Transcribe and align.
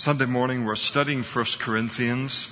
Sunday 0.00 0.24
morning 0.24 0.64
we're 0.64 0.76
studying 0.76 1.22
1 1.22 1.44
Corinthians 1.58 2.48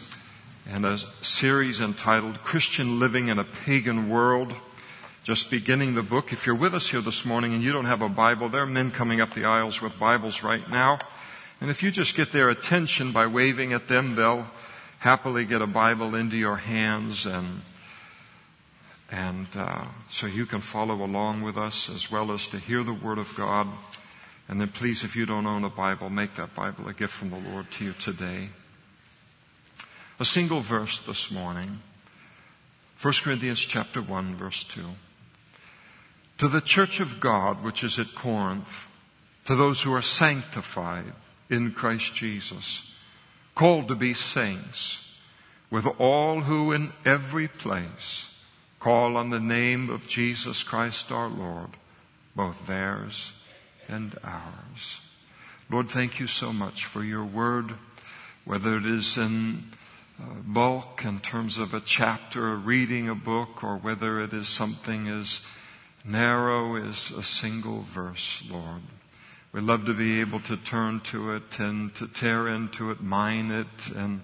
and 0.70 0.84
a 0.84 0.98
series 1.22 1.80
entitled 1.80 2.42
Christian 2.42 2.98
Living 2.98 3.28
in 3.28 3.38
a 3.38 3.44
Pagan 3.44 4.10
World. 4.10 4.52
Just 5.24 5.50
beginning 5.50 5.94
the 5.94 6.02
book. 6.02 6.30
If 6.30 6.44
you're 6.44 6.54
with 6.54 6.74
us 6.74 6.90
here 6.90 7.00
this 7.00 7.24
morning 7.24 7.54
and 7.54 7.62
you 7.62 7.72
don't 7.72 7.86
have 7.86 8.02
a 8.02 8.08
Bible, 8.10 8.50
there 8.50 8.64
are 8.64 8.66
men 8.66 8.90
coming 8.90 9.22
up 9.22 9.32
the 9.32 9.46
aisles 9.46 9.80
with 9.80 9.98
Bibles 9.98 10.42
right 10.42 10.68
now. 10.68 10.98
And 11.62 11.70
if 11.70 11.82
you 11.82 11.90
just 11.90 12.14
get 12.14 12.32
their 12.32 12.50
attention 12.50 13.12
by 13.12 13.26
waving 13.26 13.72
at 13.72 13.88
them, 13.88 14.14
they'll 14.14 14.46
happily 14.98 15.46
get 15.46 15.62
a 15.62 15.66
Bible 15.66 16.14
into 16.14 16.36
your 16.36 16.56
hands 16.56 17.24
and 17.24 17.62
and 19.10 19.46
uh, 19.56 19.86
so 20.10 20.26
you 20.26 20.44
can 20.44 20.60
follow 20.60 21.02
along 21.02 21.40
with 21.40 21.56
us 21.56 21.88
as 21.88 22.10
well 22.10 22.30
as 22.30 22.46
to 22.48 22.58
hear 22.58 22.82
the 22.82 22.92
Word 22.92 23.16
of 23.16 23.34
God. 23.34 23.68
And 24.48 24.58
then 24.58 24.68
please, 24.68 25.04
if 25.04 25.14
you 25.14 25.26
don't 25.26 25.46
own 25.46 25.64
a 25.64 25.68
Bible, 25.68 26.08
make 26.08 26.34
that 26.34 26.54
Bible 26.54 26.88
a 26.88 26.94
gift 26.94 27.12
from 27.12 27.30
the 27.30 27.50
Lord 27.50 27.70
to 27.72 27.84
you 27.84 27.92
today. 27.92 28.48
A 30.18 30.24
single 30.24 30.60
verse 30.60 30.98
this 30.98 31.30
morning. 31.30 31.80
1 33.00 33.14
Corinthians 33.22 33.60
chapter 33.60 34.00
1 34.00 34.34
verse 34.34 34.64
2. 34.64 34.84
To 36.38 36.48
the 36.48 36.62
church 36.62 36.98
of 36.98 37.20
God 37.20 37.62
which 37.62 37.84
is 37.84 37.98
at 37.98 38.14
Corinth, 38.14 38.88
to 39.44 39.54
those 39.54 39.82
who 39.82 39.92
are 39.92 40.02
sanctified 40.02 41.12
in 41.50 41.72
Christ 41.72 42.14
Jesus, 42.14 42.90
called 43.54 43.88
to 43.88 43.94
be 43.94 44.14
saints, 44.14 45.14
with 45.70 45.86
all 45.98 46.40
who 46.40 46.72
in 46.72 46.92
every 47.04 47.48
place 47.48 48.30
call 48.80 49.16
on 49.16 49.30
the 49.30 49.40
name 49.40 49.90
of 49.90 50.06
Jesus 50.06 50.62
Christ 50.62 51.12
our 51.12 51.28
Lord, 51.28 51.70
both 52.34 52.66
theirs 52.66 53.32
and 53.88 54.16
ours. 54.22 55.00
Lord, 55.70 55.90
thank 55.90 56.20
you 56.20 56.26
so 56.26 56.52
much 56.52 56.84
for 56.84 57.02
your 57.02 57.24
word, 57.24 57.74
whether 58.44 58.76
it 58.76 58.86
is 58.86 59.16
in 59.18 59.64
uh, 60.20 60.24
bulk 60.44 61.04
in 61.04 61.20
terms 61.20 61.58
of 61.58 61.74
a 61.74 61.80
chapter, 61.80 62.56
reading 62.56 63.08
a 63.08 63.14
book, 63.14 63.62
or 63.62 63.76
whether 63.76 64.20
it 64.20 64.32
is 64.32 64.48
something 64.48 65.08
as 65.08 65.42
narrow 66.04 66.76
as 66.76 67.10
a 67.10 67.22
single 67.22 67.82
verse, 67.82 68.44
Lord. 68.50 68.82
We 69.52 69.60
love 69.60 69.86
to 69.86 69.94
be 69.94 70.20
able 70.20 70.40
to 70.40 70.56
turn 70.56 71.00
to 71.00 71.32
it 71.34 71.58
and 71.58 71.94
to 71.96 72.06
tear 72.06 72.48
into 72.48 72.90
it, 72.90 73.00
mine 73.00 73.50
it, 73.50 73.90
and 73.94 74.22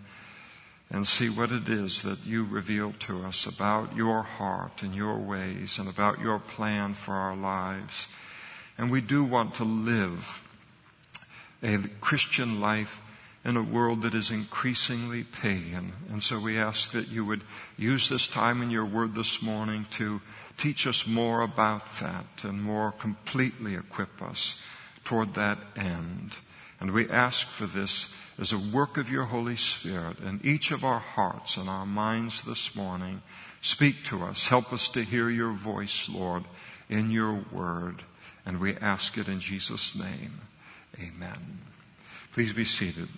and 0.91 1.07
see 1.07 1.29
what 1.29 1.51
it 1.51 1.69
is 1.69 2.03
that 2.03 2.25
you 2.25 2.45
reveal 2.45 2.92
to 3.01 3.25
us 3.25 3.47
about 3.47 3.97
your 3.97 4.23
heart 4.23 4.83
and 4.83 4.95
your 4.95 5.19
ways 5.19 5.79
and 5.79 5.89
about 5.89 6.20
your 6.20 6.39
plan 6.39 6.95
for 6.95 7.15
our 7.15 7.35
lives. 7.35 8.07
And 8.77 8.91
we 8.91 9.00
do 9.00 9.25
want 9.25 9.55
to 9.56 9.64
live 9.64 10.41
a 11.62 11.78
Christian 12.00 12.61
life 12.61 13.00
in 13.44 13.56
a 13.56 13.62
world 13.62 14.03
that 14.03 14.14
is 14.14 14.30
increasingly 14.30 15.22
pagan. 15.22 15.92
And 16.11 16.22
so 16.22 16.39
we 16.39 16.58
ask 16.58 16.92
that 16.92 17.08
you 17.08 17.25
would 17.27 17.42
use 17.77 18.08
this 18.08 18.27
time 18.27 18.62
in 18.62 18.70
your 18.70 18.86
word 18.86 19.14
this 19.14 19.42
morning 19.42 19.86
to 19.92 20.20
teach 20.56 20.86
us 20.86 21.06
more 21.06 21.42
about 21.42 21.86
that 22.00 22.45
and 22.45 22.62
more 22.62 22.92
completely 22.92 23.75
equip 23.75 24.22
us 24.22 24.61
toward 25.05 25.34
that 25.34 25.58
end. 25.77 26.36
And 26.80 26.92
we 26.92 27.08
ask 27.08 27.47
for 27.47 27.67
this 27.67 28.12
as 28.39 28.52
a 28.52 28.58
work 28.58 28.97
of 28.97 29.11
your 29.11 29.25
Holy 29.25 29.56
Spirit 29.56 30.19
in 30.20 30.41
each 30.42 30.70
of 30.70 30.84
our 30.84 30.98
hearts 30.98 31.56
and 31.56 31.69
our 31.69 31.86
minds 31.86 32.42
this 32.42 32.75
morning. 32.75 33.22
Speak 33.61 34.05
to 34.06 34.25
us. 34.25 34.48
Help 34.48 34.72
us 34.72 34.89
to 34.91 35.02
hear 35.02 35.28
your 35.28 35.52
voice, 35.52 36.08
Lord, 36.08 36.45
in 36.89 37.11
your 37.11 37.45
word. 37.52 38.02
And 38.47 38.61
we 38.61 38.77
ask 38.77 39.17
it 39.17 39.28
in 39.28 39.41
Jesus' 39.41 39.95
name. 39.95 40.41
Amen. 41.00 41.59
Please 42.33 42.53
be 42.53 42.64
seated. 42.64 43.09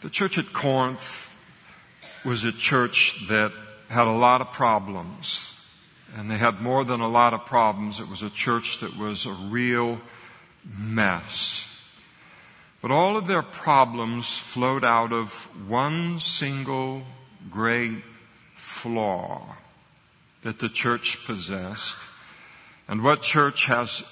The 0.00 0.10
church 0.10 0.36
at 0.36 0.52
Corinth 0.52 1.32
was 2.24 2.44
a 2.44 2.52
church 2.52 3.28
that 3.28 3.52
had 3.88 4.06
a 4.06 4.12
lot 4.12 4.40
of 4.40 4.52
problems. 4.52 5.48
And 6.16 6.30
they 6.30 6.38
had 6.38 6.60
more 6.60 6.84
than 6.84 7.00
a 7.00 7.08
lot 7.08 7.34
of 7.34 7.46
problems. 7.46 8.00
It 8.00 8.08
was 8.08 8.22
a 8.22 8.30
church 8.30 8.80
that 8.80 8.96
was 8.96 9.26
a 9.26 9.32
real 9.32 10.00
mess. 10.76 11.68
But 12.80 12.90
all 12.90 13.16
of 13.16 13.28
their 13.28 13.42
problems 13.42 14.36
flowed 14.36 14.84
out 14.84 15.12
of 15.12 15.48
one 15.68 16.18
single 16.18 17.04
great 17.50 18.02
flaw 18.54 19.56
that 20.42 20.58
the 20.58 20.68
church 20.68 21.24
possessed. 21.24 21.98
And 22.88 23.02
what 23.02 23.22
church 23.22 23.66
has 23.66 24.04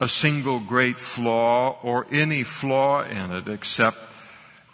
a 0.00 0.08
single 0.08 0.60
great 0.60 0.98
flaw 0.98 1.78
or 1.82 2.06
any 2.10 2.42
flaw 2.42 3.02
in 3.04 3.30
it 3.32 3.48
except 3.48 3.98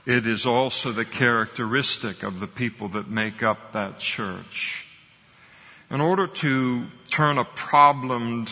it 0.07 0.27
is 0.27 0.47
also 0.47 0.93
the 0.93 1.05
characteristic 1.05 2.23
of 2.23 2.41
the 2.41 2.47
people 2.47 2.89
that 2.89 3.09
make 3.09 3.43
up 3.43 3.73
that 3.73 3.99
church. 3.99 4.87
In 5.91 6.01
order 6.01 6.27
to 6.27 6.87
turn 7.11 7.39
a 7.39 7.45
problemed 7.45 8.51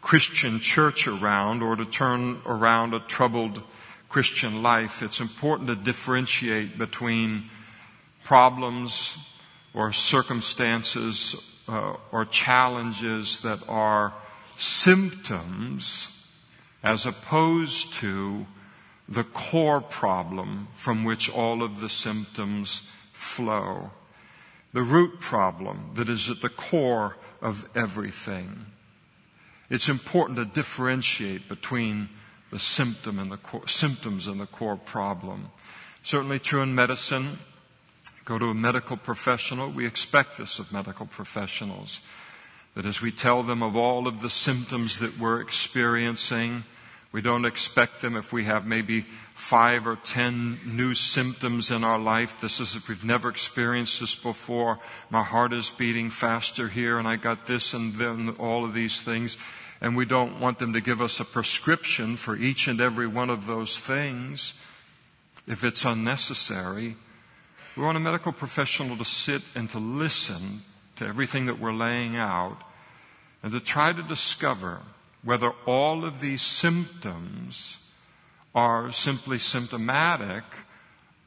Christian 0.00 0.60
church 0.60 1.06
around 1.06 1.62
or 1.62 1.76
to 1.76 1.84
turn 1.84 2.40
around 2.46 2.94
a 2.94 3.00
troubled 3.00 3.62
Christian 4.08 4.62
life, 4.62 5.02
it's 5.02 5.20
important 5.20 5.68
to 5.68 5.76
differentiate 5.76 6.78
between 6.78 7.50
problems 8.24 9.18
or 9.74 9.92
circumstances 9.92 11.36
uh, 11.68 11.94
or 12.10 12.24
challenges 12.24 13.40
that 13.40 13.60
are 13.68 14.14
symptoms 14.56 16.10
as 16.82 17.06
opposed 17.06 17.92
to 17.94 18.46
the 19.08 19.24
core 19.24 19.80
problem 19.80 20.68
from 20.74 21.04
which 21.04 21.30
all 21.30 21.62
of 21.62 21.80
the 21.80 21.88
symptoms 21.88 22.88
flow. 23.12 23.90
The 24.72 24.82
root 24.82 25.18
problem 25.20 25.92
that 25.94 26.08
is 26.08 26.28
at 26.28 26.40
the 26.40 26.48
core 26.48 27.16
of 27.40 27.68
everything. 27.74 28.66
It's 29.70 29.88
important 29.88 30.38
to 30.38 30.44
differentiate 30.44 31.48
between 31.48 32.08
the 32.50 32.58
symptom 32.58 33.18
and 33.18 33.30
the 33.30 33.36
core, 33.36 33.66
symptoms 33.66 34.26
and 34.26 34.40
the 34.40 34.46
core 34.46 34.76
problem. 34.76 35.50
Certainly 36.02 36.40
true 36.40 36.62
in 36.62 36.74
medicine. 36.74 37.38
Go 38.28 38.38
to 38.38 38.50
a 38.50 38.54
medical 38.54 38.98
professional. 38.98 39.70
We 39.70 39.86
expect 39.86 40.36
this 40.36 40.58
of 40.58 40.70
medical 40.70 41.06
professionals. 41.06 42.02
That 42.74 42.84
as 42.84 43.00
we 43.00 43.10
tell 43.10 43.42
them 43.42 43.62
of 43.62 43.74
all 43.74 44.06
of 44.06 44.20
the 44.20 44.28
symptoms 44.28 44.98
that 44.98 45.18
we're 45.18 45.40
experiencing, 45.40 46.64
we 47.10 47.22
don't 47.22 47.46
expect 47.46 48.02
them 48.02 48.16
if 48.16 48.30
we 48.30 48.44
have 48.44 48.66
maybe 48.66 49.06
five 49.32 49.86
or 49.86 49.96
ten 49.96 50.60
new 50.66 50.92
symptoms 50.92 51.70
in 51.70 51.82
our 51.82 51.98
life. 51.98 52.38
This 52.38 52.60
is 52.60 52.76
if 52.76 52.90
we've 52.90 53.02
never 53.02 53.30
experienced 53.30 53.98
this 53.98 54.14
before. 54.14 54.78
My 55.08 55.22
heart 55.22 55.54
is 55.54 55.70
beating 55.70 56.10
faster 56.10 56.68
here 56.68 56.98
and 56.98 57.08
I 57.08 57.16
got 57.16 57.46
this 57.46 57.72
and 57.72 57.94
then 57.94 58.36
all 58.38 58.66
of 58.66 58.74
these 58.74 59.00
things. 59.00 59.38
And 59.80 59.96
we 59.96 60.04
don't 60.04 60.38
want 60.38 60.58
them 60.58 60.74
to 60.74 60.82
give 60.82 61.00
us 61.00 61.18
a 61.18 61.24
prescription 61.24 62.16
for 62.16 62.36
each 62.36 62.68
and 62.68 62.78
every 62.78 63.06
one 63.06 63.30
of 63.30 63.46
those 63.46 63.78
things 63.78 64.52
if 65.46 65.64
it's 65.64 65.86
unnecessary. 65.86 66.96
We 67.78 67.84
want 67.84 67.96
a 67.96 68.00
medical 68.00 68.32
professional 68.32 68.96
to 68.96 69.04
sit 69.04 69.40
and 69.54 69.70
to 69.70 69.78
listen 69.78 70.62
to 70.96 71.06
everything 71.06 71.46
that 71.46 71.60
we're 71.60 71.72
laying 71.72 72.16
out 72.16 72.58
and 73.40 73.52
to 73.52 73.60
try 73.60 73.92
to 73.92 74.02
discover 74.02 74.80
whether 75.22 75.52
all 75.64 76.04
of 76.04 76.18
these 76.18 76.42
symptoms 76.42 77.78
are 78.52 78.90
simply 78.90 79.38
symptomatic 79.38 80.42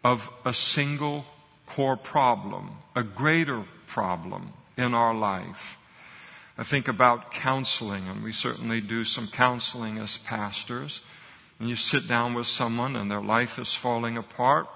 of 0.04 0.30
a 0.44 0.54
single 0.54 1.24
core 1.68 1.96
problem, 1.96 2.72
a 2.98 3.04
greater 3.04 3.64
problem 3.88 4.52
in 4.76 4.94
our 4.94 5.14
life. 5.14 5.78
I 6.58 6.64
think 6.64 6.90
about 6.90 7.32
counseling, 7.32 8.10
and 8.10 8.26
we 8.26 8.34
certainly 8.34 8.82
do 8.82 9.06
some 9.06 9.30
counseling 9.30 10.00
as 10.00 10.18
pastors. 10.18 11.00
And 11.62 11.70
you 11.70 11.78
sit 11.78 12.10
down 12.10 12.34
with 12.34 12.48
someone 12.48 12.98
and 12.98 13.10
their 13.10 13.22
life 13.22 13.58
is 13.58 13.74
falling 13.74 14.18
apart, 14.18 14.68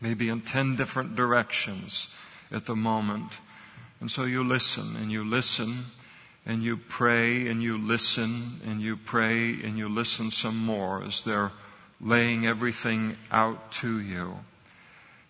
maybe 0.00 0.28
in 0.28 0.40
10 0.40 0.76
different 0.76 1.16
directions 1.16 2.12
at 2.50 2.66
the 2.66 2.76
moment. 2.76 3.38
And 4.00 4.10
so 4.10 4.24
you 4.24 4.44
listen 4.44 4.96
and 4.96 5.10
you 5.10 5.24
listen 5.24 5.86
and 6.44 6.62
you 6.62 6.76
pray 6.76 7.48
and 7.48 7.62
you 7.62 7.78
listen 7.78 8.60
and 8.66 8.80
you 8.80 8.96
pray 8.96 9.50
and 9.62 9.76
you 9.76 9.88
listen 9.88 10.30
some 10.30 10.56
more 10.56 11.02
as 11.02 11.22
they're 11.22 11.52
laying 12.00 12.46
everything 12.46 13.16
out 13.30 13.72
to 13.72 13.98
you. 14.00 14.36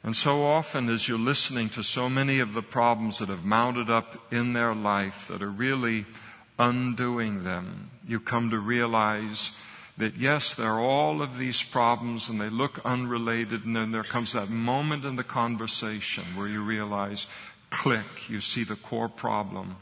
And 0.02 0.16
so 0.16 0.44
often 0.44 0.88
as 0.88 1.08
you're 1.08 1.18
listening 1.18 1.68
to 1.70 1.82
so 1.82 2.08
many 2.08 2.38
of 2.38 2.54
the 2.54 2.62
problems 2.62 3.18
that 3.18 3.28
have 3.28 3.44
mounted 3.44 3.90
up 3.90 4.32
in 4.32 4.52
their 4.52 4.74
life 4.74 5.28
that 5.28 5.42
are 5.42 5.50
really 5.50 6.06
undoing 6.58 7.44
them, 7.44 7.90
you 8.06 8.20
come 8.20 8.50
to 8.50 8.58
realize 8.58 9.52
that 9.98 10.16
yes, 10.16 10.54
there 10.54 10.72
are 10.72 10.81
all 10.81 11.22
of 11.22 11.38
these 11.38 11.62
problems 11.62 12.28
and 12.28 12.40
they 12.40 12.50
look 12.50 12.81
unrelated 12.84 13.64
and 13.64 13.75
then 13.75 13.93
there 13.93 14.04
comes 14.04 14.32
that 14.32 14.50
moment 14.50 15.04
in 15.04 15.16
the 15.16 15.25
conversation 15.25 16.25
where 16.37 16.48
you 16.48 16.62
realize, 16.62 17.26
click, 17.70 18.28
you 18.28 18.40
see 18.40 18.62
the 18.64 18.76
core 18.76 19.08
problem 19.08 19.76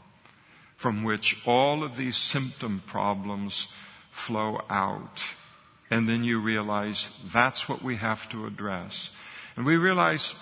from 0.75 1.03
which 1.03 1.37
all 1.45 1.83
of 1.83 1.97
these 1.97 2.17
symptom 2.17 2.81
problems 2.85 3.67
flow 4.09 4.61
out. 4.69 5.23
And 5.89 6.07
then 6.07 6.23
you 6.23 6.39
realize 6.39 7.09
that's 7.31 7.69
what 7.69 7.81
we 7.81 7.97
have 7.97 8.27
to 8.29 8.45
address. 8.45 9.11
And 9.55 9.65
we 9.65 9.77
realize 9.77 10.35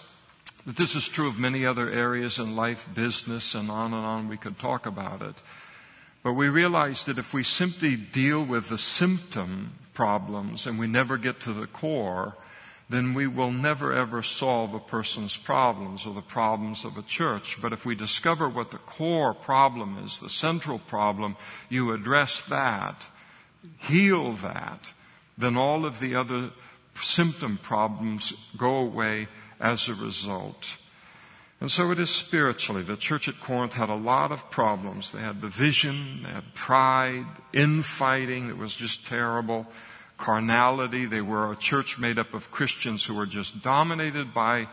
that 0.65 0.77
this 0.77 0.95
is 0.95 1.07
true 1.07 1.27
of 1.27 1.37
many 1.37 1.65
other 1.65 1.89
areas 1.89 2.39
in 2.39 2.55
life, 2.55 2.87
business, 2.93 3.53
and 3.53 3.69
on 3.69 3.93
and 3.93 4.05
on. 4.05 4.29
We 4.29 4.37
could 4.37 4.57
talk 4.57 4.85
about 4.85 5.21
it. 5.21 5.35
But 6.23 6.33
we 6.33 6.47
realize 6.47 7.05
that 7.05 7.19
if 7.19 7.33
we 7.33 7.43
simply 7.43 7.97
deal 7.97 8.43
with 8.43 8.69
the 8.69 8.77
symptom 8.77 9.73
problems 9.93 10.65
and 10.65 10.79
we 10.79 10.87
never 10.87 11.17
get 11.17 11.41
to 11.41 11.53
the 11.53 11.67
core, 11.67 12.35
then 12.89 13.13
we 13.13 13.27
will 13.27 13.51
never 13.51 13.93
ever 13.93 14.23
solve 14.23 14.73
a 14.73 14.79
person's 14.79 15.35
problems 15.35 16.05
or 16.05 16.13
the 16.13 16.21
problems 16.21 16.85
of 16.85 16.97
a 16.97 17.01
church. 17.01 17.61
But 17.61 17.73
if 17.73 17.85
we 17.85 17.95
discover 17.95 18.47
what 18.47 18.71
the 18.71 18.77
core 18.77 19.33
problem 19.33 19.97
is, 20.03 20.19
the 20.19 20.29
central 20.29 20.79
problem, 20.79 21.35
you 21.69 21.91
address 21.91 22.41
that, 22.43 23.07
heal 23.79 24.33
that, 24.33 24.93
then 25.37 25.57
all 25.57 25.85
of 25.85 25.99
the 25.99 26.15
other 26.15 26.51
symptom 26.95 27.57
problems 27.57 28.33
go 28.57 28.77
away 28.77 29.27
as 29.59 29.89
a 29.89 29.95
result. 29.95 30.77
And 31.63 31.71
so 31.71 31.91
it 31.91 31.97
is 31.97 32.09
spiritually. 32.09 32.81
The 32.81 32.97
church 32.97 33.29
at 33.29 33.39
Corinth 33.39 33.75
had 33.75 33.87
a 33.87 33.95
lot 33.95 34.33
of 34.33 34.51
problems. 34.51 35.13
They 35.13 35.21
had 35.21 35.39
division, 35.39 36.23
they 36.23 36.29
had 36.29 36.53
pride, 36.53 37.25
infighting 37.53 38.49
that 38.49 38.57
was 38.57 38.75
just 38.75 39.07
terrible, 39.07 39.65
carnality. 40.17 41.05
They 41.05 41.21
were 41.21 41.53
a 41.53 41.55
church 41.55 41.97
made 41.97 42.19
up 42.19 42.33
of 42.33 42.51
Christians 42.51 43.05
who 43.05 43.13
were 43.13 43.25
just 43.25 43.61
dominated 43.61 44.33
by 44.33 44.67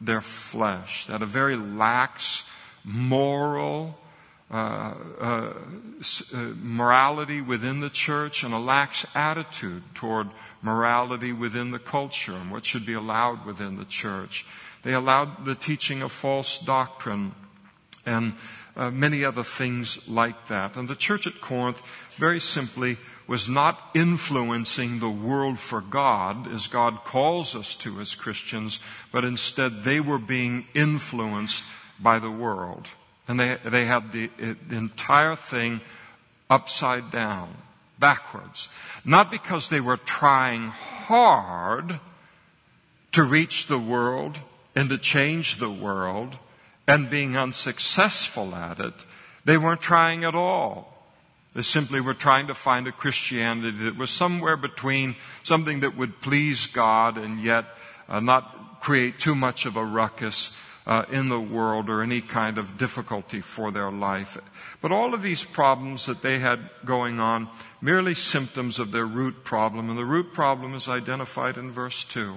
their 0.00 0.20
flesh. 0.20 1.06
They 1.06 1.12
had 1.12 1.22
a 1.22 1.26
very 1.26 1.54
lax 1.54 2.42
moral 2.82 3.96
uh, 4.50 4.94
uh, 5.20 5.52
uh, 6.34 6.36
morality 6.60 7.40
within 7.40 7.78
the 7.78 7.88
church 7.88 8.42
and 8.42 8.52
a 8.52 8.58
lax 8.58 9.06
attitude 9.14 9.84
toward 9.94 10.28
morality 10.60 11.32
within 11.32 11.70
the 11.70 11.78
culture 11.78 12.34
and 12.34 12.50
what 12.50 12.64
should 12.64 12.84
be 12.84 12.94
allowed 12.94 13.46
within 13.46 13.76
the 13.76 13.84
church. 13.84 14.44
They 14.82 14.94
allowed 14.94 15.44
the 15.44 15.54
teaching 15.54 16.02
of 16.02 16.12
false 16.12 16.58
doctrine 16.58 17.34
and 18.04 18.34
uh, 18.76 18.90
many 18.90 19.24
other 19.24 19.44
things 19.44 20.08
like 20.08 20.48
that. 20.48 20.76
And 20.76 20.88
the 20.88 20.94
church 20.94 21.26
at 21.26 21.40
Corinth, 21.40 21.82
very 22.18 22.40
simply, 22.40 22.96
was 23.26 23.48
not 23.48 23.90
influencing 23.94 24.98
the 24.98 25.10
world 25.10 25.58
for 25.58 25.80
God 25.80 26.52
as 26.52 26.66
God 26.66 27.04
calls 27.04 27.54
us 27.54 27.76
to 27.76 28.00
as 28.00 28.14
Christians, 28.14 28.80
but 29.12 29.24
instead 29.24 29.84
they 29.84 30.00
were 30.00 30.18
being 30.18 30.66
influenced 30.74 31.64
by 32.00 32.18
the 32.18 32.30
world. 32.30 32.88
And 33.28 33.38
they, 33.38 33.58
they 33.64 33.84
had 33.84 34.10
the, 34.10 34.30
the 34.38 34.76
entire 34.76 35.36
thing 35.36 35.80
upside 36.50 37.10
down, 37.10 37.54
backwards. 37.98 38.68
Not 39.04 39.30
because 39.30 39.68
they 39.68 39.80
were 39.80 39.96
trying 39.96 40.68
hard 40.68 42.00
to 43.12 43.22
reach 43.22 43.66
the 43.66 43.78
world, 43.78 44.38
and 44.74 44.88
to 44.88 44.98
change 44.98 45.56
the 45.56 45.70
world 45.70 46.36
and 46.86 47.10
being 47.10 47.36
unsuccessful 47.36 48.54
at 48.54 48.80
it, 48.80 49.06
they 49.44 49.58
weren't 49.58 49.80
trying 49.80 50.24
at 50.24 50.34
all. 50.34 50.92
They 51.54 51.62
simply 51.62 52.00
were 52.00 52.14
trying 52.14 52.46
to 52.46 52.54
find 52.54 52.88
a 52.88 52.92
Christianity 52.92 53.84
that 53.84 53.98
was 53.98 54.10
somewhere 54.10 54.56
between 54.56 55.16
something 55.42 55.80
that 55.80 55.96
would 55.96 56.20
please 56.20 56.66
God 56.66 57.18
and 57.18 57.40
yet 57.42 57.66
uh, 58.08 58.20
not 58.20 58.80
create 58.80 59.18
too 59.18 59.34
much 59.34 59.66
of 59.66 59.76
a 59.76 59.84
ruckus 59.84 60.52
uh, 60.86 61.04
in 61.10 61.28
the 61.28 61.40
world 61.40 61.88
or 61.88 62.02
any 62.02 62.20
kind 62.20 62.58
of 62.58 62.78
difficulty 62.78 63.40
for 63.40 63.70
their 63.70 63.90
life. 63.90 64.38
But 64.80 64.92
all 64.92 65.14
of 65.14 65.22
these 65.22 65.44
problems 65.44 66.06
that 66.06 66.22
they 66.22 66.38
had 66.38 66.58
going 66.84 67.20
on, 67.20 67.48
merely 67.80 68.14
symptoms 68.14 68.78
of 68.78 68.90
their 68.90 69.06
root 69.06 69.44
problem, 69.44 69.90
and 69.90 69.98
the 69.98 70.04
root 70.04 70.32
problem 70.32 70.74
is 70.74 70.88
identified 70.88 71.58
in 71.58 71.70
verse 71.70 72.04
2, 72.04 72.36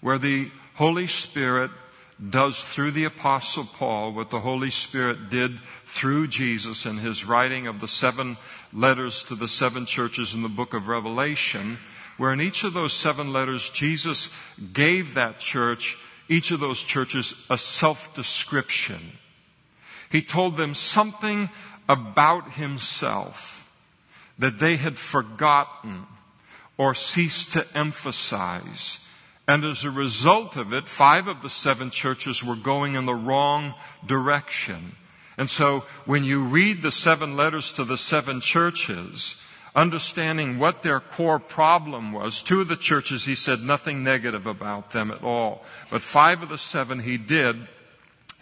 where 0.00 0.18
the 0.18 0.50
Holy 0.78 1.08
Spirit 1.08 1.72
does 2.30 2.62
through 2.62 2.92
the 2.92 3.02
apostle 3.02 3.64
Paul 3.64 4.12
what 4.12 4.30
the 4.30 4.38
Holy 4.38 4.70
Spirit 4.70 5.28
did 5.28 5.58
through 5.84 6.28
Jesus 6.28 6.86
in 6.86 6.98
his 6.98 7.24
writing 7.24 7.66
of 7.66 7.80
the 7.80 7.88
seven 7.88 8.36
letters 8.72 9.24
to 9.24 9.34
the 9.34 9.48
seven 9.48 9.86
churches 9.86 10.34
in 10.34 10.42
the 10.42 10.48
book 10.48 10.74
of 10.74 10.86
Revelation, 10.86 11.78
where 12.16 12.32
in 12.32 12.40
each 12.40 12.62
of 12.62 12.74
those 12.74 12.92
seven 12.92 13.32
letters, 13.32 13.70
Jesus 13.70 14.30
gave 14.72 15.14
that 15.14 15.40
church, 15.40 15.98
each 16.28 16.52
of 16.52 16.60
those 16.60 16.80
churches, 16.80 17.34
a 17.50 17.58
self-description. 17.58 19.00
He 20.12 20.22
told 20.22 20.56
them 20.56 20.74
something 20.74 21.50
about 21.88 22.52
himself 22.52 23.68
that 24.38 24.60
they 24.60 24.76
had 24.76 24.96
forgotten 24.96 26.06
or 26.76 26.94
ceased 26.94 27.54
to 27.54 27.66
emphasize 27.76 29.00
and 29.48 29.64
as 29.64 29.82
a 29.82 29.90
result 29.90 30.56
of 30.56 30.74
it, 30.74 30.90
five 30.90 31.26
of 31.26 31.40
the 31.40 31.48
seven 31.48 31.90
churches 31.90 32.44
were 32.44 32.54
going 32.54 32.94
in 32.94 33.06
the 33.06 33.14
wrong 33.14 33.74
direction. 34.06 34.94
And 35.38 35.48
so 35.48 35.84
when 36.04 36.22
you 36.22 36.42
read 36.42 36.82
the 36.82 36.92
seven 36.92 37.34
letters 37.34 37.72
to 37.72 37.84
the 37.84 37.96
seven 37.96 38.42
churches, 38.42 39.40
understanding 39.74 40.58
what 40.58 40.82
their 40.82 41.00
core 41.00 41.38
problem 41.38 42.12
was, 42.12 42.42
two 42.42 42.60
of 42.60 42.68
the 42.68 42.76
churches 42.76 43.24
he 43.24 43.34
said 43.34 43.62
nothing 43.62 44.04
negative 44.04 44.46
about 44.46 44.90
them 44.90 45.10
at 45.10 45.22
all. 45.22 45.64
But 45.90 46.02
five 46.02 46.42
of 46.42 46.50
the 46.50 46.58
seven 46.58 46.98
he 46.98 47.16
did. 47.16 47.68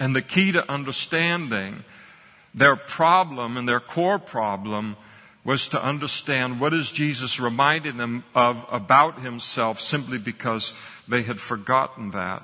And 0.00 0.14
the 0.14 0.22
key 0.22 0.52
to 0.52 0.70
understanding 0.70 1.84
their 2.52 2.74
problem 2.74 3.56
and 3.56 3.68
their 3.68 3.80
core 3.80 4.18
problem 4.18 4.96
was 5.46 5.68
to 5.68 5.80
understand 5.80 6.58
what 6.58 6.74
is 6.74 6.90
Jesus 6.90 7.38
reminding 7.38 7.98
them 7.98 8.24
of 8.34 8.66
about 8.68 9.20
himself 9.20 9.80
simply 9.80 10.18
because 10.18 10.74
they 11.06 11.22
had 11.22 11.40
forgotten 11.40 12.10
that. 12.10 12.42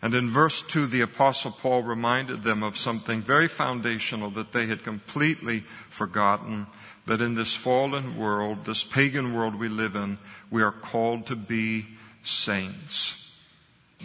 And 0.00 0.14
in 0.14 0.30
verse 0.30 0.62
2, 0.62 0.86
the 0.86 1.02
apostle 1.02 1.50
Paul 1.50 1.82
reminded 1.82 2.42
them 2.42 2.62
of 2.62 2.78
something 2.78 3.20
very 3.20 3.48
foundational 3.48 4.30
that 4.30 4.52
they 4.52 4.64
had 4.64 4.82
completely 4.82 5.64
forgotten, 5.90 6.66
that 7.04 7.20
in 7.20 7.34
this 7.34 7.54
fallen 7.54 8.16
world, 8.16 8.64
this 8.64 8.82
pagan 8.82 9.34
world 9.34 9.54
we 9.54 9.68
live 9.68 9.94
in, 9.94 10.16
we 10.50 10.62
are 10.62 10.72
called 10.72 11.26
to 11.26 11.36
be 11.36 11.84
saints. 12.22 13.30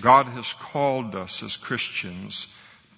God 0.02 0.26
has 0.28 0.52
called 0.52 1.16
us 1.16 1.44
as 1.44 1.56
Christians 1.56 2.48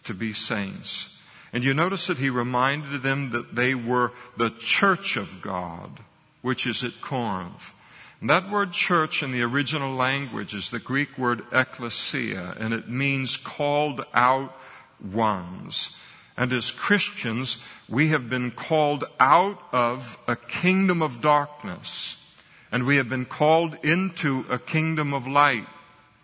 to 0.05 0.15
be 0.15 0.33
saints. 0.33 1.14
And 1.55 1.63
you 1.63 1.73
notice 1.73 2.07
that 2.07 2.17
he 2.17 2.29
reminded 2.29 3.01
them 3.01 3.29
that 3.29 3.55
they 3.55 3.75
were 3.75 4.11
the 4.35 4.49
church 4.49 5.15
of 5.15 5.41
God, 5.41 6.01
which 6.41 6.67
is 6.67 6.83
at 6.83 6.99
Corinth. 6.99 7.73
And 8.19 8.29
that 8.29 8.51
word 8.51 8.73
church 8.73 9.23
in 9.23 9.31
the 9.31 9.43
original 9.43 9.95
language 9.95 10.53
is 10.53 10.69
the 10.69 10.79
Greek 10.79 11.17
word 11.17 11.43
ecclesia, 11.53 12.57
and 12.59 12.73
it 12.73 12.89
means 12.89 13.37
called 13.37 14.03
out 14.13 14.53
ones. 15.01 15.95
And 16.35 16.51
as 16.51 16.71
Christians, 16.71 17.57
we 17.87 18.09
have 18.09 18.29
been 18.29 18.51
called 18.51 19.05
out 19.17 19.61
of 19.71 20.17
a 20.27 20.35
kingdom 20.35 21.01
of 21.01 21.21
darkness, 21.21 22.21
and 22.69 22.85
we 22.85 22.97
have 22.97 23.07
been 23.07 23.23
called 23.23 23.77
into 23.81 24.45
a 24.49 24.59
kingdom 24.59 25.13
of 25.13 25.25
light, 25.25 25.67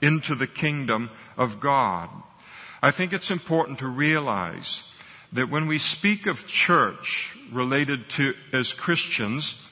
into 0.02 0.36
the 0.36 0.46
kingdom 0.46 1.10
of 1.38 1.62
God. 1.62 2.10
I 2.84 2.92
think 2.92 3.14
it's 3.14 3.32
important 3.32 3.80
to 3.80 3.88
realize 3.88 4.91
that 5.34 5.50
when 5.50 5.68
we 5.68 5.80
speak 5.80 6.28
of 6.28 6.46
church 6.48 7.36
related 7.52 8.10
to 8.10 8.34
as 8.52 8.74
Christians, 8.74 9.68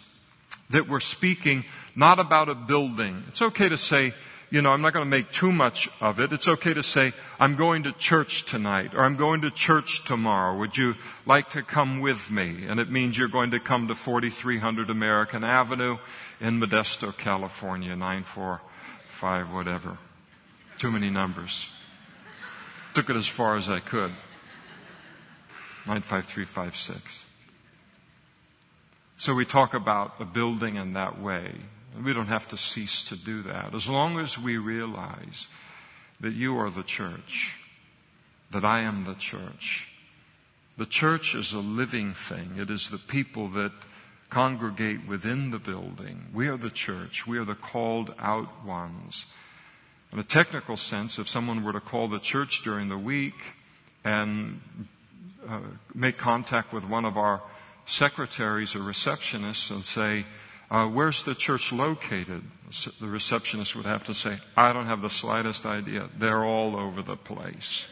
that 0.70 0.88
we're 0.88 1.00
speaking 1.00 1.66
not 1.96 2.20
about 2.20 2.50
a 2.50 2.56
building. 2.56 3.24
It's 3.28 3.42
okay 3.42 3.70
to 3.70 3.78
say, 3.78 4.14
you 4.52 4.62
know, 4.62 4.72
I'm 4.72 4.82
not 4.82 4.94
going 4.94 5.06
to 5.06 5.10
make 5.10 5.32
too 5.32 5.52
much 5.52 5.90
of 6.02 6.20
it. 6.20 6.34
It's 6.34 6.48
okay 6.48 6.74
to 6.74 6.82
say, 6.82 7.14
I'm 7.40 7.56
going 7.56 7.84
to 7.84 7.92
church 7.92 8.46
tonight 8.46 8.96
or 8.96 9.04
I'm 9.04 9.16
going 9.16 9.42
to 9.42 9.52
church 9.52 10.06
tomorrow. 10.06 10.58
Would 10.58 10.78
you 10.78 10.96
like 11.26 11.50
to 11.52 11.62
come 11.62 12.00
with 12.00 12.32
me? 12.32 12.66
And 12.68 12.80
it 12.80 12.90
means 12.90 13.18
you're 13.18 13.28
going 13.28 13.52
to 13.52 13.60
come 13.60 13.88
to 13.88 13.96
4300 13.96 14.90
American 14.90 15.44
Avenue 15.44 15.98
in 16.40 16.60
Modesto, 16.60 17.16
California, 17.16 17.96
945, 17.96 19.54
whatever. 19.54 19.98
Too 20.78 20.92
many 20.92 21.10
numbers. 21.10 21.70
Took 22.96 23.10
it 23.10 23.16
as 23.16 23.28
far 23.28 23.56
as 23.56 23.70
I 23.70 23.80
could. 23.80 24.12
95356. 25.88 27.24
So 29.18 29.34
we 29.34 29.46
talk 29.46 29.74
about 29.74 30.14
a 30.20 30.26
building 30.26 30.76
in 30.76 30.94
that 30.94 31.20
way. 31.20 31.52
We 32.04 32.14
don't 32.14 32.28
have 32.28 32.48
to 32.50 32.58
cease 32.58 33.04
to 33.10 33.16
do 33.16 33.42
that. 33.44 33.74
As 33.74 33.90
long 33.90 34.20
as 34.20 34.40
we 34.40 34.58
realize 34.58 35.48
that 36.22 36.34
you 36.34 36.58
are 36.58 36.70
the 36.70 36.84
church, 36.84 37.56
that 38.52 38.64
I 38.64 38.80
am 38.80 39.04
the 39.04 39.16
church. 39.16 39.88
The 40.78 40.86
church 40.86 41.36
is 41.36 41.54
a 41.54 41.60
living 41.60 42.14
thing. 42.14 42.54
It 42.58 42.70
is 42.70 42.90
the 42.90 42.98
people 42.98 43.50
that 43.50 43.74
congregate 44.30 45.08
within 45.08 45.52
the 45.52 45.60
building. 45.60 46.28
We 46.34 46.48
are 46.48 46.58
the 46.58 46.70
church. 46.70 47.28
We 47.28 47.38
are 47.38 47.46
the 47.46 47.56
called 47.56 48.14
out 48.20 48.64
ones. 48.64 49.26
In 50.14 50.20
a 50.20 50.24
technical 50.24 50.78
sense, 50.78 51.20
if 51.20 51.28
someone 51.28 51.64
were 51.64 51.74
to 51.74 51.80
call 51.80 52.08
the 52.08 52.20
church 52.20 52.64
during 52.64 52.90
the 52.90 52.98
week 52.98 53.36
and 54.04 54.62
uh, 55.50 55.60
make 55.96 56.18
contact 56.18 56.72
with 56.72 56.88
one 56.88 57.06
of 57.06 57.18
our 57.18 57.42
secretaries 57.86 58.76
or 58.76 58.80
receptionists 58.80 59.72
and 59.72 59.84
say, 59.84 60.26
Uh, 60.70 60.88
where's 60.88 61.24
the 61.24 61.34
church 61.34 61.72
located? 61.72 62.44
The 63.02 63.08
receptionist 63.08 63.76
would 63.76 63.86
have 63.86 64.04
to 64.04 64.14
say, 64.14 64.38
I 64.56 64.72
don't 64.74 64.86
have 64.86 65.02
the 65.02 65.10
slightest 65.10 65.66
idea. 65.66 66.08
They're 66.16 66.46
all 66.46 66.76
over 66.76 67.02
the 67.02 67.16
place. 67.16 67.88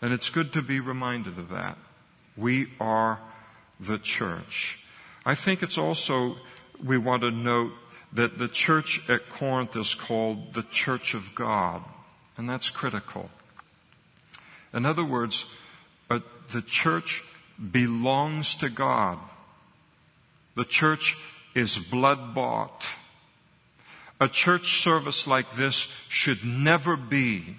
And 0.00 0.12
it's 0.12 0.30
good 0.30 0.54
to 0.54 0.62
be 0.62 0.80
reminded 0.80 1.38
of 1.38 1.50
that. 1.50 1.76
We 2.36 2.68
are 2.80 3.18
the 3.78 3.98
church. 3.98 4.78
I 5.26 5.34
think 5.34 5.62
it's 5.62 5.76
also, 5.76 6.36
we 6.82 6.96
want 6.96 7.22
to 7.22 7.30
note 7.30 7.72
that 8.14 8.38
the 8.38 8.48
church 8.48 9.02
at 9.10 9.28
Corinth 9.28 9.76
is 9.76 9.94
called 9.94 10.54
the 10.54 10.62
church 10.62 11.12
of 11.12 11.34
God. 11.34 11.82
And 12.38 12.48
that's 12.48 12.70
critical. 12.70 13.28
In 14.72 14.86
other 14.86 15.04
words, 15.04 15.46
the 16.50 16.62
church 16.62 17.22
belongs 17.72 18.54
to 18.56 18.68
God. 18.68 19.18
The 20.54 20.64
church 20.64 21.16
is 21.54 21.78
blood 21.78 22.34
bought. 22.34 22.86
A 24.20 24.28
church 24.28 24.82
service 24.82 25.26
like 25.26 25.52
this 25.52 25.88
should 26.08 26.44
never 26.44 26.96
be 26.96 27.56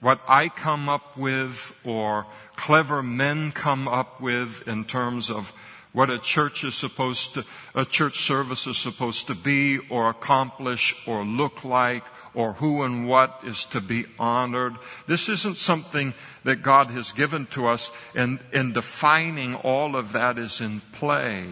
what 0.00 0.20
I 0.28 0.48
come 0.48 0.88
up 0.88 1.16
with 1.16 1.74
or 1.84 2.26
clever 2.56 3.02
men 3.02 3.52
come 3.52 3.88
up 3.88 4.20
with 4.20 4.66
in 4.66 4.84
terms 4.84 5.30
of 5.30 5.52
what 5.92 6.10
a 6.10 6.18
church 6.18 6.64
is 6.64 6.74
supposed 6.74 7.34
to, 7.34 7.44
a 7.74 7.84
church 7.84 8.26
service 8.26 8.66
is 8.66 8.76
supposed 8.76 9.28
to 9.28 9.34
be 9.34 9.78
or 9.88 10.10
accomplish 10.10 10.94
or 11.06 11.24
look 11.24 11.64
like 11.64 12.04
or 12.34 12.54
who 12.54 12.82
and 12.82 13.08
what 13.08 13.40
is 13.44 13.64
to 13.66 13.80
be 13.80 14.06
honored. 14.18 14.74
This 15.06 15.28
isn't 15.28 15.56
something 15.56 16.14
that 16.44 16.62
God 16.62 16.90
has 16.90 17.12
given 17.12 17.46
to 17.48 17.66
us 17.66 17.90
and 18.14 18.40
in 18.52 18.72
defining 18.72 19.54
all 19.54 19.96
of 19.96 20.12
that 20.12 20.38
is 20.38 20.60
in 20.60 20.80
play. 20.92 21.46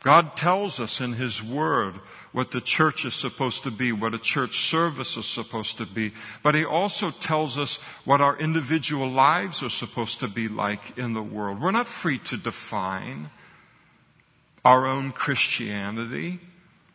God 0.00 0.36
tells 0.36 0.80
us 0.80 1.00
in 1.00 1.14
His 1.14 1.42
Word 1.42 1.94
what 2.32 2.50
the 2.50 2.60
church 2.60 3.04
is 3.04 3.14
supposed 3.14 3.62
to 3.64 3.70
be, 3.70 3.92
what 3.92 4.14
a 4.14 4.18
church 4.18 4.68
service 4.68 5.16
is 5.16 5.26
supposed 5.26 5.78
to 5.78 5.86
be, 5.86 6.12
but 6.42 6.54
He 6.54 6.64
also 6.64 7.10
tells 7.10 7.56
us 7.56 7.76
what 8.04 8.20
our 8.20 8.36
individual 8.36 9.08
lives 9.08 9.62
are 9.62 9.70
supposed 9.70 10.20
to 10.20 10.28
be 10.28 10.48
like 10.48 10.98
in 10.98 11.12
the 11.12 11.22
world. 11.22 11.60
We're 11.60 11.70
not 11.70 11.88
free 11.88 12.18
to 12.18 12.36
define 12.36 13.30
our 14.64 14.86
own 14.86 15.12
Christianity 15.12 16.40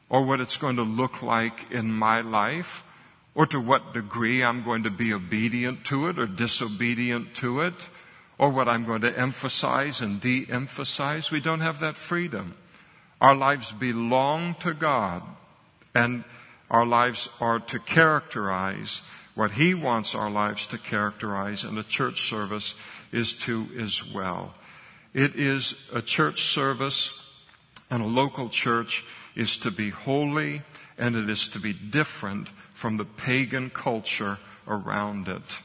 or 0.10 0.24
what 0.24 0.42
it's 0.42 0.58
going 0.58 0.78
to 0.78 0.84
look 0.84 1.22
like 1.22 1.72
in 1.72 1.92
my 1.92 2.22
life 2.22 2.84
or 3.36 3.46
to 3.48 3.60
what 3.60 3.94
degree 3.94 4.44
I'm 4.44 4.64
going 4.64 4.84
to 4.84 4.92
be 4.92 5.14
obedient 5.14 5.86
to 5.86 6.08
it 6.08 6.18
or 6.18 6.26
disobedient 6.26 7.36
to 7.36 7.62
it 7.62 7.76
or 8.38 8.50
what 8.50 8.68
I'm 8.68 8.86
going 8.86 9.02
to 9.02 9.18
emphasize 9.18 10.02
and 10.02 10.22
de 10.22 10.48
emphasize. 10.50 11.32
We 11.32 11.40
don't 11.40 11.62
have 11.62 11.80
that 11.80 11.98
freedom. 11.98 12.56
Our 13.20 13.36
lives 13.36 13.72
belong 13.72 14.56
to 14.60 14.74
God, 14.74 15.24
and 15.96 16.24
our 16.70 16.86
lives 16.86 17.30
are 17.42 17.60
to 17.60 17.80
characterize 17.80 19.02
what 19.34 19.52
He 19.52 19.74
wants 19.74 20.14
our 20.14 20.30
lives 20.30 20.68
to 20.68 20.78
characterize, 20.78 21.64
and 21.64 21.78
the 21.78 21.84
church 21.84 22.30
service 22.30 22.76
is 23.12 23.34
to 23.34 23.68
as 23.80 24.04
well. 24.14 24.54
It 25.14 25.36
is 25.36 25.90
a 25.94 26.02
church 26.02 26.44
service, 26.44 27.24
and 27.90 28.04
a 28.04 28.08
local 28.08 28.50
church 28.50 29.04
is 29.38 29.60
to 29.60 29.72
be 29.72 29.91
holy, 29.91 30.63
and 30.98 31.15
it 31.15 31.29
is 31.29 31.48
to 31.50 31.60
be 31.60 31.72
different 31.72 32.50
from 32.74 32.98
the 32.98 33.06
pagan 33.06 33.70
culture 33.70 34.39
around 34.67 35.27
it. 35.27 35.60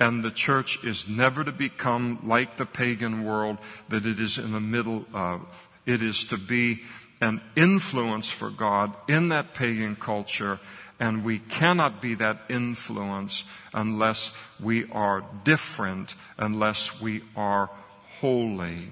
And 0.00 0.24
the 0.24 0.30
church 0.30 0.82
is 0.82 1.06
never 1.06 1.44
to 1.44 1.52
become 1.52 2.20
like 2.24 2.56
the 2.56 2.66
pagan 2.66 3.24
world 3.24 3.58
that 3.90 4.06
it 4.06 4.18
is 4.18 4.38
in 4.38 4.52
the 4.52 4.60
middle 4.60 5.04
of. 5.12 5.68
It 5.84 6.02
is 6.02 6.24
to 6.26 6.38
be 6.38 6.82
an 7.20 7.40
influence 7.54 8.30
for 8.30 8.50
God 8.50 8.96
in 9.08 9.28
that 9.28 9.52
pagan 9.52 9.96
culture, 9.96 10.58
and 10.98 11.22
we 11.22 11.38
cannot 11.38 12.00
be 12.00 12.14
that 12.14 12.40
influence 12.48 13.44
unless 13.74 14.32
we 14.58 14.90
are 14.90 15.22
different, 15.44 16.14
unless 16.38 16.98
we 17.00 17.22
are 17.36 17.70
holy. 18.20 18.90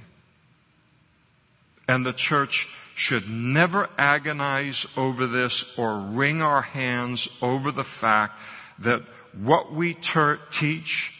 And 1.88 2.04
the 2.04 2.12
church 2.12 2.68
should 2.94 3.28
never 3.28 3.88
agonize 3.98 4.86
over 4.96 5.26
this 5.26 5.76
or 5.76 5.98
wring 5.98 6.40
our 6.40 6.62
hands 6.62 7.28
over 7.42 7.70
the 7.70 7.84
fact 7.84 8.40
that 8.78 9.02
what 9.32 9.72
we 9.72 9.94
ter- 9.94 10.40
teach 10.50 11.12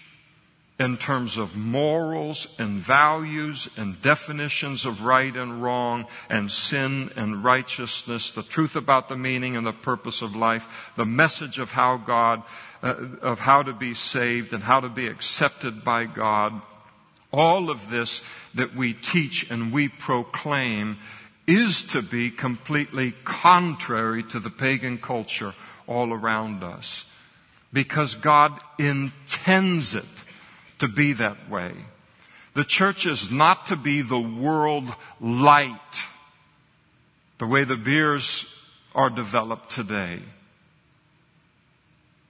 in 0.78 0.97
terms 0.97 1.38
of 1.38 1.57
morals 1.57 2.49
and 2.59 2.78
values 2.78 3.69
and 3.76 4.00
definitions 4.02 4.87
of 4.87 5.04
right 5.04 5.37
and 5.37 5.62
wrong 5.62 6.04
and 6.28 6.50
sin 6.50 7.11
and 7.14 7.45
righteousness, 7.45 8.33
the 8.33 8.43
truth 8.43 8.75
about 8.75 9.09
the 9.09 9.16
meaning 9.16 9.57
and 9.57 9.64
the 9.64 9.73
purpose 9.73 10.21
of 10.21 10.35
life, 10.35 10.93
the 10.97 11.07
message 11.07 11.59
of 11.59 11.71
how 11.71 11.97
God, 11.97 12.43
uh, 12.83 12.95
of 13.23 13.38
how 13.38 13.62
to 13.62 13.73
be 13.73 13.95
saved 13.95 14.52
and 14.52 14.62
how 14.62 14.81
to 14.81 14.88
be 14.88 15.07
accepted 15.07 15.85
by 15.85 16.07
God. 16.07 16.61
All 17.33 17.71
of 17.71 17.88
this 17.88 18.23
that 18.54 18.75
we 18.75 18.95
teach 18.95 19.49
and 19.50 19.73
we 19.73 19.88
proclaim 19.88 20.99
is 21.46 21.82
to 21.82 22.02
be 22.02 22.30
completely 22.30 23.12
contrary 23.24 24.22
to 24.22 24.40
the 24.40 24.50
pagan 24.50 24.98
culture 24.98 25.54
all 25.86 26.12
around 26.12 26.62
us. 26.62 27.04
Because 27.72 28.14
God 28.14 28.58
intends 28.78 29.94
it 29.94 30.04
to 30.78 30.88
be 30.88 31.12
that 31.14 31.50
way. 31.50 31.72
The 32.54 32.64
church 32.64 33.04
is 33.04 33.30
not 33.30 33.66
to 33.66 33.76
be 33.76 34.00
the 34.02 34.20
world 34.20 34.94
light, 35.20 36.04
the 37.38 37.46
way 37.46 37.64
the 37.64 37.76
beers 37.76 38.46
are 38.94 39.10
developed 39.10 39.70
today. 39.70 40.20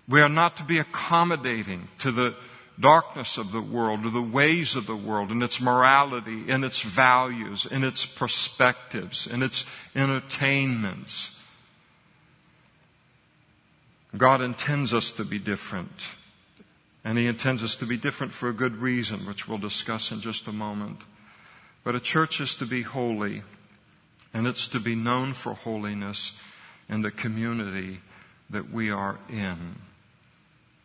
We 0.08 0.20
are 0.22 0.30
not 0.30 0.56
to 0.56 0.64
be 0.64 0.78
accommodating 0.78 1.88
to 1.98 2.10
the 2.10 2.34
darkness 2.78 3.38
of 3.38 3.52
the 3.52 3.60
world, 3.60 4.02
to 4.02 4.10
the 4.10 4.22
ways 4.22 4.76
of 4.76 4.86
the 4.86 4.96
world, 4.96 5.30
and 5.30 5.42
its 5.42 5.60
morality, 5.60 6.44
and 6.48 6.64
its 6.64 6.80
values, 6.80 7.66
and 7.70 7.84
its 7.84 8.06
perspectives, 8.06 9.26
and 9.26 9.42
its 9.42 9.64
entertainments. 9.94 11.38
God 14.16 14.40
intends 14.40 14.94
us 14.94 15.12
to 15.12 15.24
be 15.24 15.38
different. 15.38 16.06
And 17.04 17.18
He 17.18 17.26
intends 17.26 17.62
us 17.62 17.76
to 17.76 17.86
be 17.86 17.96
different 17.96 18.32
for 18.32 18.48
a 18.48 18.54
good 18.54 18.76
reason, 18.76 19.26
which 19.26 19.46
we'll 19.46 19.58
discuss 19.58 20.10
in 20.10 20.20
just 20.20 20.46
a 20.46 20.52
moment. 20.52 21.02
But 21.82 21.94
a 21.94 22.00
church 22.00 22.40
is 22.40 22.54
to 22.56 22.64
be 22.64 22.82
holy, 22.82 23.42
and 24.32 24.46
it's 24.46 24.68
to 24.68 24.80
be 24.80 24.94
known 24.94 25.34
for 25.34 25.52
holiness 25.54 26.40
in 26.88 27.02
the 27.02 27.10
community 27.10 28.00
that 28.50 28.70
we 28.70 28.90
are 28.90 29.18
in. 29.28 29.76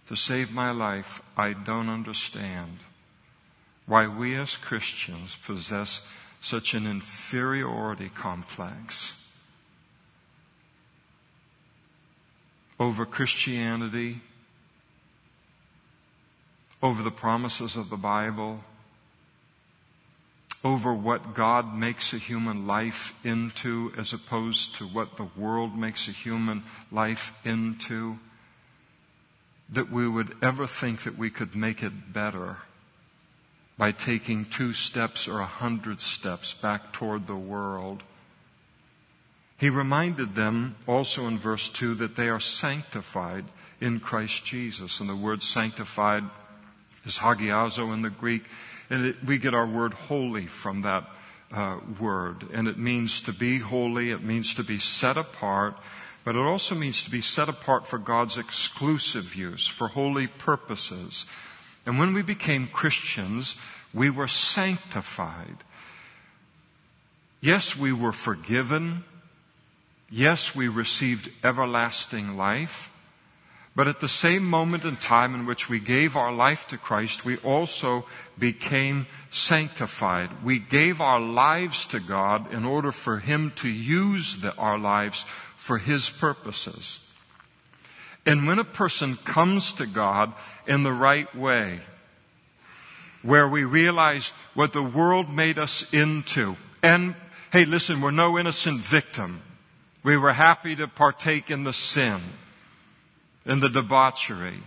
To 0.09 0.15
save 0.15 0.51
my 0.51 0.71
life, 0.71 1.21
I 1.37 1.53
don't 1.53 1.87
understand 1.87 2.79
why 3.85 4.07
we 4.07 4.35
as 4.35 4.57
Christians 4.57 5.37
possess 5.45 6.07
such 6.41 6.73
an 6.73 6.87
inferiority 6.87 8.09
complex 8.09 9.23
over 12.79 13.05
Christianity 13.05 14.21
over 16.81 17.03
the 17.03 17.11
promises 17.11 17.75
of 17.75 17.91
the 17.91 17.97
Bible, 17.97 18.63
over 20.63 20.91
what 20.91 21.35
God 21.35 21.75
makes 21.75 22.13
a 22.13 22.17
human 22.17 22.65
life 22.65 23.13
into 23.23 23.93
as 23.95 24.11
opposed 24.11 24.73
to 24.75 24.87
what 24.87 25.17
the 25.17 25.27
world 25.37 25.77
makes 25.77 26.07
a 26.07 26.11
human 26.11 26.63
life 26.91 27.31
into, 27.45 28.17
that 29.71 29.91
we 29.91 30.07
would 30.07 30.35
ever 30.41 30.65
think 30.65 31.03
that 31.03 31.17
we 31.17 31.29
could 31.29 31.55
make 31.55 31.83
it 31.83 32.13
better 32.13 32.57
by 33.77 33.91
taking 33.91 34.45
two 34.45 34.73
steps 34.73 35.27
or 35.27 35.39
a 35.39 35.45
hundred 35.45 36.01
steps 36.01 36.53
back 36.53 36.91
toward 36.91 37.27
the 37.27 37.35
world. 37.35 38.03
He 39.57 39.69
reminded 39.69 40.35
them 40.35 40.75
also 40.87 41.27
in 41.27 41.37
verse 41.37 41.69
2 41.69 41.95
that 41.95 42.15
they 42.15 42.29
are 42.29 42.39
sanctified 42.39 43.45
in 43.79 43.99
Christ 43.99 44.45
Jesus. 44.45 44.99
And 44.99 45.09
the 45.09 45.15
word 45.15 45.43
sanctified 45.43 46.23
is 47.05 47.17
hagiazo 47.17 47.93
in 47.93 48.01
the 48.01 48.09
Greek. 48.09 48.43
And 48.89 49.05
it, 49.05 49.23
we 49.23 49.37
get 49.37 49.53
our 49.53 49.67
word 49.67 49.93
holy 49.93 50.47
from 50.47 50.81
that 50.81 51.05
uh, 51.51 51.79
word. 51.99 52.47
And 52.53 52.67
it 52.67 52.77
means 52.77 53.21
to 53.21 53.33
be 53.33 53.59
holy, 53.59 54.11
it 54.11 54.23
means 54.23 54.55
to 54.55 54.63
be 54.63 54.79
set 54.79 55.17
apart, 55.17 55.75
but 56.23 56.35
it 56.35 56.39
also 56.39 56.75
means 56.75 57.01
to 57.03 57.11
be 57.11 57.21
set 57.21 57.49
apart 57.49 57.87
for 57.87 57.97
God's 57.97 58.37
exclusive 58.37 59.35
use, 59.35 59.67
for 59.67 59.89
holy 59.89 60.27
purposes. 60.27 61.25
And 61.85 61.97
when 61.97 62.13
we 62.13 62.21
became 62.21 62.67
Christians, 62.67 63.55
we 63.93 64.09
were 64.09 64.27
sanctified. 64.27 65.57
Yes, 67.41 67.75
we 67.75 67.93
were 67.93 68.11
forgiven. 68.11 69.03
Yes, 70.09 70.55
we 70.55 70.67
received 70.67 71.31
everlasting 71.43 72.35
life. 72.35 72.91
But 73.75 73.87
at 73.87 73.99
the 73.99 74.09
same 74.09 74.43
moment 74.43 74.83
in 74.83 74.97
time 74.97 75.35
in 75.35 75.45
which 75.45 75.69
we 75.69 75.79
gave 75.79 76.15
our 76.15 76.33
life 76.33 76.67
to 76.67 76.77
Christ, 76.77 77.23
we 77.23 77.37
also 77.37 78.05
became 78.37 79.07
sanctified. 79.31 80.43
We 80.43 80.59
gave 80.59 80.99
our 81.01 81.19
lives 81.19 81.85
to 81.87 81.99
God 81.99 82.51
in 82.51 82.65
order 82.65 82.91
for 82.91 83.19
Him 83.19 83.51
to 83.57 83.69
use 83.69 84.37
the, 84.37 84.55
our 84.55 84.77
lives 84.77 85.25
for 85.55 85.77
His 85.77 86.09
purposes. 86.09 86.99
And 88.25 88.47
when 88.47 88.59
a 88.59 88.65
person 88.65 89.17
comes 89.17 89.71
to 89.73 89.85
God 89.85 90.33
in 90.67 90.83
the 90.83 90.93
right 90.93 91.33
way, 91.35 91.79
where 93.21 93.47
we 93.47 93.63
realize 93.63 94.29
what 94.53 94.73
the 94.73 94.83
world 94.83 95.29
made 95.29 95.59
us 95.59 95.91
into, 95.93 96.57
and 96.81 97.15
hey, 97.51 97.65
listen, 97.65 98.01
we're 98.01 98.11
no 98.11 98.37
innocent 98.37 98.81
victim. 98.81 99.41
We 100.03 100.17
were 100.17 100.33
happy 100.33 100.75
to 100.75 100.87
partake 100.87 101.51
in 101.51 101.63
the 101.63 101.73
sin 101.73 102.21
and 103.45 103.61
the 103.61 103.69
debauchery. 103.69 104.63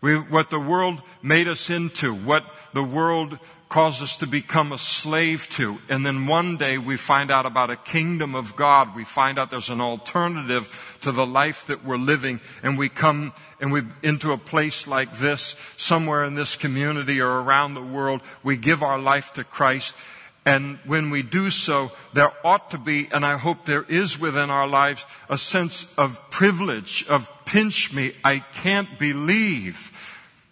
We, 0.00 0.16
what 0.16 0.50
the 0.50 0.60
world 0.60 1.02
made 1.22 1.48
us 1.48 1.70
into, 1.70 2.14
what 2.14 2.44
the 2.72 2.84
world 2.84 3.38
caused 3.68 4.02
us 4.02 4.16
to 4.16 4.26
become 4.26 4.72
a 4.72 4.78
slave 4.78 5.48
to. 5.50 5.78
And 5.88 6.04
then 6.04 6.26
one 6.26 6.56
day 6.56 6.78
we 6.78 6.96
find 6.96 7.30
out 7.30 7.44
about 7.44 7.70
a 7.70 7.76
kingdom 7.76 8.34
of 8.34 8.56
God. 8.56 8.96
We 8.96 9.04
find 9.04 9.38
out 9.38 9.50
there's 9.50 9.68
an 9.68 9.80
alternative 9.80 10.96
to 11.02 11.12
the 11.12 11.26
life 11.26 11.66
that 11.66 11.84
we're 11.84 11.98
living. 11.98 12.40
And 12.62 12.78
we 12.78 12.88
come 12.88 13.32
and 13.60 13.72
we 13.72 13.82
into 14.02 14.32
a 14.32 14.38
place 14.38 14.86
like 14.86 15.18
this, 15.18 15.56
somewhere 15.76 16.24
in 16.24 16.34
this 16.34 16.56
community 16.56 17.20
or 17.20 17.40
around 17.40 17.74
the 17.74 17.82
world. 17.82 18.22
We 18.42 18.56
give 18.56 18.82
our 18.82 18.98
life 18.98 19.34
to 19.34 19.44
Christ 19.44 19.94
and 20.48 20.78
when 20.86 21.10
we 21.10 21.22
do 21.22 21.50
so, 21.50 21.92
there 22.14 22.32
ought 22.42 22.70
to 22.70 22.78
be, 22.78 23.06
and 23.12 23.22
I 23.22 23.36
hope 23.36 23.66
there 23.66 23.82
is 23.82 24.18
within 24.18 24.48
our 24.48 24.66
lives, 24.66 25.04
a 25.28 25.36
sense 25.36 25.94
of 25.98 26.22
privilege, 26.30 27.04
of 27.06 27.30
pinch 27.44 27.92
me. 27.92 28.14
I 28.24 28.38
can't 28.38 28.98
believe 28.98 29.92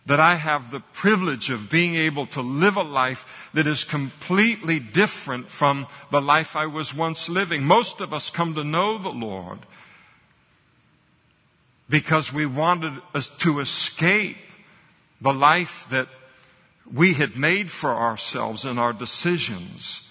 that 0.04 0.20
I 0.20 0.34
have 0.34 0.70
the 0.70 0.80
privilege 0.80 1.48
of 1.48 1.70
being 1.70 1.94
able 1.94 2.26
to 2.26 2.42
live 2.42 2.76
a 2.76 2.82
life 2.82 3.48
that 3.54 3.66
is 3.66 3.84
completely 3.84 4.78
different 4.78 5.48
from 5.48 5.86
the 6.10 6.20
life 6.20 6.56
I 6.56 6.66
was 6.66 6.92
once 6.92 7.30
living. 7.30 7.64
Most 7.64 8.02
of 8.02 8.12
us 8.12 8.28
come 8.28 8.54
to 8.54 8.64
know 8.64 8.98
the 8.98 9.08
Lord 9.08 9.60
because 11.88 12.34
we 12.34 12.44
wanted 12.44 13.00
to 13.38 13.60
escape 13.60 14.36
the 15.22 15.32
life 15.32 15.86
that 15.88 16.08
we 16.92 17.14
had 17.14 17.36
made 17.36 17.70
for 17.70 17.90
ourselves 17.90 18.64
in 18.64 18.78
our 18.78 18.92
decisions. 18.92 20.08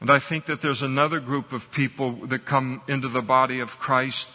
And 0.00 0.10
I 0.10 0.18
think 0.18 0.46
that 0.46 0.60
there's 0.60 0.82
another 0.82 1.20
group 1.20 1.52
of 1.52 1.70
people 1.70 2.12
that 2.26 2.44
come 2.44 2.82
into 2.88 3.08
the 3.08 3.22
body 3.22 3.60
of 3.60 3.78
Christ 3.78 4.28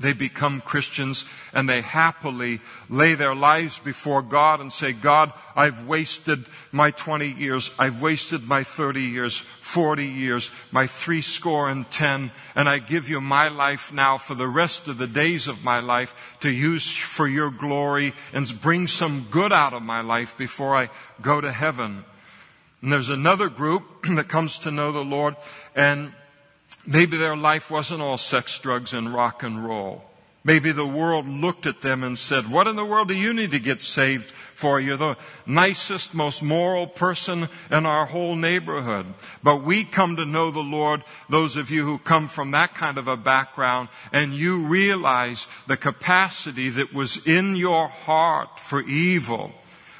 they 0.00 0.14
become 0.14 0.62
Christians 0.62 1.26
and 1.52 1.68
they 1.68 1.82
happily 1.82 2.60
lay 2.88 3.14
their 3.14 3.34
lives 3.34 3.78
before 3.78 4.22
God 4.22 4.60
and 4.60 4.72
say, 4.72 4.92
God, 4.92 5.32
I've 5.54 5.86
wasted 5.86 6.46
my 6.72 6.90
20 6.90 7.28
years. 7.28 7.70
I've 7.78 8.00
wasted 8.00 8.48
my 8.48 8.64
30 8.64 9.02
years, 9.02 9.44
40 9.60 10.06
years, 10.06 10.50
my 10.72 10.86
three 10.86 11.20
score 11.20 11.68
and 11.68 11.88
ten, 11.90 12.32
and 12.54 12.66
I 12.66 12.78
give 12.78 13.10
you 13.10 13.20
my 13.20 13.48
life 13.48 13.92
now 13.92 14.16
for 14.16 14.34
the 14.34 14.48
rest 14.48 14.88
of 14.88 14.96
the 14.96 15.06
days 15.06 15.48
of 15.48 15.62
my 15.62 15.80
life 15.80 16.38
to 16.40 16.50
use 16.50 16.90
for 16.90 17.28
your 17.28 17.50
glory 17.50 18.14
and 18.32 18.60
bring 18.60 18.86
some 18.86 19.26
good 19.30 19.52
out 19.52 19.74
of 19.74 19.82
my 19.82 20.00
life 20.00 20.36
before 20.38 20.74
I 20.74 20.88
go 21.20 21.42
to 21.42 21.52
heaven. 21.52 22.04
And 22.80 22.90
there's 22.90 23.10
another 23.10 23.50
group 23.50 23.82
that 24.04 24.28
comes 24.28 24.60
to 24.60 24.70
know 24.70 24.92
the 24.92 25.04
Lord 25.04 25.36
and 25.74 26.12
Maybe 26.86 27.16
their 27.16 27.36
life 27.36 27.70
wasn't 27.70 28.02
all 28.02 28.18
sex, 28.18 28.58
drugs, 28.58 28.92
and 28.94 29.12
rock 29.12 29.42
and 29.42 29.64
roll. 29.64 30.04
Maybe 30.42 30.72
the 30.72 30.86
world 30.86 31.28
looked 31.28 31.66
at 31.66 31.82
them 31.82 32.02
and 32.02 32.18
said, 32.18 32.50
What 32.50 32.66
in 32.66 32.74
the 32.74 32.84
world 32.84 33.08
do 33.08 33.14
you 33.14 33.34
need 33.34 33.50
to 33.50 33.58
get 33.58 33.82
saved 33.82 34.30
for? 34.54 34.80
You're 34.80 34.96
the 34.96 35.18
nicest, 35.44 36.14
most 36.14 36.42
moral 36.42 36.86
person 36.86 37.50
in 37.70 37.84
our 37.84 38.06
whole 38.06 38.34
neighborhood. 38.36 39.04
But 39.42 39.64
we 39.64 39.84
come 39.84 40.16
to 40.16 40.24
know 40.24 40.50
the 40.50 40.60
Lord, 40.60 41.04
those 41.28 41.56
of 41.56 41.70
you 41.70 41.84
who 41.84 41.98
come 41.98 42.26
from 42.26 42.52
that 42.52 42.74
kind 42.74 42.96
of 42.96 43.06
a 43.06 43.18
background, 43.18 43.90
and 44.12 44.32
you 44.32 44.60
realize 44.60 45.46
the 45.66 45.76
capacity 45.76 46.70
that 46.70 46.94
was 46.94 47.26
in 47.26 47.54
your 47.54 47.88
heart 47.88 48.58
for 48.58 48.80
evil, 48.80 49.52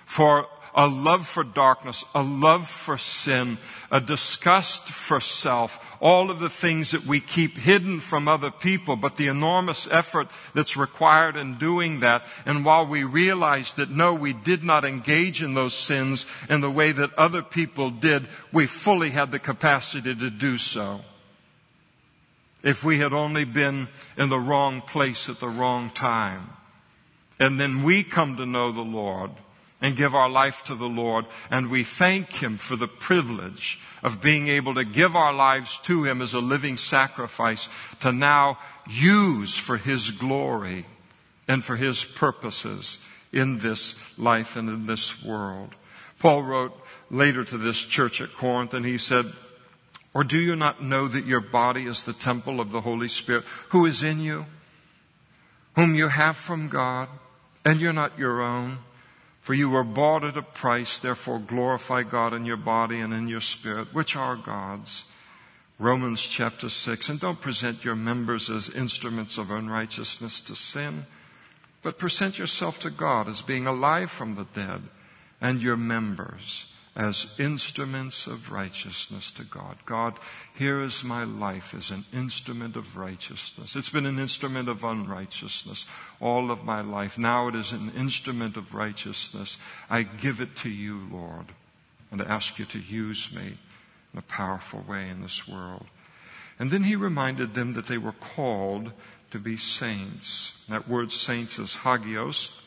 for 0.07 0.47
a 0.75 0.87
love 0.87 1.27
for 1.27 1.45
darkness, 1.45 2.05
a 2.15 2.23
love 2.23 2.69
for 2.69 2.99
sin, 2.99 3.59
a 3.91 4.01
disgust 4.01 4.85
for 4.85 5.21
self, 5.21 5.79
all 6.01 6.31
of 6.31 6.41
the 6.41 6.49
things 6.49 6.93
that 6.93 7.05
we 7.05 7.21
keep 7.21 7.59
hidden 7.59 8.01
from 8.01 8.29
other 8.29 8.51
people, 8.51 8.97
but 8.97 9.17
the 9.17 9.27
enormous 9.27 9.89
effort 9.91 10.29
that's 10.55 10.77
required 10.77 11.37
in 11.37 11.59
doing 11.59 12.01
that. 12.01 12.27
And 12.47 12.65
while 12.65 12.87
we 12.87 13.05
realize 13.05 13.75
that 13.75 13.91
no, 13.91 14.15
we 14.15 14.33
did 14.33 14.63
not 14.63 14.85
engage 14.85 15.43
in 15.43 15.55
those 15.55 15.75
sins 15.75 16.27
in 16.49 16.61
the 16.61 16.71
way 16.71 16.93
that 16.93 17.15
other 17.15 17.43
people 17.43 17.91
did, 17.91 18.29
we 18.53 18.67
fully 18.67 19.11
had 19.11 19.33
the 19.33 19.39
capacity 19.39 20.15
to 20.15 20.31
do 20.31 20.59
so. 20.59 21.01
If 22.63 22.85
we 22.85 22.99
had 22.99 23.13
only 23.13 23.45
been 23.45 23.89
in 24.19 24.29
the 24.29 24.39
wrong 24.39 24.83
place 24.83 25.29
at 25.29 25.41
the 25.41 25.49
wrong 25.49 25.91
time. 25.91 26.51
And 27.39 27.59
then 27.59 27.83
we 27.83 28.05
come 28.05 28.37
to 28.37 28.45
know 28.45 28.71
the 28.71 28.83
Lord 28.83 29.31
and 29.81 29.97
give 29.97 30.15
our 30.15 30.29
life 30.29 30.63
to 30.65 30.75
the 30.75 30.89
Lord. 30.89 31.27
And 31.51 31.71
we 31.71 31.85
thank 31.85 32.33
Him 32.33 32.59
for 32.59 32.77
the 32.77 32.89
privilege 32.89 33.81
of 34.03 34.21
being 34.21 34.49
able 34.49 34.75
to 34.75 34.85
give 34.85 35.17
our 35.17 35.33
lives 35.33 35.79
to 35.85 36.05
Him 36.05 36.21
as 36.23 36.35
a 36.35 36.41
living 36.41 36.77
sacrifice 36.77 37.69
to 38.01 38.13
now 38.13 38.59
use 38.89 39.57
for 39.57 39.77
His 39.77 40.11
glory 40.11 40.87
and 41.49 41.65
for 41.65 41.77
His 41.77 42.05
purposes 42.05 42.99
in 43.33 43.59
this 43.59 44.19
life 44.19 44.57
and 44.57 44.69
in 44.69 44.87
this 44.87 45.25
world. 45.25 45.75
Paul 46.19 46.43
wrote 46.43 46.79
later 47.11 47.45
to 47.45 47.57
this 47.57 47.79
church 47.79 48.21
at 48.21 48.35
Corinth 48.35 48.75
and 48.75 48.85
he 48.85 48.99
said, 48.99 49.33
or 50.13 50.25
do 50.25 50.39
you 50.39 50.57
not 50.57 50.83
know 50.83 51.07
that 51.07 51.27
your 51.27 51.41
body 51.41 51.87
is 51.87 52.03
the 52.03 52.13
temple 52.13 52.61
of 52.61 52.73
the 52.73 52.81
Holy 52.81 53.09
Spirit 53.09 53.45
who 53.69 53.87
is 53.87 54.03
in 54.03 54.21
you, 54.21 54.47
whom 55.77 55.95
you 55.95 56.09
have 56.09 56.37
from 56.37 56.69
God, 56.69 57.09
and 57.65 57.81
you're 57.81 57.93
not 57.93 58.19
your 58.19 58.43
own? 58.43 58.79
For 59.41 59.55
you 59.55 59.71
were 59.71 59.85
bought 59.85 60.25
at 60.25 60.37
a 60.37 60.43
price, 60.43 60.99
therefore 60.99 61.39
glorify 61.39 62.03
God 62.03 62.35
in 62.35 62.45
your 62.45 62.59
body 62.59 63.01
and 63.01 63.13
in 63.15 63.27
your 63.29 63.41
spirit, 63.41 63.95
which 63.95 64.15
are 64.17 64.37
God's. 64.37 65.05
Romans 65.79 66.21
chapter 66.21 66.69
6. 66.69 67.09
And 67.09 67.19
don't 67.19 67.41
present 67.41 67.85
your 67.85 67.97
members 67.97 68.51
as 68.51 68.69
instruments 68.69 69.39
of 69.39 69.51
unrighteousness 69.51 70.41
to 70.43 70.55
sin, 70.55 71.07
but 71.83 71.99
present 71.99 72.39
yourself 72.39 72.79
to 72.81 72.91
God 72.91 73.29
as 73.29 73.41
being 73.41 73.67
alive 73.67 74.11
from 74.11 74.35
the 74.35 74.45
dead, 74.45 74.83
and 75.41 75.63
your 75.63 75.79
members 75.79 76.67
as 77.01 77.35
instruments 77.39 78.27
of 78.27 78.53
righteousness 78.53 79.31
to 79.31 79.43
God. 79.43 79.79
God, 79.87 80.19
here 80.55 80.83
is 80.83 81.03
my 81.03 81.25
life 81.25 81.73
as 81.73 81.91
an 81.91 82.05
instrument 82.13 82.77
of 82.77 82.99
righteousness. 82.99 83.75
It's 83.75 83.89
been 83.89 84.05
an 84.05 84.19
instrument 84.19 84.69
of 84.69 84.85
unrighteousness 84.85 85.87
all 86.21 86.51
of 86.51 86.63
my 86.63 86.83
life. 86.83 87.17
Now 87.17 87.49
it 87.49 87.55
is 87.55 87.73
an 87.73 87.91
instrument 87.97 88.59
of 88.59 88.75
righteousness. 88.75 89.57
I 89.89 90.03
give 90.03 90.43
it 90.43 90.57
to 90.57 90.69
you, 90.69 91.09
Lord, 91.11 91.47
and 92.11 92.21
I 92.21 92.27
ask 92.27 92.59
you 92.59 92.67
to 92.67 92.79
use 92.79 93.33
me 93.35 93.57
in 94.13 94.19
a 94.19 94.23
powerful 94.23 94.85
way 94.87 95.09
in 95.09 95.23
this 95.23 95.49
world. 95.49 95.87
And 96.59 96.71
then 96.71 96.83
he 96.83 96.97
reminded 96.97 97.55
them 97.55 97.73
that 97.75 97.87
they 97.87 97.97
were 97.97 98.13
called 98.13 98.93
to 99.31 99.39
be 99.39 99.57
saints. 99.57 100.63
That 100.69 100.87
word 100.87 101.13
saints 101.13 101.59
is 101.59 101.77
hagios, 101.77 102.61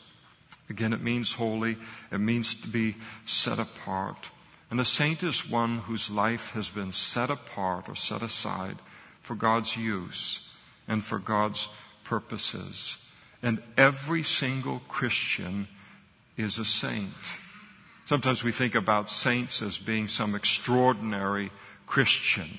Again, 0.70 0.92
it 0.92 1.02
means 1.02 1.32
holy. 1.32 1.76
It 2.10 2.18
means 2.18 2.54
to 2.56 2.68
be 2.68 2.96
set 3.26 3.58
apart. 3.58 4.28
And 4.70 4.80
a 4.80 4.84
saint 4.84 5.22
is 5.22 5.48
one 5.48 5.78
whose 5.78 6.10
life 6.10 6.50
has 6.50 6.68
been 6.68 6.92
set 6.92 7.30
apart 7.30 7.88
or 7.88 7.94
set 7.94 8.22
aside 8.22 8.78
for 9.20 9.34
God's 9.34 9.76
use 9.76 10.48
and 10.88 11.04
for 11.04 11.18
God's 11.18 11.68
purposes. 12.02 12.98
And 13.42 13.62
every 13.76 14.22
single 14.22 14.80
Christian 14.88 15.68
is 16.36 16.58
a 16.58 16.64
saint. 16.64 17.12
Sometimes 18.06 18.42
we 18.42 18.52
think 18.52 18.74
about 18.74 19.08
saints 19.08 19.62
as 19.62 19.78
being 19.78 20.08
some 20.08 20.34
extraordinary 20.34 21.50
Christian. 21.86 22.58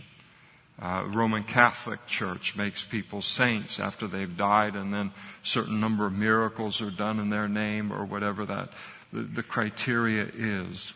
Uh, 0.82 1.04
Roman 1.08 1.44
Catholic 1.44 2.06
Church 2.06 2.56
makes 2.56 2.84
people 2.84 3.22
saints 3.22 3.80
after 3.80 4.08
they've 4.08 4.36
died, 4.36 4.76
and 4.76 4.94
then 4.94 5.12
certain 5.42 5.80
number 5.80 6.06
of 6.06 6.14
miracles 6.14 6.82
are 6.82 6.92
done 6.92 7.20
in 7.20 7.30
their 7.30 7.48
name, 7.48 7.94
or 7.94 8.04
whatever 8.04 8.46
that 8.46 8.74
the, 9.14 9.22
the 9.22 9.44
criteria 9.44 10.28
is. 10.36 10.94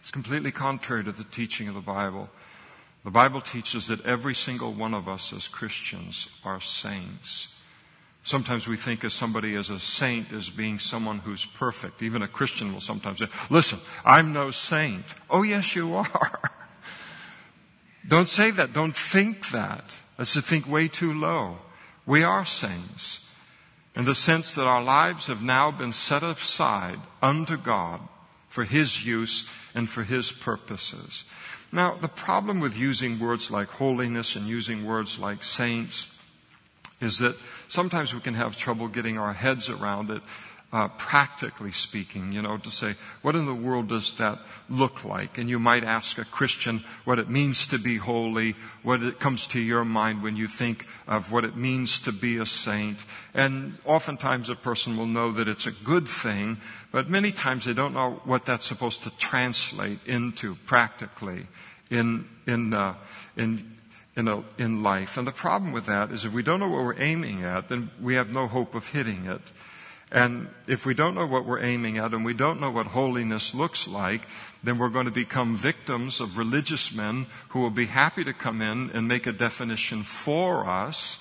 It's 0.00 0.10
completely 0.10 0.52
contrary 0.52 1.02
to 1.04 1.12
the 1.12 1.24
teaching 1.24 1.68
of 1.68 1.74
the 1.74 1.80
Bible. 1.80 2.28
The 3.04 3.10
Bible 3.10 3.40
teaches 3.40 3.88
that 3.88 4.04
every 4.06 4.34
single 4.34 4.72
one 4.72 4.94
of 4.94 5.08
us 5.08 5.32
as 5.32 5.48
Christians 5.48 6.28
are 6.44 6.60
saints. 6.60 7.48
Sometimes 8.22 8.68
we 8.68 8.76
think 8.76 9.02
of 9.02 9.12
somebody 9.12 9.56
as 9.56 9.68
a 9.70 9.80
saint 9.80 10.32
as 10.32 10.48
being 10.48 10.78
someone 10.78 11.18
who's 11.18 11.44
perfect. 11.44 12.02
Even 12.02 12.22
a 12.22 12.28
Christian 12.28 12.72
will 12.72 12.80
sometimes 12.80 13.18
say, 13.18 13.26
listen, 13.50 13.80
I'm 14.04 14.32
no 14.32 14.52
saint. 14.52 15.04
Oh 15.28 15.42
yes, 15.42 15.74
you 15.74 15.96
are. 15.96 16.50
Don't 18.06 18.28
say 18.28 18.50
that. 18.50 18.72
Don't 18.72 18.96
think 18.96 19.50
that. 19.50 19.94
That's 20.16 20.32
to 20.34 20.42
think 20.42 20.68
way 20.68 20.88
too 20.88 21.12
low. 21.12 21.58
We 22.06 22.22
are 22.22 22.44
saints. 22.44 23.26
in 23.94 24.04
the 24.04 24.14
sense 24.14 24.54
that 24.54 24.66
our 24.66 24.82
lives 24.82 25.26
have 25.26 25.42
now 25.42 25.70
been 25.70 25.92
set 25.92 26.22
aside 26.22 26.98
unto 27.20 27.56
God 27.56 28.00
for 28.48 28.64
His 28.64 29.04
use 29.04 29.48
and 29.74 29.88
for 29.88 30.02
His 30.02 30.32
purposes. 30.32 31.24
Now, 31.70 31.96
the 31.96 32.08
problem 32.08 32.60
with 32.60 32.76
using 32.76 33.18
words 33.18 33.50
like 33.50 33.68
holiness 33.68 34.36
and 34.36 34.46
using 34.46 34.84
words 34.84 35.18
like 35.18 35.42
saints 35.42 36.18
is 37.00 37.18
that 37.18 37.36
sometimes 37.68 38.14
we 38.14 38.20
can 38.20 38.34
have 38.34 38.56
trouble 38.56 38.88
getting 38.88 39.18
our 39.18 39.32
heads 39.32 39.68
around 39.68 40.10
it 40.10 40.22
uh, 40.72 40.88
practically 40.88 41.70
speaking, 41.70 42.32
you 42.32 42.40
know, 42.40 42.56
to 42.56 42.70
say, 42.70 42.94
what 43.20 43.36
in 43.36 43.44
the 43.44 43.54
world 43.54 43.88
does 43.88 44.14
that 44.14 44.38
look 44.70 45.04
like? 45.04 45.36
And 45.36 45.48
you 45.48 45.58
might 45.58 45.84
ask 45.84 46.16
a 46.16 46.24
Christian 46.24 46.82
what 47.04 47.18
it 47.18 47.28
means 47.28 47.66
to 47.68 47.78
be 47.78 47.98
holy, 47.98 48.54
what 48.82 49.02
it 49.02 49.20
comes 49.20 49.46
to 49.48 49.60
your 49.60 49.84
mind 49.84 50.22
when 50.22 50.34
you 50.34 50.48
think 50.48 50.86
of 51.06 51.30
what 51.30 51.44
it 51.44 51.56
means 51.56 52.00
to 52.00 52.12
be 52.12 52.38
a 52.38 52.46
saint. 52.46 53.04
And 53.34 53.76
oftentimes 53.84 54.48
a 54.48 54.54
person 54.54 54.96
will 54.96 55.06
know 55.06 55.32
that 55.32 55.46
it's 55.46 55.66
a 55.66 55.72
good 55.72 56.08
thing, 56.08 56.56
but 56.90 57.10
many 57.10 57.32
times 57.32 57.66
they 57.66 57.74
don't 57.74 57.94
know 57.94 58.22
what 58.24 58.46
that's 58.46 58.66
supposed 58.66 59.02
to 59.02 59.10
translate 59.18 59.98
into 60.06 60.54
practically 60.64 61.46
in, 61.90 62.26
in, 62.46 62.72
uh, 62.72 62.94
in, 63.36 63.76
in, 64.16 64.26
a, 64.26 64.42
in 64.56 64.82
life. 64.82 65.18
And 65.18 65.26
the 65.26 65.32
problem 65.32 65.72
with 65.72 65.84
that 65.86 66.12
is 66.12 66.24
if 66.24 66.32
we 66.32 66.42
don't 66.42 66.60
know 66.60 66.68
what 66.70 66.82
we're 66.82 67.02
aiming 67.02 67.44
at, 67.44 67.68
then 67.68 67.90
we 68.00 68.14
have 68.14 68.30
no 68.30 68.46
hope 68.46 68.74
of 68.74 68.88
hitting 68.88 69.26
it. 69.26 69.42
And 70.12 70.48
if 70.66 70.84
we 70.84 70.92
don't 70.92 71.14
know 71.14 71.26
what 71.26 71.46
we're 71.46 71.62
aiming 71.62 71.96
at 71.96 72.12
and 72.12 72.22
we 72.22 72.34
don't 72.34 72.60
know 72.60 72.70
what 72.70 72.86
holiness 72.86 73.54
looks 73.54 73.88
like, 73.88 74.20
then 74.62 74.76
we're 74.76 74.90
going 74.90 75.06
to 75.06 75.10
become 75.10 75.56
victims 75.56 76.20
of 76.20 76.36
religious 76.36 76.92
men 76.92 77.26
who 77.48 77.60
will 77.60 77.70
be 77.70 77.86
happy 77.86 78.22
to 78.22 78.34
come 78.34 78.60
in 78.60 78.90
and 78.90 79.08
make 79.08 79.26
a 79.26 79.32
definition 79.32 80.02
for 80.02 80.68
us 80.68 81.18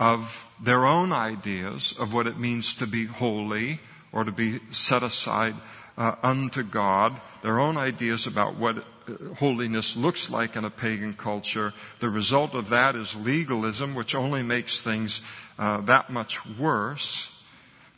of 0.00 0.46
their 0.58 0.86
own 0.86 1.12
ideas 1.12 1.94
of 1.98 2.14
what 2.14 2.26
it 2.26 2.38
means 2.38 2.72
to 2.74 2.86
be 2.86 3.04
holy 3.04 3.78
or 4.10 4.24
to 4.24 4.32
be 4.32 4.58
set 4.70 5.02
aside 5.02 5.54
uh, 5.98 6.14
unto 6.22 6.62
God, 6.62 7.20
their 7.42 7.58
own 7.58 7.76
ideas 7.76 8.26
about 8.26 8.56
what 8.56 8.78
uh, 8.78 9.34
holiness 9.34 9.96
looks 9.96 10.30
like 10.30 10.56
in 10.56 10.64
a 10.64 10.70
pagan 10.70 11.12
culture. 11.12 11.74
The 11.98 12.08
result 12.08 12.54
of 12.54 12.70
that 12.70 12.96
is 12.96 13.14
legalism, 13.16 13.94
which 13.94 14.14
only 14.14 14.42
makes 14.42 14.80
things 14.80 15.20
uh, 15.58 15.82
that 15.82 16.08
much 16.08 16.46
worse. 16.56 17.30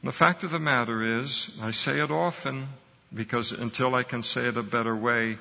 The 0.03 0.13
fact 0.13 0.45
of 0.45 0.51
the 0.51 0.59
matter 0.59 1.03
is, 1.03 1.59
I 1.61 1.73
say 1.73 2.01
it 2.01 2.11
often 2.11 2.69
because 3.13 3.53
until 3.53 3.95
I 3.95 4.03
can 4.03 4.23
say 4.23 4.47
it 4.47 4.57
a 4.57 4.63
better 4.63 4.97
way, 4.97 5.39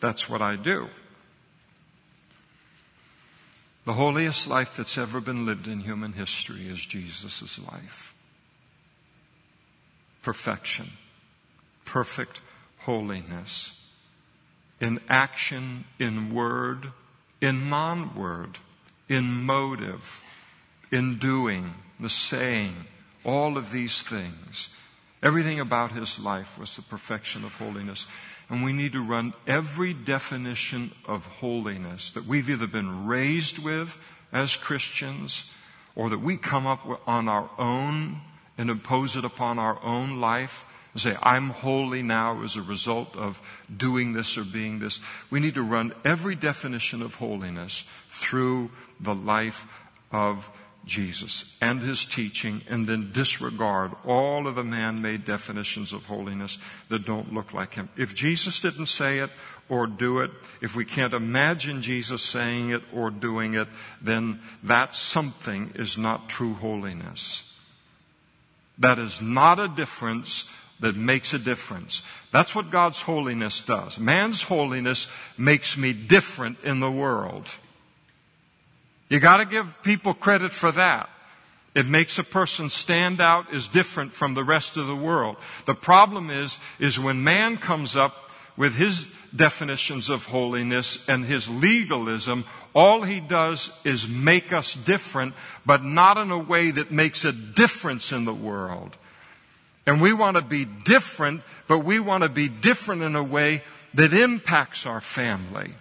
that's 0.00 0.28
what 0.28 0.42
I 0.42 0.56
do. 0.56 0.88
The 3.84 3.94
holiest 3.94 4.48
life 4.48 4.76
that's 4.76 4.98
ever 4.98 5.20
been 5.20 5.46
lived 5.46 5.66
in 5.66 5.80
human 5.80 6.12
history 6.12 6.68
is 6.68 6.84
Jesus' 6.84 7.58
life. 7.58 8.14
Perfection. 10.22 10.90
Perfect 11.84 12.40
holiness. 12.78 13.80
In 14.80 15.00
action, 15.08 15.84
in 15.98 16.32
word, 16.32 16.92
in 17.40 17.70
non 17.70 18.14
word, 18.14 18.58
in 19.08 19.44
motive, 19.44 20.22
in 20.92 21.18
doing, 21.18 21.74
the 21.98 22.08
saying, 22.08 22.86
all 23.24 23.56
of 23.56 23.70
these 23.70 24.02
things. 24.02 24.70
Everything 25.22 25.60
about 25.60 25.92
his 25.92 26.18
life 26.18 26.58
was 26.58 26.74
the 26.74 26.82
perfection 26.82 27.44
of 27.44 27.54
holiness. 27.54 28.06
And 28.50 28.64
we 28.64 28.72
need 28.72 28.92
to 28.92 29.02
run 29.02 29.34
every 29.46 29.94
definition 29.94 30.92
of 31.06 31.24
holiness 31.26 32.10
that 32.10 32.26
we've 32.26 32.50
either 32.50 32.66
been 32.66 33.06
raised 33.06 33.58
with 33.58 33.96
as 34.32 34.56
Christians 34.56 35.50
or 35.94 36.10
that 36.10 36.20
we 36.20 36.36
come 36.36 36.66
up 36.66 36.86
with 36.86 36.98
on 37.06 37.28
our 37.28 37.48
own 37.58 38.20
and 38.58 38.68
impose 38.68 39.16
it 39.16 39.24
upon 39.24 39.58
our 39.58 39.82
own 39.82 40.20
life 40.20 40.66
and 40.92 41.00
say, 41.00 41.16
I'm 41.22 41.50
holy 41.50 42.02
now 42.02 42.42
as 42.42 42.56
a 42.56 42.62
result 42.62 43.16
of 43.16 43.40
doing 43.74 44.12
this 44.12 44.36
or 44.36 44.44
being 44.44 44.78
this. 44.78 45.00
We 45.30 45.40
need 45.40 45.54
to 45.54 45.62
run 45.62 45.94
every 46.04 46.34
definition 46.34 47.00
of 47.00 47.14
holiness 47.14 47.84
through 48.08 48.70
the 49.00 49.14
life 49.14 49.66
of 50.10 50.50
Jesus 50.84 51.56
and 51.60 51.80
his 51.80 52.04
teaching 52.04 52.62
and 52.68 52.86
then 52.86 53.12
disregard 53.12 53.92
all 54.04 54.48
of 54.48 54.56
the 54.56 54.64
man-made 54.64 55.24
definitions 55.24 55.92
of 55.92 56.06
holiness 56.06 56.58
that 56.88 57.06
don't 57.06 57.32
look 57.32 57.52
like 57.52 57.74
him. 57.74 57.88
If 57.96 58.14
Jesus 58.14 58.60
didn't 58.60 58.86
say 58.86 59.20
it 59.20 59.30
or 59.68 59.86
do 59.86 60.20
it, 60.20 60.30
if 60.60 60.74
we 60.74 60.84
can't 60.84 61.14
imagine 61.14 61.82
Jesus 61.82 62.22
saying 62.22 62.70
it 62.70 62.82
or 62.92 63.10
doing 63.10 63.54
it, 63.54 63.68
then 64.00 64.40
that 64.64 64.92
something 64.92 65.72
is 65.76 65.96
not 65.96 66.28
true 66.28 66.54
holiness. 66.54 67.48
That 68.78 68.98
is 68.98 69.22
not 69.22 69.60
a 69.60 69.68
difference 69.68 70.50
that 70.80 70.96
makes 70.96 71.32
a 71.32 71.38
difference. 71.38 72.02
That's 72.32 72.54
what 72.56 72.70
God's 72.70 73.00
holiness 73.00 73.62
does. 73.62 74.00
Man's 74.00 74.42
holiness 74.42 75.06
makes 75.38 75.76
me 75.76 75.92
different 75.92 76.58
in 76.64 76.80
the 76.80 76.90
world. 76.90 77.48
You 79.12 79.20
gotta 79.20 79.44
give 79.44 79.82
people 79.82 80.14
credit 80.14 80.52
for 80.52 80.72
that. 80.72 81.10
It 81.74 81.84
makes 81.84 82.18
a 82.18 82.24
person 82.24 82.70
stand 82.70 83.20
out 83.20 83.52
as 83.52 83.68
different 83.68 84.14
from 84.14 84.32
the 84.32 84.42
rest 84.42 84.78
of 84.78 84.86
the 84.86 84.96
world. 84.96 85.36
The 85.66 85.74
problem 85.74 86.30
is, 86.30 86.58
is 86.78 86.98
when 86.98 87.22
man 87.22 87.58
comes 87.58 87.94
up 87.94 88.30
with 88.56 88.74
his 88.74 89.06
definitions 89.36 90.08
of 90.08 90.24
holiness 90.24 91.06
and 91.10 91.26
his 91.26 91.46
legalism, 91.46 92.46
all 92.72 93.02
he 93.02 93.20
does 93.20 93.70
is 93.84 94.08
make 94.08 94.50
us 94.50 94.74
different, 94.74 95.34
but 95.66 95.84
not 95.84 96.16
in 96.16 96.30
a 96.30 96.38
way 96.38 96.70
that 96.70 96.90
makes 96.90 97.26
a 97.26 97.32
difference 97.32 98.12
in 98.12 98.24
the 98.24 98.32
world. 98.32 98.96
And 99.84 100.00
we 100.00 100.14
want 100.14 100.38
to 100.38 100.42
be 100.42 100.64
different, 100.64 101.42
but 101.68 101.80
we 101.80 102.00
want 102.00 102.22
to 102.22 102.30
be 102.30 102.48
different 102.48 103.02
in 103.02 103.14
a 103.14 103.22
way 103.22 103.62
that 103.92 104.14
impacts 104.14 104.86
our 104.86 105.02
family 105.02 105.74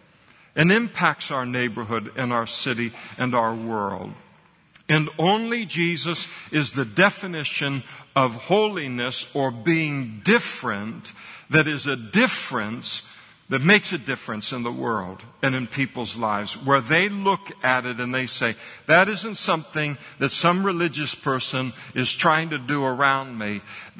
and 0.56 0.72
impacts 0.72 1.32
our 1.32 1.46
neighborhood 1.46 2.12
and 2.16 2.34
our 2.34 2.48
city 2.48 2.92
and 3.18 3.34
our 3.34 3.54
world. 3.54 4.14
And 4.90 5.10
only 5.18 5.66
Jesus 5.66 6.28
is 6.52 6.74
the 6.74 6.86
definition 6.86 7.84
of 8.16 8.36
holiness 8.36 9.26
or 9.34 9.52
being 9.52 10.22
different 10.24 11.14
that 11.50 11.68
is 11.68 11.88
a 11.88 11.96
difference 11.96 13.08
that 13.48 13.62
makes 13.62 13.92
a 13.92 13.98
difference 13.98 14.54
in 14.54 14.64
the 14.64 14.72
world 14.72 15.22
and 15.42 15.54
in 15.56 15.68
people's 15.68 16.18
lives, 16.18 16.54
where 16.54 16.80
they 16.80 17.10
look 17.10 17.52
at 17.64 17.86
it 17.86 18.00
and 18.00 18.16
they 18.16 18.26
say, 18.26 18.56
that 18.88 19.10
isn't 19.10 19.36
something 19.36 19.98
that 20.20 20.30
some 20.30 20.66
religious 20.66 21.14
person 21.14 21.74
is 21.94 22.10
trying 22.10 22.50
to 22.50 22.58
do 22.58 22.86
around 22.86 23.38
me. 23.38 23.60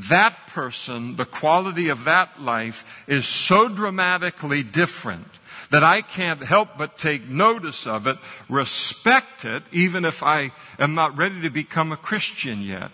That 0.10 0.48
person, 0.48 1.18
the 1.18 1.26
quality 1.26 1.90
of 1.90 2.06
that 2.06 2.42
life 2.42 2.86
is 3.08 3.26
so 3.26 3.68
dramatically 3.68 4.64
different 4.64 5.28
that 5.72 5.84
I 5.86 6.02
can't 6.02 6.44
help 6.44 6.78
but 6.78 6.98
take 6.98 7.28
notice 7.28 7.88
of 7.88 8.06
it, 8.06 8.18
respect 8.50 9.46
it, 9.46 9.64
even 9.72 10.04
if 10.06 10.22
I 10.22 10.52
am 10.78 10.94
not 10.96 11.18
ready 11.18 11.42
to 11.42 11.50
become 11.50 11.92
a 11.92 11.98
Christian 11.98 12.62
yet. 12.62 12.92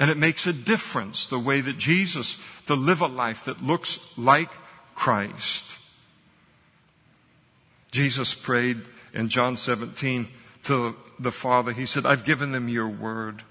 And 0.00 0.10
it 0.10 0.16
makes 0.16 0.46
a 0.46 0.52
difference 0.52 1.26
the 1.26 1.38
way 1.38 1.60
that 1.60 1.78
Jesus, 1.78 2.38
to 2.66 2.74
live 2.74 3.00
a 3.00 3.06
life 3.06 3.44
that 3.44 3.62
looks 3.62 4.00
like 4.18 4.50
Christ. 4.96 5.76
Jesus 7.92 8.34
prayed 8.34 8.78
in 9.14 9.28
John 9.28 9.56
17 9.56 10.28
to 10.64 10.96
the 11.20 11.32
Father. 11.32 11.72
He 11.72 11.86
said, 11.86 12.04
I've 12.04 12.24
given 12.24 12.50
them 12.50 12.68
your 12.68 12.88
word. 12.88 13.42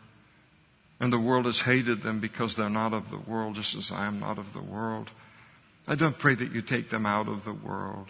And 1.00 1.14
the 1.14 1.20
world 1.20 1.46
has 1.46 1.62
hated 1.62 2.02
them 2.02 2.20
because 2.20 2.56
they're 2.56 2.70
not 2.70 2.94
of 2.94 3.10
the 3.12 3.18
world, 3.18 3.56
just 3.56 3.76
as 3.76 3.92
I 3.92 4.08
am 4.08 4.20
not 4.20 4.38
of 4.38 4.52
the 4.52 4.62
world. 4.62 5.10
I 5.88 5.96
don't 5.96 6.18
pray 6.18 6.36
that 6.36 6.52
you 6.52 6.62
take 6.62 6.90
them 6.90 7.06
out 7.06 7.30
of 7.30 7.46
the 7.46 7.54
world, 7.54 8.08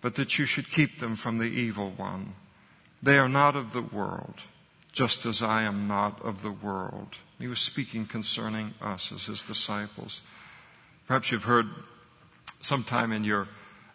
but 0.00 0.14
that 0.14 0.38
you 0.38 0.46
should 0.46 0.70
keep 0.70 1.00
them 1.00 1.16
from 1.16 1.38
the 1.38 1.44
evil 1.44 1.90
one. 1.96 2.34
They 3.02 3.18
are 3.18 3.28
not 3.28 3.56
of 3.56 3.72
the 3.72 3.82
world, 3.82 4.34
just 4.92 5.26
as 5.26 5.42
I 5.42 5.62
am 5.62 5.88
not 5.88 6.24
of 6.24 6.42
the 6.42 6.52
world. 6.52 7.16
He 7.38 7.48
was 7.48 7.58
speaking 7.58 8.06
concerning 8.06 8.74
us 8.80 9.10
as 9.12 9.26
his 9.26 9.42
disciples. 9.42 10.22
Perhaps 11.06 11.32
you've 11.32 11.44
heard 11.44 11.66
sometime 12.60 13.12
in 13.12 13.24
your 13.24 13.48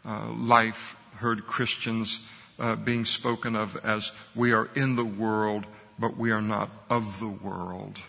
uh, 0.05 0.27
life 0.31 0.95
heard 1.15 1.47
Christians 1.47 2.19
uh, 2.59 2.75
being 2.75 3.05
spoken 3.05 3.55
of 3.55 3.77
as 3.77 4.11
we 4.35 4.51
are 4.51 4.69
in 4.75 4.95
the 4.95 5.05
world, 5.05 5.65
but 5.97 6.17
we 6.17 6.31
are 6.31 6.41
not 6.41 6.69
of 6.89 7.19
the 7.19 7.27
world. 7.27 7.99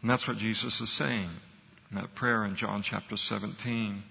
And 0.00 0.10
that's 0.10 0.28
what 0.28 0.38
Jesus 0.38 0.80
is 0.80 0.90
saying 0.90 1.28
in 1.28 1.43
that 1.94 2.14
prayer 2.14 2.44
in 2.44 2.56
John 2.56 2.82
chapter 2.82 3.16
17. 3.16 4.02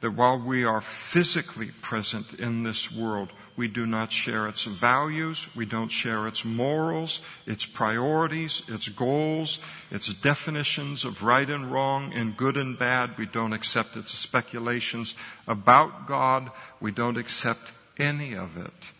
That 0.00 0.10
while 0.10 0.38
we 0.38 0.64
are 0.64 0.80
physically 0.80 1.70
present 1.80 2.34
in 2.34 2.62
this 2.62 2.92
world, 2.92 3.32
we 3.56 3.68
do 3.68 3.86
not 3.86 4.10
share 4.10 4.48
its 4.48 4.64
values, 4.64 5.48
we 5.54 5.64
don't 5.64 5.88
share 5.88 6.26
its 6.26 6.44
morals, 6.44 7.20
its 7.46 7.64
priorities, 7.64 8.62
its 8.68 8.88
goals, 8.88 9.60
its 9.90 10.12
definitions 10.12 11.04
of 11.04 11.22
right 11.22 11.48
and 11.48 11.70
wrong 11.70 12.12
and 12.12 12.36
good 12.36 12.56
and 12.56 12.76
bad. 12.78 13.16
We 13.16 13.26
don't 13.26 13.52
accept 13.52 13.96
its 13.96 14.12
speculations 14.12 15.14
about 15.46 16.08
God. 16.08 16.50
We 16.80 16.90
don't 16.90 17.16
accept 17.16 17.72
any 17.96 18.34
of 18.34 18.56
it. 18.56 18.92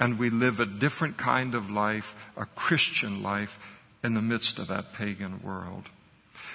And 0.00 0.18
we 0.18 0.28
live 0.28 0.58
a 0.58 0.66
different 0.66 1.16
kind 1.16 1.54
of 1.54 1.70
life, 1.70 2.16
a 2.36 2.46
Christian 2.46 3.22
life, 3.22 3.58
in 4.02 4.14
the 4.14 4.22
midst 4.22 4.58
of 4.58 4.66
that 4.66 4.92
pagan 4.92 5.40
world. 5.42 5.88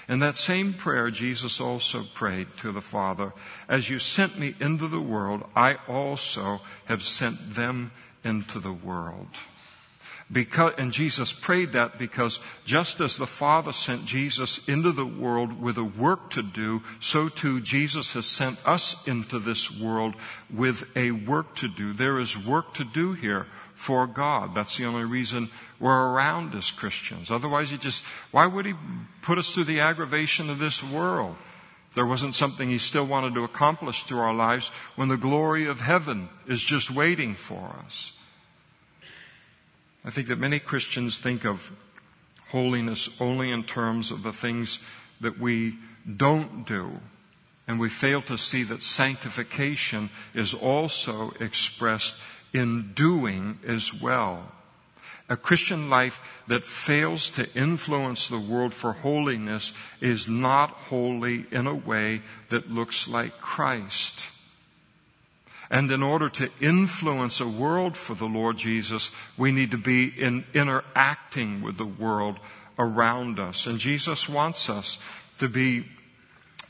In 0.10 0.20
that 0.20 0.38
same 0.38 0.74
prayer, 0.74 1.12
Jesus 1.12 1.62
also 1.62 2.02
prayed 2.16 2.48
to 2.58 2.72
the 2.72 2.82
Father, 2.82 3.32
As 3.70 3.92
you 3.92 4.00
sent 4.00 4.40
me 4.40 4.56
into 4.60 4.88
the 4.88 5.00
world, 5.00 5.44
I 5.56 5.76
also 5.88 6.62
have 6.86 7.04
sent 7.04 7.54
them 7.54 7.92
into 8.24 8.60
the 8.60 8.74
world. 8.74 9.28
Because, 10.32 10.74
and 10.78 10.92
Jesus 10.92 11.32
prayed 11.32 11.72
that 11.72 11.98
because 11.98 12.40
just 12.66 13.00
as 13.02 13.18
the 13.18 13.28
Father 13.28 13.72
sent 13.72 14.06
Jesus 14.06 14.68
into 14.68 14.92
the 14.92 15.06
world 15.06 15.60
with 15.60 15.78
a 15.78 15.84
work 15.84 16.32
to 16.32 16.44
do, 16.44 16.84
so 17.00 17.30
too 17.30 17.62
Jesus 17.62 18.14
has 18.14 18.28
sent 18.28 18.60
us 18.68 19.08
into 19.08 19.40
this 19.40 19.72
world 19.80 20.16
with 20.54 20.86
a 20.96 21.12
work 21.12 21.56
to 21.58 21.68
do. 21.68 21.94
There 21.94 22.20
is 22.20 22.38
work 22.38 22.76
to 22.76 22.84
do 22.84 23.14
here 23.14 23.48
for 23.74 24.06
God. 24.06 24.54
That's 24.54 24.78
the 24.78 24.86
only 24.86 25.06
reason 25.06 25.50
we're 25.80 26.12
around 26.12 26.56
as 26.56 26.72
Christians. 26.72 27.32
Otherwise, 27.32 27.70
he 27.70 27.78
just, 27.78 28.04
why 28.32 28.46
would 28.46 28.66
he 28.66 28.74
put 29.22 29.38
us 29.38 29.54
through 29.54 29.64
the 29.66 29.80
aggravation 29.80 30.50
of 30.50 30.60
this 30.60 30.84
world? 30.84 31.36
There 31.94 32.06
wasn't 32.06 32.36
something 32.36 32.70
he 32.70 32.78
still 32.78 33.06
wanted 33.06 33.34
to 33.36 33.44
accomplish 33.44 34.04
through 34.04 34.20
our 34.20 34.34
lives 34.34 34.70
when 34.96 35.08
the 35.08 35.18
glory 35.18 35.66
of 35.66 35.80
heaven 35.80 36.30
is 36.48 36.62
just 36.62 36.92
waiting 36.92 37.34
for 37.36 37.76
us. 37.86 38.14
I 40.06 40.12
think 40.12 40.28
that 40.28 40.40
many 40.40 40.60
Christians 40.60 41.18
think 41.18 41.46
of 41.46 41.72
holiness 42.50 43.10
only 43.20 43.52
in 43.52 43.64
terms 43.64 44.12
of 44.12 44.24
the 44.24 44.34
things 44.34 44.80
that 45.22 45.40
we 45.40 45.78
don't 46.18 46.66
do. 46.66 47.00
And 47.68 47.80
we 47.80 47.90
fail 47.90 48.22
to 48.24 48.38
see 48.38 48.64
that 48.64 48.82
sanctification 48.82 50.10
is 50.34 50.54
also 50.54 51.32
expressed 51.40 52.18
in 52.54 52.94
doing 52.94 53.60
as 53.66 53.94
well. 53.94 54.52
A 55.30 55.38
Christian 55.38 55.90
life 55.90 56.42
that 56.48 56.66
fails 56.66 57.30
to 57.32 57.54
influence 57.54 58.28
the 58.28 58.40
world 58.40 58.74
for 58.74 58.94
holiness 58.94 59.74
is 60.02 60.28
not 60.28 60.72
holy 60.72 61.46
in 61.52 61.68
a 61.68 61.76
way 61.76 62.24
that 62.50 62.72
looks 62.72 63.08
like 63.08 63.40
Christ. 63.40 64.28
And 65.70 65.92
in 65.92 66.02
order 66.02 66.30
to 66.30 66.50
influence 66.60 67.40
a 67.40 67.48
world 67.48 67.96
for 67.96 68.16
the 68.16 68.26
Lord 68.26 68.58
Jesus, 68.58 69.12
we 69.38 69.52
need 69.52 69.70
to 69.72 69.78
be 69.78 70.06
in 70.06 70.46
interacting 70.56 71.62
with 71.62 71.78
the 71.78 71.86
world 71.86 72.40
around 72.80 73.40
us. 73.40 73.68
And 73.68 73.78
Jesus 73.78 74.28
wants 74.28 74.68
us 74.68 74.98
to 75.38 75.48
be 75.48 75.86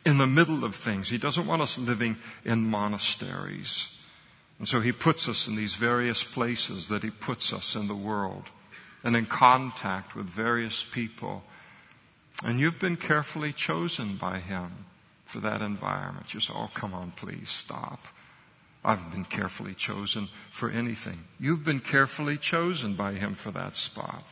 in 0.06 0.17
the 0.17 0.28
middle 0.28 0.65
of 0.65 0.76
things. 0.76 1.10
He 1.10 1.17
doesn't 1.17 1.48
want 1.48 1.62
us 1.62 1.78
living 1.78 2.17
in 2.43 2.65
monasteries. 2.65 3.98
And 4.60 4.67
so 4.67 4.82
he 4.82 4.91
puts 4.91 5.30
us 5.30 5.48
in 5.48 5.56
these 5.56 5.76
various 5.76 6.24
places 6.24 6.89
that 6.89 7.02
he 7.02 7.10
puts 7.10 7.54
us 7.54 7.76
in 7.76 7.88
the 7.88 7.95
world 7.95 8.43
and 9.04 9.15
in 9.15 9.26
contact 9.26 10.15
with 10.15 10.26
various 10.26 10.84
people. 10.84 11.43
And 12.43 12.60
you've 12.60 12.80
been 12.80 12.98
carefully 12.98 13.54
chosen 13.54 14.17
by 14.17 14.39
him 14.39 14.86
for 15.24 15.39
that 15.39 15.62
environment. 15.62 16.34
You 16.34 16.41
say, 16.41 16.54
oh, 16.56 16.69
come 16.74 16.93
on, 16.93 17.12
please 17.12 17.50
stop. 17.50 18.08
I've 18.84 19.12
been 19.12 19.26
carefully 19.26 19.74
chosen 19.74 20.30
for 20.50 20.69
anything. 20.69 21.26
You've 21.39 21.63
been 21.63 21.80
carefully 21.80 22.38
chosen 22.38 22.95
by 22.95 23.13
him 23.13 23.36
for 23.36 23.52
that 23.52 23.76
spot. 23.76 24.24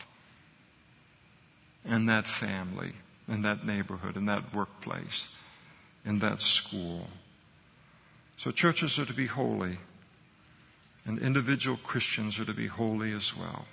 And 1.84 2.08
that 2.08 2.26
family, 2.26 2.92
and 3.28 3.44
that 3.44 3.64
neighborhood, 3.64 4.16
and 4.16 4.28
that 4.28 4.54
workplace, 4.54 5.28
and 6.04 6.20
that 6.20 6.42
school. 6.42 7.06
So 8.36 8.50
churches 8.50 8.98
are 8.98 9.06
to 9.06 9.14
be 9.14 9.26
holy. 9.26 9.78
And 11.08 11.18
individual 11.20 11.78
Christians 11.78 12.38
are 12.38 12.44
to 12.44 12.52
be 12.52 12.66
holy 12.66 13.14
as 13.14 13.34
well. 13.34 13.64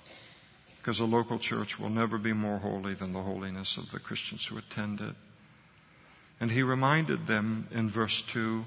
Because 0.78 1.00
a 1.00 1.04
local 1.04 1.38
church 1.38 1.78
will 1.78 1.90
never 1.90 2.16
be 2.16 2.32
more 2.32 2.56
holy 2.56 2.94
than 2.94 3.12
the 3.12 3.20
holiness 3.20 3.76
of 3.76 3.90
the 3.90 3.98
Christians 3.98 4.46
who 4.46 4.56
attend 4.56 5.02
it. 5.02 5.14
And 6.40 6.50
he 6.50 6.62
reminded 6.62 7.26
them 7.26 7.68
in 7.72 7.90
verse 7.90 8.22
2 8.22 8.64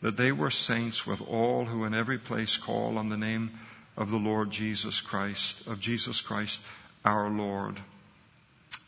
that 0.00 0.16
they 0.16 0.32
were 0.32 0.48
saints 0.48 1.06
with 1.06 1.20
all 1.20 1.66
who 1.66 1.84
in 1.84 1.92
every 1.92 2.16
place 2.16 2.56
call 2.56 2.96
on 2.96 3.10
the 3.10 3.16
name 3.18 3.50
of 3.94 4.10
the 4.10 4.16
Lord 4.16 4.50
Jesus 4.50 5.02
Christ, 5.02 5.66
of 5.66 5.78
Jesus 5.78 6.22
Christ 6.22 6.62
our 7.04 7.28
Lord. 7.28 7.78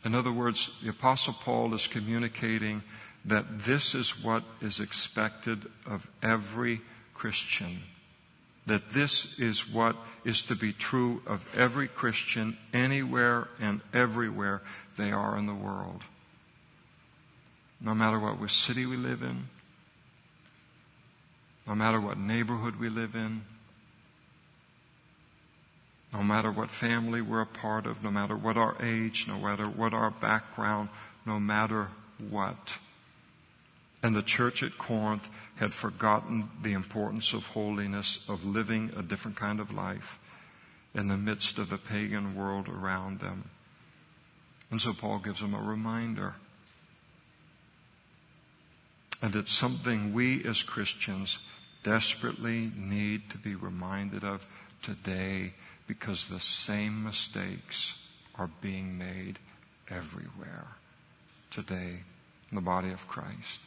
In 0.03 0.15
other 0.15 0.31
words, 0.31 0.71
the 0.81 0.89
Apostle 0.89 1.33
Paul 1.33 1.75
is 1.75 1.85
communicating 1.85 2.81
that 3.25 3.59
this 3.59 3.93
is 3.93 4.23
what 4.23 4.43
is 4.61 4.79
expected 4.79 5.67
of 5.85 6.09
every 6.23 6.81
Christian 7.13 7.83
that 8.71 8.89
this 8.91 9.37
is 9.37 9.69
what 9.69 9.97
is 10.23 10.43
to 10.43 10.55
be 10.55 10.71
true 10.71 11.21
of 11.27 11.45
every 11.57 11.89
Christian 11.89 12.57
anywhere 12.73 13.49
and 13.59 13.81
everywhere 13.93 14.61
they 14.95 15.11
are 15.11 15.37
in 15.37 15.45
the 15.45 15.53
world. 15.53 16.01
No 17.81 17.93
matter 17.93 18.17
what 18.17 18.49
city 18.49 18.85
we 18.85 18.95
live 18.95 19.23
in, 19.23 19.49
no 21.67 21.75
matter 21.75 21.99
what 21.99 22.17
neighborhood 22.17 22.77
we 22.77 22.87
live 22.87 23.13
in, 23.13 23.41
no 26.13 26.23
matter 26.23 26.49
what 26.49 26.71
family 26.71 27.21
we're 27.21 27.41
a 27.41 27.45
part 27.45 27.85
of, 27.85 28.01
no 28.01 28.09
matter 28.11 28.37
what 28.37 28.55
our 28.55 28.77
age, 28.81 29.25
no 29.27 29.37
matter 29.37 29.65
what 29.65 29.93
our 29.93 30.11
background, 30.11 30.87
no 31.25 31.41
matter 31.41 31.89
what. 32.29 32.77
And 34.03 34.15
the 34.15 34.23
church 34.23 34.63
at 34.63 34.77
Corinth 34.77 35.29
had 35.57 35.73
forgotten 35.73 36.49
the 36.61 36.73
importance 36.73 37.33
of 37.33 37.47
holiness, 37.47 38.27
of 38.27 38.43
living 38.43 38.91
a 38.97 39.03
different 39.03 39.37
kind 39.37 39.59
of 39.59 39.71
life 39.71 40.19
in 40.93 41.07
the 41.07 41.17
midst 41.17 41.59
of 41.59 41.69
the 41.69 41.77
pagan 41.77 42.35
world 42.35 42.67
around 42.67 43.19
them. 43.19 43.49
And 44.71 44.81
so 44.81 44.93
Paul 44.93 45.19
gives 45.19 45.41
them 45.41 45.53
a 45.53 45.61
reminder. 45.61 46.33
And 49.21 49.35
it's 49.35 49.53
something 49.53 50.13
we 50.13 50.43
as 50.45 50.63
Christians 50.63 51.37
desperately 51.83 52.71
need 52.75 53.29
to 53.29 53.37
be 53.37 53.55
reminded 53.55 54.23
of 54.23 54.45
today 54.81 55.53
because 55.87 56.27
the 56.27 56.39
same 56.39 57.03
mistakes 57.03 57.93
are 58.35 58.49
being 58.61 58.97
made 58.97 59.37
everywhere 59.89 60.67
today 61.51 61.99
in 62.49 62.55
the 62.55 62.61
body 62.61 62.91
of 62.91 63.07
Christ. 63.07 63.61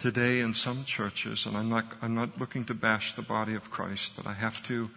Today 0.00 0.40
in 0.40 0.54
some 0.54 0.84
churches, 0.84 1.46
and 1.46 1.56
I'm 1.56 1.68
not, 1.68 1.86
I'm 2.02 2.14
not 2.14 2.38
looking 2.38 2.64
to 2.66 2.74
bash 2.74 3.14
the 3.14 3.22
body 3.22 3.54
of 3.54 3.70
Christ, 3.70 4.12
but 4.16 4.26
I 4.26 4.32
have 4.32 4.62
to 4.64 4.90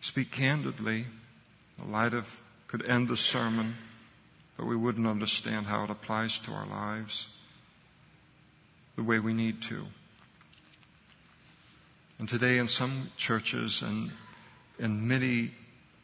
speak 0.00 0.30
candidly. 0.30 1.06
The 1.78 1.90
light 1.90 2.14
of 2.14 2.40
could 2.68 2.84
end 2.84 3.08
the 3.08 3.16
sermon, 3.16 3.76
but 4.56 4.66
we 4.66 4.76
wouldn't 4.76 5.06
understand 5.06 5.66
how 5.66 5.84
it 5.84 5.90
applies 5.90 6.38
to 6.40 6.52
our 6.52 6.66
lives 6.66 7.28
the 8.96 9.02
way 9.02 9.18
we 9.18 9.32
need 9.32 9.62
to. 9.62 9.86
And 12.18 12.28
today 12.28 12.58
in 12.58 12.68
some 12.68 13.10
churches 13.16 13.82
and 13.82 14.12
in 14.78 15.08
many 15.08 15.52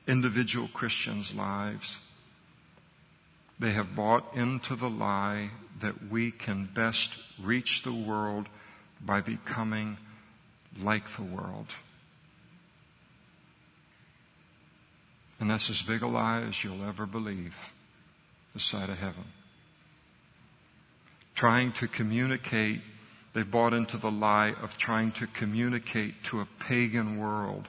individual 0.07 0.69
Christians' 0.73 1.35
lives, 1.35 1.97
they 3.59 3.73
have 3.73 3.97
bought 3.97 4.35
into 4.35 4.77
the 4.77 4.91
lie 4.91 5.51
that 5.81 6.11
we 6.11 6.31
can 6.31 6.69
best 6.73 7.13
reach 7.43 7.83
the 7.83 7.93
world 7.93 8.49
by 9.05 9.21
becoming 9.21 9.97
like 10.81 11.09
the 11.11 11.23
world. 11.23 11.75
And 15.41 15.51
that's 15.51 15.71
as 15.71 15.83
big 15.83 16.03
a 16.03 16.07
lie 16.07 16.41
as 16.41 16.65
you'll 16.65 16.85
ever 16.85 17.07
believe 17.07 17.73
the 18.55 18.61
side 18.61 18.91
of 18.91 18.99
heaven. 18.99 19.25
Trying 21.35 21.73
to 21.73 21.87
communicate, 21.87 22.81
they 23.35 23.43
bought 23.43 23.73
into 23.73 23.97
the 23.97 24.11
lie 24.11 24.55
of 24.61 24.77
trying 24.79 25.13
to 25.13 25.29
communicate 25.29 26.25
to 26.25 26.41
a 26.41 26.49
pagan 26.59 27.19
world 27.19 27.69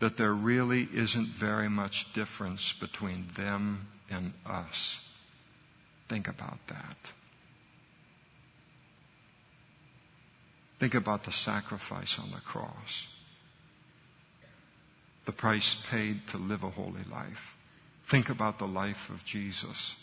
that 0.00 0.16
there 0.16 0.32
really 0.32 0.88
isn't 0.92 1.28
very 1.28 1.68
much 1.68 2.12
difference 2.12 2.72
between 2.72 3.26
them 3.36 3.88
and 4.10 4.32
us. 4.44 5.00
Think 6.08 6.28
about 6.28 6.58
that. 6.68 7.12
Think 10.78 10.94
about 10.94 11.24
the 11.24 11.32
sacrifice 11.32 12.18
on 12.18 12.30
the 12.30 12.40
cross. 12.40 13.06
The 15.24 15.32
price 15.32 15.74
paid 15.88 16.26
to 16.28 16.38
live 16.38 16.64
a 16.64 16.70
holy 16.70 17.04
life. 17.10 17.56
Think 18.06 18.28
about 18.28 18.58
the 18.58 18.66
life 18.66 19.08
of 19.08 19.24
Jesus. 19.24 19.96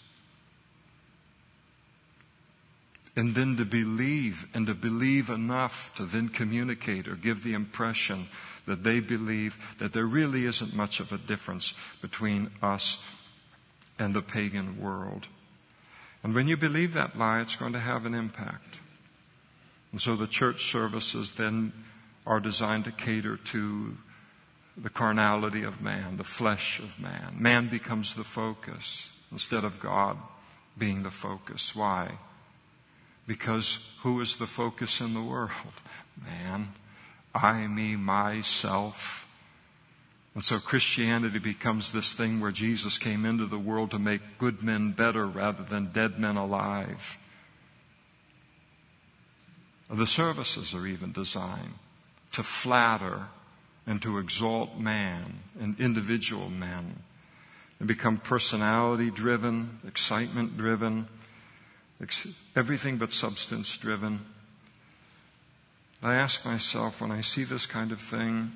And 3.16 3.36
then 3.36 3.58
to 3.58 3.66
believe, 3.66 4.48
and 4.54 4.68
to 4.68 4.74
believe 4.74 5.30
enough 5.30 5.94
to 5.96 6.06
then 6.06 6.30
communicate 6.30 7.08
or 7.08 7.16
give 7.16 7.44
the 7.44 7.54
impression 7.54 8.28
that 8.66 8.84
they 8.84 9.02
believe 9.02 9.58
that 9.80 9.92
there 9.92 10.06
really 10.06 10.46
isn't 10.46 10.74
much 10.74 11.00
of 11.00 11.12
a 11.12 11.18
difference 11.18 11.74
between 12.02 12.50
us 12.62 13.04
and 14.00 14.14
the 14.14 14.22
pagan 14.22 14.80
world. 14.82 15.28
And 16.24 16.34
when 16.34 16.48
you 16.48 16.56
believe 16.56 16.94
that 16.94 17.18
lie, 17.18 17.42
it's 17.42 17.56
going 17.56 17.74
to 17.74 17.80
have 17.80 18.06
an 18.06 18.14
impact. 18.14 18.80
And 19.92 20.00
so 20.00 20.16
the 20.16 20.28
church 20.28 20.72
services 20.72 21.32
then 21.32 21.74
are 22.26 22.40
designed 22.40 22.86
to 22.86 22.92
cater 22.92 23.38
to 23.38 23.98
the 24.78 24.90
carnality 24.90 25.64
of 25.64 25.82
man, 25.82 26.18
the 26.18 26.24
flesh 26.24 26.80
of 26.80 27.00
man. 27.00 27.36
Man 27.38 27.68
becomes 27.68 28.14
the 28.14 28.24
focus 28.24 29.12
instead 29.32 29.64
of 29.64 29.80
God 29.80 30.18
being 30.78 31.04
the 31.04 31.12
focus. 31.12 31.76
Why? 31.76 32.18
Because 33.32 33.80
who 34.02 34.20
is 34.20 34.36
the 34.36 34.46
focus 34.46 35.00
in 35.00 35.14
the 35.14 35.22
world? 35.22 35.52
Man. 36.22 36.74
I, 37.34 37.66
me, 37.66 37.96
myself. 37.96 39.26
And 40.36 40.44
so 40.44 40.60
Christianity 40.60 41.40
becomes 41.40 41.94
this 41.94 42.12
thing 42.12 42.42
where 42.42 42.52
Jesus 42.52 42.98
came 42.98 43.26
into 43.26 43.46
the 43.46 43.58
world 43.58 43.92
to 43.92 44.00
make 44.00 44.38
good 44.38 44.62
men 44.62 44.92
better 44.92 45.26
rather 45.26 45.64
than 45.64 45.94
dead 45.94 46.20
men 46.20 46.36
alive. 46.36 47.18
The 49.90 50.08
services 50.08 50.74
are 50.74 50.86
even 50.86 51.14
designed 51.14 51.76
to 52.34 52.44
flatter 52.44 53.28
and 53.88 54.02
to 54.02 54.18
exalt 54.18 54.78
man 54.78 55.40
and 55.58 55.80
individual 55.80 56.50
men 56.50 57.02
and 57.80 57.88
become 57.88 58.18
personality 58.18 59.10
driven, 59.10 59.80
excitement 59.88 60.58
driven, 60.58 61.08
everything 62.56 62.98
but 62.98 63.12
substance 63.12 63.76
driven. 63.78 64.26
I 66.04 66.16
ask 66.16 66.46
myself 66.46 67.02
when 67.02 67.12
I 67.12 67.22
see 67.22 67.44
this 67.44 67.66
kind 67.66 67.92
of 67.92 68.02
thing, 68.02 68.52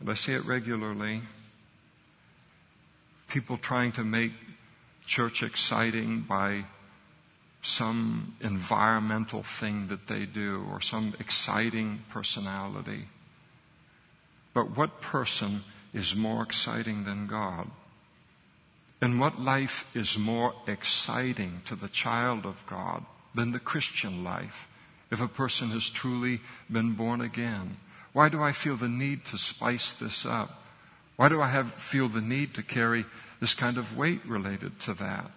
and 0.00 0.10
I 0.10 0.14
see 0.14 0.32
it 0.32 0.44
regularly, 0.44 1.22
people 3.28 3.58
trying 3.58 3.92
to 3.92 4.04
make 4.04 4.32
church 5.06 5.42
exciting 5.42 6.20
by 6.20 6.64
some 7.62 8.36
environmental 8.40 9.42
thing 9.42 9.88
that 9.88 10.06
they 10.06 10.26
do 10.26 10.64
or 10.70 10.80
some 10.80 11.14
exciting 11.18 12.02
personality. 12.10 13.08
But 14.52 14.76
what 14.76 15.00
person 15.00 15.64
is 15.92 16.14
more 16.14 16.42
exciting 16.42 17.04
than 17.04 17.26
God? 17.26 17.68
And 19.04 19.20
what 19.20 19.38
life 19.38 19.94
is 19.94 20.18
more 20.18 20.54
exciting 20.66 21.60
to 21.66 21.76
the 21.76 21.90
child 21.90 22.46
of 22.46 22.64
God 22.66 23.04
than 23.34 23.52
the 23.52 23.60
Christian 23.60 24.24
life 24.24 24.66
if 25.10 25.20
a 25.20 25.28
person 25.28 25.68
has 25.72 25.90
truly 25.90 26.40
been 26.72 26.92
born 26.92 27.20
again? 27.20 27.76
Why 28.14 28.30
do 28.30 28.42
I 28.42 28.52
feel 28.52 28.76
the 28.76 28.88
need 28.88 29.26
to 29.26 29.36
spice 29.36 29.92
this 29.92 30.24
up? 30.24 30.62
Why 31.16 31.28
do 31.28 31.42
I 31.42 31.48
have, 31.48 31.74
feel 31.74 32.08
the 32.08 32.22
need 32.22 32.54
to 32.54 32.62
carry 32.62 33.04
this 33.40 33.52
kind 33.52 33.76
of 33.76 33.94
weight 33.94 34.24
related 34.24 34.80
to 34.80 34.94
that? 34.94 35.30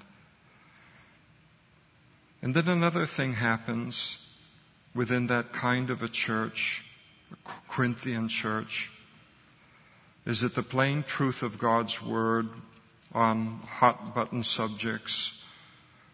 And 2.42 2.56
then 2.56 2.70
another 2.70 3.06
thing 3.06 3.34
happens 3.34 4.30
within 4.96 5.28
that 5.28 5.52
kind 5.52 5.90
of 5.90 6.02
a 6.02 6.08
church, 6.08 6.86
a 7.34 7.52
Corinthian 7.68 8.30
church 8.30 8.90
is 10.26 10.40
that 10.40 10.56
the 10.56 10.64
plain 10.64 11.04
truth 11.04 11.44
of 11.44 11.60
God's 11.60 12.02
Word 12.02 12.48
on 13.18 13.60
hot 13.66 14.14
button 14.14 14.44
subjects 14.44 15.42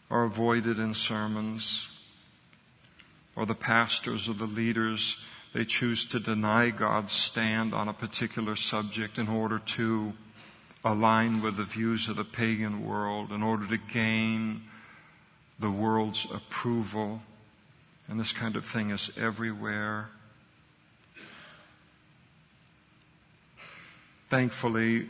are 0.09 0.23
avoided 0.23 0.79
in 0.79 0.93
sermons, 0.93 1.89
or 3.35 3.45
the 3.45 3.55
pastors 3.55 4.29
or 4.29 4.33
the 4.33 4.45
leaders, 4.45 5.21
they 5.53 5.65
choose 5.65 6.05
to 6.05 6.19
deny 6.19 6.69
God's 6.69 7.11
stand 7.11 7.73
on 7.73 7.87
a 7.89 7.93
particular 7.93 8.55
subject 8.55 9.19
in 9.19 9.27
order 9.27 9.59
to 9.59 10.13
align 10.85 11.41
with 11.41 11.57
the 11.57 11.63
views 11.63 12.07
of 12.07 12.15
the 12.15 12.23
pagan 12.23 12.85
world, 12.85 13.31
in 13.31 13.43
order 13.43 13.67
to 13.67 13.77
gain 13.77 14.61
the 15.59 15.71
world's 15.71 16.25
approval. 16.31 17.21
And 18.07 18.19
this 18.19 18.31
kind 18.33 18.55
of 18.55 18.65
thing 18.65 18.91
is 18.91 19.11
everywhere. 19.17 20.09
thankfully, 24.33 25.05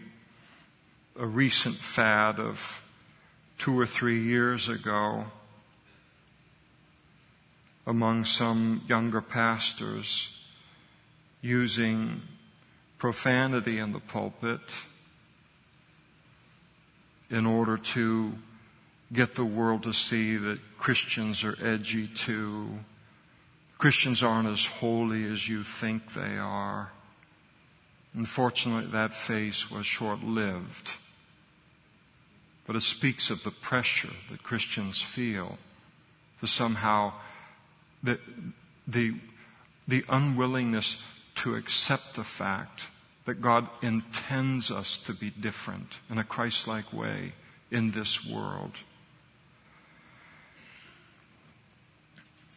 a 1.19 1.25
recent 1.25 1.75
fad 1.75 2.39
of 2.39 2.83
two 3.57 3.79
or 3.79 3.85
three 3.85 4.21
years 4.21 4.67
ago 4.67 5.25
among 7.85 8.25
some 8.25 8.81
younger 8.87 9.21
pastors 9.21 10.43
using 11.41 12.21
profanity 12.97 13.77
in 13.77 13.91
the 13.91 13.99
pulpit 13.99 14.61
in 17.29 17.45
order 17.45 17.77
to 17.77 18.33
get 19.11 19.35
the 19.35 19.45
world 19.45 19.83
to 19.83 19.93
see 19.93 20.37
that 20.37 20.59
Christians 20.77 21.43
are 21.43 21.57
edgy 21.61 22.07
too. 22.07 22.79
Christians 23.77 24.23
aren't 24.23 24.47
as 24.47 24.65
holy 24.65 25.25
as 25.25 25.47
you 25.47 25.63
think 25.63 26.13
they 26.13 26.37
are. 26.37 26.91
Unfortunately, 28.15 28.89
that 28.91 29.13
phase 29.13 29.69
was 29.69 29.85
short 29.85 30.23
lived. 30.23 30.97
But 32.65 32.75
it 32.75 32.81
speaks 32.81 33.29
of 33.29 33.43
the 33.43 33.51
pressure 33.51 34.13
that 34.29 34.43
Christians 34.43 35.01
feel 35.01 35.57
to 36.39 36.47
somehow, 36.47 37.13
the, 38.01 38.19
the, 38.87 39.15
the 39.87 40.05
unwillingness 40.09 41.01
to 41.35 41.55
accept 41.55 42.15
the 42.15 42.23
fact 42.23 42.83
that 43.25 43.41
God 43.41 43.69
intends 43.81 44.71
us 44.71 44.97
to 44.97 45.13
be 45.13 45.29
different 45.29 45.99
in 46.09 46.17
a 46.17 46.23
Christ 46.23 46.67
like 46.67 46.91
way 46.93 47.33
in 47.71 47.91
this 47.91 48.25
world. 48.25 48.73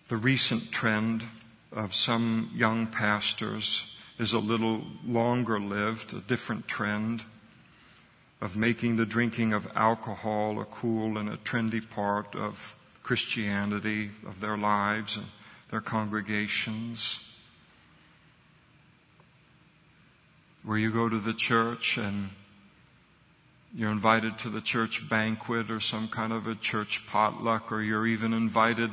The 0.09 0.17
recent 0.17 0.71
trend 0.71 1.25
of 1.73 1.95
some 1.95 2.51
young 2.55 2.87
pastors 2.87 3.97
is 4.19 4.33
a 4.33 4.39
little 4.39 4.85
longer 5.05 5.59
lived, 5.59 6.15
a 6.15 6.21
different 6.21 6.69
trend 6.69 7.25
of 8.41 8.57
making 8.57 8.97
the 8.97 9.07
drinking 9.07 9.53
of 9.53 9.69
alcohol 9.75 10.61
a 10.61 10.65
cool 10.67 11.19
and 11.19 11.29
a 11.29 11.37
trendy 11.39 11.81
part 11.81 12.35
of 12.35 12.77
Christianity, 13.03 14.11
of 14.27 14.41
their 14.41 14.57
lives 14.57 15.17
and 15.17 15.27
their 15.71 15.81
congregations. 15.81 17.21
Where 20.65 20.79
you 20.79 20.91
go 20.91 21.09
to 21.09 21.19
the 21.19 21.33
church 21.33 21.97
and 21.97 22.31
you're 23.75 23.93
invited 23.93 24.39
to 24.39 24.51
the 24.51 24.61
church 24.61 25.09
banquet 25.09 25.71
or 25.71 25.81
some 25.81 26.09
kind 26.09 26.33
of 26.33 26.47
a 26.47 26.55
church 26.55 27.07
potluck, 27.07 27.71
or 27.71 27.81
you're 27.83 28.07
even 28.07 28.33
invited 28.33 28.91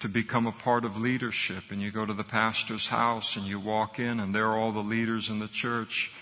to 0.00 0.08
become 0.08 0.46
a 0.46 0.52
part 0.52 0.84
of 0.84 1.00
leadership 1.00 1.64
and 1.70 1.80
you 1.80 1.90
go 1.90 2.04
to 2.04 2.12
the 2.12 2.24
pastor's 2.24 2.88
house 2.88 3.36
and 3.36 3.46
you 3.46 3.58
walk 3.58 3.98
in 3.98 4.20
and 4.20 4.34
there 4.34 4.46
are 4.46 4.58
all 4.58 4.72
the 4.72 4.80
leaders 4.80 5.30
in 5.30 5.38
the 5.38 5.48
church. 5.48 6.12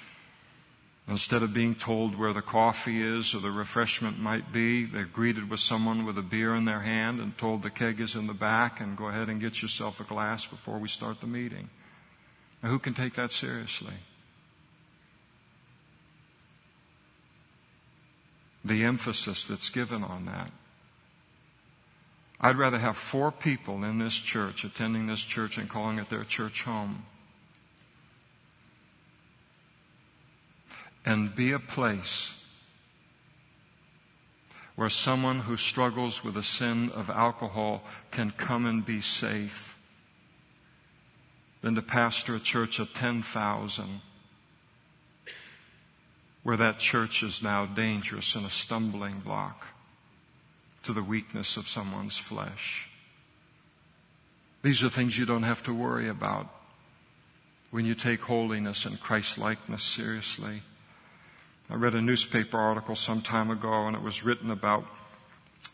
Instead 1.09 1.43
of 1.43 1.53
being 1.53 1.75
told 1.75 2.17
where 2.17 2.33
the 2.33 2.41
coffee 2.41 3.03
is 3.03 3.35
or 3.35 3.41
the 3.41 3.51
refreshment 3.51 4.19
might 4.21 4.53
be, 4.53 4.85
they're 4.85 5.05
greeted 5.05 5.51
with 5.51 5.59
someone 5.59 6.07
with 6.07 6.17
a 6.17 6.23
beer 6.23 6.55
in 6.55 6.65
their 6.65 6.81
hand 6.81 7.19
and 7.19 7.37
told 7.37 7.63
the 7.63 7.71
keg 7.71 8.01
is 8.01 8.15
in 8.15 8.29
the 8.29 8.35
back 8.35 8.81
and 8.81 8.97
go 8.97 9.09
ahead 9.09 9.29
and 9.29 9.41
get 9.41 9.61
yourself 9.61 10.01
a 10.01 10.05
glass 10.05 10.47
before 10.47 10.79
we 10.79 10.89
start 10.89 11.21
the 11.21 11.27
meeting. 11.27 11.69
Now, 12.63 12.71
who 12.71 12.79
can 12.79 12.95
take 12.95 13.15
that 13.15 13.33
seriously? 13.33 13.95
The 18.65 18.85
emphasis 18.85 19.45
that's 19.45 19.71
given 19.71 20.05
on 20.05 20.27
that. 20.27 20.53
I'd 22.41 22.57
rather 22.57 22.79
have 22.79 22.97
four 22.97 23.33
people 23.33 23.83
in 23.83 23.99
this 23.99 24.15
church 24.15 24.63
attending 24.63 25.09
this 25.09 25.23
church 25.23 25.59
and 25.59 25.69
calling 25.69 25.99
it 25.99 26.09
their 26.09 26.25
church 26.25 26.63
home. 26.63 27.07
And 31.05 31.35
be 31.35 31.53
a 31.53 31.59
place 31.59 32.33
where 34.77 34.89
someone 34.89 35.41
who 35.41 35.57
struggles 35.57 36.25
with 36.25 36.35
the 36.35 36.43
sin 36.43 36.91
of 36.91 37.11
alcohol 37.11 37.83
can 38.11 38.31
come 38.31 38.67
and 38.67 38.85
be 38.85 39.01
safe 39.01 39.77
than 41.61 41.75
to 41.75 41.83
pastor 41.83 42.37
a 42.37 42.41
church 42.41 42.79
of 42.79 42.93
10,000 42.93 44.01
where 46.43 46.57
that 46.57 46.79
church 46.79 47.23
is 47.23 47.43
now 47.43 47.67
dangerous 47.67 48.35
and 48.35 48.45
a 48.45 48.51
stumbling 48.51 49.21
block 49.21 49.67
to 50.83 50.93
the 50.93 51.03
weakness 51.03 51.57
of 51.57 51.69
someone's 51.69 52.19
flesh. 52.19 52.89
These 54.63 54.83
are 54.83 54.89
things 54.89 55.17
you 55.17 55.27
don't 55.27 55.45
have 55.45 55.63
to 55.65 55.75
worry 55.75 56.09
about 56.09 56.49
when 57.71 57.85
you 57.85 57.95
take 57.95 58.21
holiness 58.23 58.85
and 58.85 59.01
Christ 59.01 59.39
likeness 59.39 59.83
seriously. 59.83 60.63
I 61.73 61.77
read 61.77 61.95
a 61.95 62.03
newspaper 62.03 62.59
article 62.59 62.95
some 62.95 63.23
time 63.23 63.51
ago 63.51 63.87
and 63.87 63.97
it 63.97 64.03
was 64.03 64.23
written 64.23 64.51
about 64.51 64.85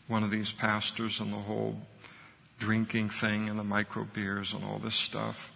one 0.07 0.23
of 0.23 0.31
these 0.31 0.49
pastors 0.49 1.19
and 1.19 1.33
the 1.33 1.37
whole 1.37 1.75
drinking 2.57 3.09
thing 3.09 3.49
and 3.49 3.59
the 3.59 3.65
micro 3.65 4.05
beers 4.05 4.53
and 4.53 4.63
all 4.63 4.79
this 4.79 4.95
stuff. 4.95 5.51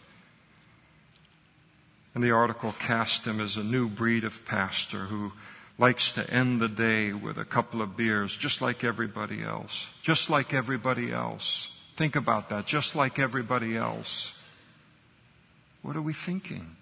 And 2.13 2.21
the 2.21 2.31
article 2.31 2.75
cast 2.77 3.25
him 3.25 3.39
as 3.39 3.55
a 3.55 3.63
new 3.63 3.87
breed 3.87 4.25
of 4.25 4.45
pastor 4.45 5.05
who 5.05 5.31
likes 5.77 6.11
to 6.11 6.29
end 6.29 6.59
the 6.59 6.67
day 6.67 7.13
with 7.13 7.37
a 7.37 7.45
couple 7.45 7.81
of 7.81 7.95
beers, 7.95 8.35
just 8.35 8.61
like 8.61 8.83
everybody 8.83 9.41
else. 9.41 9.89
Just 10.01 10.29
like 10.29 10.53
everybody 10.53 11.13
else. 11.13 11.69
Think 11.95 12.17
about 12.17 12.49
that. 12.49 12.65
Just 12.65 12.97
like 12.97 13.17
everybody 13.17 13.77
else. 13.77 14.33
What 15.83 15.95
are 15.95 16.01
we 16.01 16.11
thinking? 16.11 16.75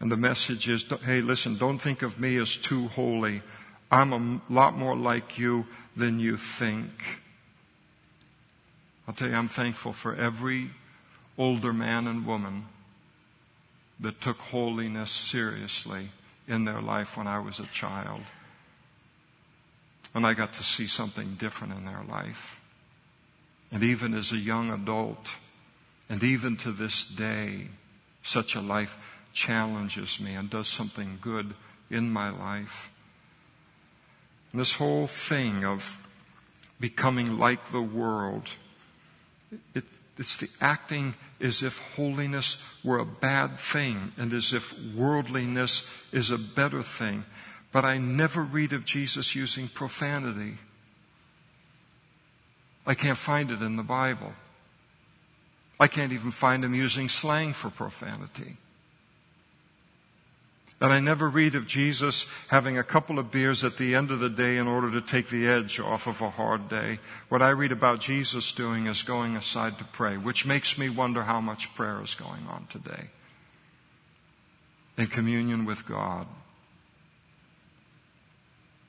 And 0.00 0.10
the 0.10 0.16
message 0.16 0.68
is, 0.68 0.84
hey, 1.04 1.20
listen, 1.20 1.56
don't 1.56 1.78
think 1.78 2.02
of 2.02 2.20
me 2.20 2.36
as 2.36 2.56
too 2.56 2.88
holy. 2.88 3.42
I'm 3.90 4.12
a 4.12 4.52
lot 4.52 4.76
more 4.76 4.96
like 4.96 5.38
you 5.38 5.66
than 5.96 6.18
you 6.18 6.36
think. 6.36 7.20
I'll 9.06 9.14
tell 9.14 9.28
you, 9.28 9.36
I'm 9.36 9.48
thankful 9.48 9.92
for 9.92 10.14
every 10.14 10.70
older 11.38 11.72
man 11.72 12.06
and 12.06 12.26
woman 12.26 12.66
that 14.00 14.20
took 14.20 14.38
holiness 14.38 15.10
seriously 15.10 16.10
in 16.48 16.64
their 16.64 16.80
life 16.80 17.16
when 17.16 17.26
I 17.26 17.38
was 17.38 17.60
a 17.60 17.66
child. 17.66 18.22
And 20.14 20.26
I 20.26 20.34
got 20.34 20.52
to 20.54 20.62
see 20.62 20.86
something 20.86 21.34
different 21.34 21.74
in 21.74 21.84
their 21.84 22.02
life. 22.08 22.60
And 23.72 23.82
even 23.82 24.14
as 24.14 24.32
a 24.32 24.36
young 24.36 24.70
adult, 24.70 25.36
and 26.08 26.22
even 26.22 26.56
to 26.58 26.70
this 26.70 27.04
day, 27.04 27.68
such 28.22 28.54
a 28.54 28.60
life 28.60 28.96
challenges 29.34 30.18
me 30.18 30.34
and 30.34 30.48
does 30.48 30.68
something 30.68 31.18
good 31.20 31.54
in 31.90 32.10
my 32.10 32.30
life. 32.30 32.90
And 34.52 34.60
this 34.60 34.74
whole 34.74 35.06
thing 35.06 35.64
of 35.64 36.00
becoming 36.80 37.38
like 37.38 37.66
the 37.66 37.82
world, 37.82 38.48
it, 39.74 39.84
it's 40.16 40.36
the 40.36 40.48
acting 40.60 41.14
as 41.40 41.62
if 41.62 41.78
holiness 41.96 42.62
were 42.82 42.98
a 42.98 43.04
bad 43.04 43.58
thing 43.58 44.12
and 44.16 44.32
as 44.32 44.52
if 44.52 44.72
worldliness 44.94 45.92
is 46.12 46.30
a 46.30 46.38
better 46.38 46.82
thing. 46.82 47.24
But 47.72 47.84
I 47.84 47.98
never 47.98 48.42
read 48.42 48.72
of 48.72 48.84
Jesus 48.84 49.34
using 49.34 49.66
profanity. 49.66 50.58
I 52.86 52.94
can't 52.94 53.18
find 53.18 53.50
it 53.50 53.62
in 53.62 53.76
the 53.76 53.82
Bible. 53.82 54.32
I 55.80 55.88
can't 55.88 56.12
even 56.12 56.30
find 56.30 56.64
him 56.64 56.74
using 56.74 57.08
slang 57.08 57.52
for 57.52 57.70
profanity. 57.70 58.58
And 60.80 60.92
I 60.92 61.00
never 61.00 61.30
read 61.30 61.54
of 61.54 61.66
Jesus 61.66 62.26
having 62.48 62.76
a 62.76 62.84
couple 62.84 63.18
of 63.18 63.30
beers 63.30 63.62
at 63.64 63.76
the 63.76 63.94
end 63.94 64.10
of 64.10 64.18
the 64.18 64.28
day 64.28 64.58
in 64.58 64.66
order 64.66 64.90
to 64.90 65.00
take 65.00 65.28
the 65.28 65.46
edge 65.46 65.78
off 65.78 66.06
of 66.06 66.20
a 66.20 66.30
hard 66.30 66.68
day. 66.68 66.98
What 67.28 67.42
I 67.42 67.50
read 67.50 67.72
about 67.72 68.00
Jesus 68.00 68.52
doing 68.52 68.86
is 68.86 69.02
going 69.02 69.36
aside 69.36 69.78
to 69.78 69.84
pray, 69.84 70.16
which 70.16 70.44
makes 70.44 70.76
me 70.76 70.88
wonder 70.88 71.22
how 71.22 71.40
much 71.40 71.74
prayer 71.74 72.02
is 72.02 72.14
going 72.14 72.46
on 72.48 72.66
today 72.68 73.08
in 74.96 75.06
communion 75.06 75.64
with 75.64 75.86
God. 75.86 76.26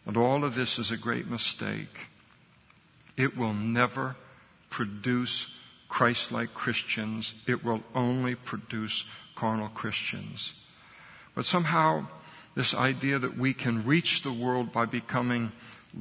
And 0.05 0.17
all 0.17 0.43
of 0.43 0.55
this 0.55 0.77
is 0.77 0.91
a 0.91 0.97
great 0.97 1.27
mistake. 1.29 2.07
It 3.17 3.37
will 3.37 3.53
never 3.53 4.15
produce 4.69 5.55
Christ 5.87 6.31
like 6.31 6.53
Christians, 6.53 7.35
it 7.47 7.63
will 7.63 7.81
only 7.93 8.35
produce 8.35 9.05
carnal 9.35 9.69
Christians. 9.69 10.53
But 11.35 11.45
somehow, 11.45 12.07
this 12.55 12.73
idea 12.73 13.19
that 13.19 13.37
we 13.37 13.53
can 13.53 13.85
reach 13.85 14.23
the 14.23 14.31
world 14.31 14.71
by 14.71 14.85
becoming 14.85 15.51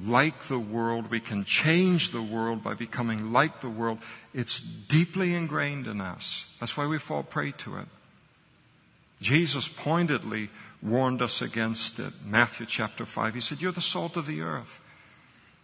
like 0.03 0.45
the 0.45 0.59
world, 0.59 1.11
we 1.11 1.21
can 1.21 1.45
change 1.45 2.11
the 2.11 2.23
world 2.23 2.65
by 2.65 2.75
becoming 2.75 3.33
like 3.33 3.61
the 3.61 3.69
world, 3.69 3.99
it's 4.33 4.61
deeply 4.61 5.35
ingrained 5.35 5.87
in 5.87 6.01
us. 6.01 6.47
That's 6.59 6.77
why 6.77 6.87
we 6.87 6.99
fall 6.99 7.23
prey 7.23 7.53
to 7.59 7.77
it. 7.77 7.87
Jesus 9.21 9.69
pointedly 9.69 10.51
warned 10.83 11.23
us 11.23 11.41
against 11.41 11.99
it. 11.99 12.13
Matthew 12.25 12.67
chapter 12.67 13.07
5, 13.07 13.35
he 13.35 13.41
said, 13.41 13.61
You're 13.61 13.73
the 13.73 13.81
salt 13.81 14.17
of 14.17 14.27
the 14.27 14.41
earth. 14.41 14.81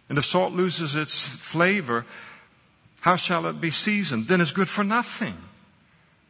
And 0.09 0.19
if 0.19 0.25
salt 0.25 0.53
loses 0.53 0.97
its 0.97 1.27
flavor, 1.27 2.07
how 3.01 3.17
shall 3.17 3.47
it 3.47 3.61
be 3.61 3.71
seasoned? 3.71 4.29
Then 4.29 4.41
it's 4.41 4.53
good 4.53 4.69
for 4.69 4.85
nothing, 4.85 5.37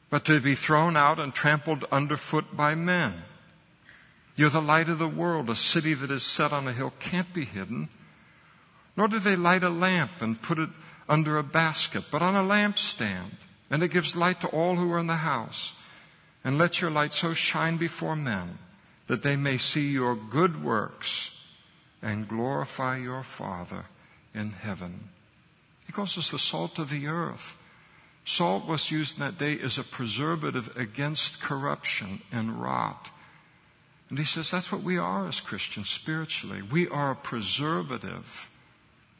but 0.09 0.24
to 0.26 0.41
be 0.41 0.55
thrown 0.55 0.97
out 0.97 1.18
and 1.18 1.34
trampled 1.34 1.84
underfoot 1.93 2.57
by 2.57 2.74
men. 2.74 3.14
You're 4.41 4.49
the 4.49 4.62
light 4.62 4.88
of 4.88 4.99
the 4.99 5.07
world. 5.07 5.51
A 5.51 5.55
city 5.55 5.93
that 5.93 6.11
is 6.11 6.22
set 6.22 6.51
on 6.51 6.66
a 6.66 6.72
hill 6.72 6.95
can't 6.99 7.30
be 7.34 7.45
hidden. 7.45 7.91
Nor 8.97 9.09
do 9.09 9.18
they 9.18 9.36
light 9.36 9.62
a 9.62 9.68
lamp 9.68 10.12
and 10.22 10.41
put 10.41 10.59
it 10.59 10.70
under 11.11 11.36
a 11.36 11.43
basket, 11.43 12.05
but 12.11 12.22
on 12.22 12.34
a 12.34 12.43
lampstand. 12.43 13.32
And 13.68 13.82
it 13.82 13.88
gives 13.88 14.16
light 14.16 14.41
to 14.41 14.49
all 14.49 14.76
who 14.76 14.91
are 14.95 14.99
in 14.99 15.09
the 15.09 15.16
house. 15.16 15.74
And 16.43 16.57
let 16.57 16.80
your 16.80 16.91
light 16.91 17.12
so 17.12 17.34
shine 17.34 17.76
before 17.76 18.16
men 18.16 18.57
that 19.09 19.22
they 19.22 19.36
may 19.36 19.59
see 19.59 19.91
your 19.91 20.16
good 20.16 20.64
works 20.64 21.36
and 22.01 22.26
glorify 22.26 22.97
your 22.97 23.22
Father 23.22 23.84
in 24.34 24.53
heaven. 24.53 25.11
He 25.86 25.93
calls 25.93 26.16
us 26.16 26.30
the 26.30 26.38
salt 26.38 26.78
of 26.78 26.88
the 26.88 27.09
earth. 27.09 27.59
Salt 28.24 28.66
was 28.66 28.91
used 28.91 29.18
in 29.18 29.20
that 29.20 29.36
day 29.36 29.61
as 29.61 29.76
a 29.76 29.84
preservative 29.84 30.74
against 30.78 31.43
corruption 31.43 32.22
and 32.32 32.62
rot. 32.62 33.11
And 34.11 34.19
he 34.19 34.25
says 34.25 34.51
that's 34.51 34.73
what 34.73 34.83
we 34.83 34.99
are 34.99 35.29
as 35.29 35.41
Christians 35.41 35.89
spiritually. 35.89 36.63
We 36.63 36.89
are 36.89 37.13
a 37.13 37.17
preservative 37.17 38.51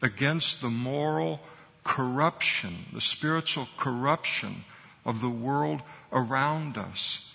against 0.03 0.61
the 0.61 0.68
moral 0.68 1.41
corruption, 1.84 2.86
the 2.93 3.01
spiritual 3.01 3.68
corruption 3.76 4.64
of 5.05 5.20
the 5.20 5.30
world 5.30 5.82
around 6.12 6.76
us. 6.76 7.30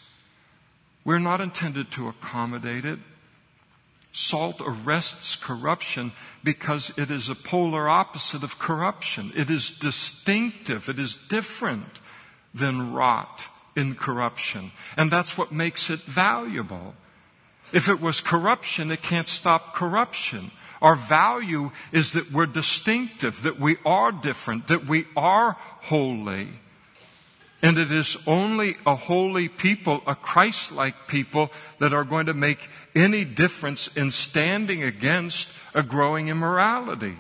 We're 1.06 1.20
not 1.20 1.40
intended 1.40 1.92
to 1.92 2.10
accommodate 2.10 2.84
it. 2.84 3.00
Salt 4.12 4.62
arrests 4.66 5.36
corruption 5.36 6.12
because 6.44 6.92
it 6.98 7.12
is 7.12 7.30
a 7.30 7.36
polar 7.36 7.88
opposite 7.88 8.44
of 8.44 8.60
corruption. 8.60 9.32
It 9.36 9.50
is 9.50 9.72
distinctive. 9.72 10.90
It 10.90 11.00
is 11.00 11.16
different 11.16 12.00
than 12.54 12.94
rot 12.94 13.48
in 13.76 13.96
corruption. 13.96 14.72
And 14.98 15.12
that's 15.12 15.38
what 15.38 15.52
makes 15.52 15.90
it 15.90 16.00
valuable. 16.02 16.96
If 17.74 17.90
it 17.90 18.00
was 18.00 18.22
corruption, 18.22 18.92
it 18.92 19.02
can't 19.02 19.28
stop 19.28 19.74
corruption. 19.74 20.52
Our 20.82 20.96
value 20.96 21.72
is 21.92 22.12
that 22.14 22.32
we're 22.32 22.46
distinctive, 22.46 23.44
that 23.44 23.60
we 23.60 23.78
are 23.86 24.12
different, 24.12 24.68
that 24.68 24.86
we 24.86 25.06
are 25.16 25.58
holy. 25.60 26.50
And 27.62 27.78
it 27.78 27.92
is 27.92 28.18
only 28.28 28.76
a 28.86 28.96
holy 28.96 29.48
people, 29.50 30.04
a 30.06 30.14
Christ-like 30.14 31.08
people, 31.08 31.52
that 31.80 31.94
are 31.94 32.04
going 32.04 32.28
to 32.28 32.34
make 32.34 32.70
any 32.94 33.26
difference 33.26 33.88
in 33.96 34.12
standing 34.12 34.84
against 34.84 35.50
a 35.74 35.82
growing 35.82 36.28
immorality 36.28 37.18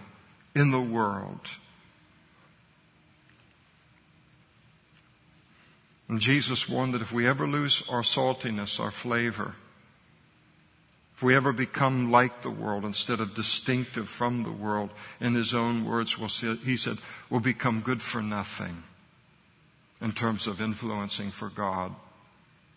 in 0.54 0.72
the 0.72 0.82
world. 0.82 1.50
And 6.08 6.22
Jesus 6.22 6.70
warned 6.70 6.94
that 6.94 7.02
if 7.02 7.12
we 7.12 7.28
ever 7.28 7.48
lose 7.48 7.84
our 7.90 8.04
saltiness, 8.04 8.80
our 8.80 8.92
flavor, 8.92 9.56
if 11.16 11.24
we 11.24 11.34
ever 11.34 11.54
become 11.54 12.12
like 12.12 12.42
the 12.42 12.50
world 12.50 12.84
instead 12.84 13.22
of 13.22 13.34
distinctive 13.34 14.10
from 14.10 14.44
the 14.44 14.52
world, 14.52 14.90
in 15.22 15.34
his 15.34 15.54
own 15.54 15.86
words, 15.86 16.18
we'll 16.18 16.28
see, 16.28 16.56
he 16.58 16.76
said, 16.76 16.98
we'll 17.30 17.40
become 17.40 17.80
good 17.80 18.02
for 18.02 18.22
nothing 18.22 18.84
in 20.02 20.12
terms 20.12 20.46
of 20.46 20.60
influencing 20.60 21.32
for 21.32 21.50
God, 21.50 21.96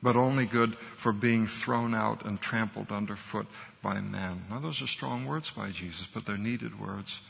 but 0.01 0.15
only 0.15 0.47
good 0.47 0.77
for 0.97 1.13
being 1.13 1.49
thrown 1.49 1.97
out 1.97 2.25
and 2.25 2.41
trampled 2.41 2.93
underfoot 2.93 3.49
by 3.83 4.01
men. 4.01 4.45
Now, 4.49 4.61
those 4.61 4.81
are 4.83 4.87
strong 4.87 5.27
words 5.27 5.51
by 5.51 5.71
Jesus, 5.71 6.07
but 6.07 6.25
they're 6.25 6.39
needed 6.39 6.81
words, 6.81 7.21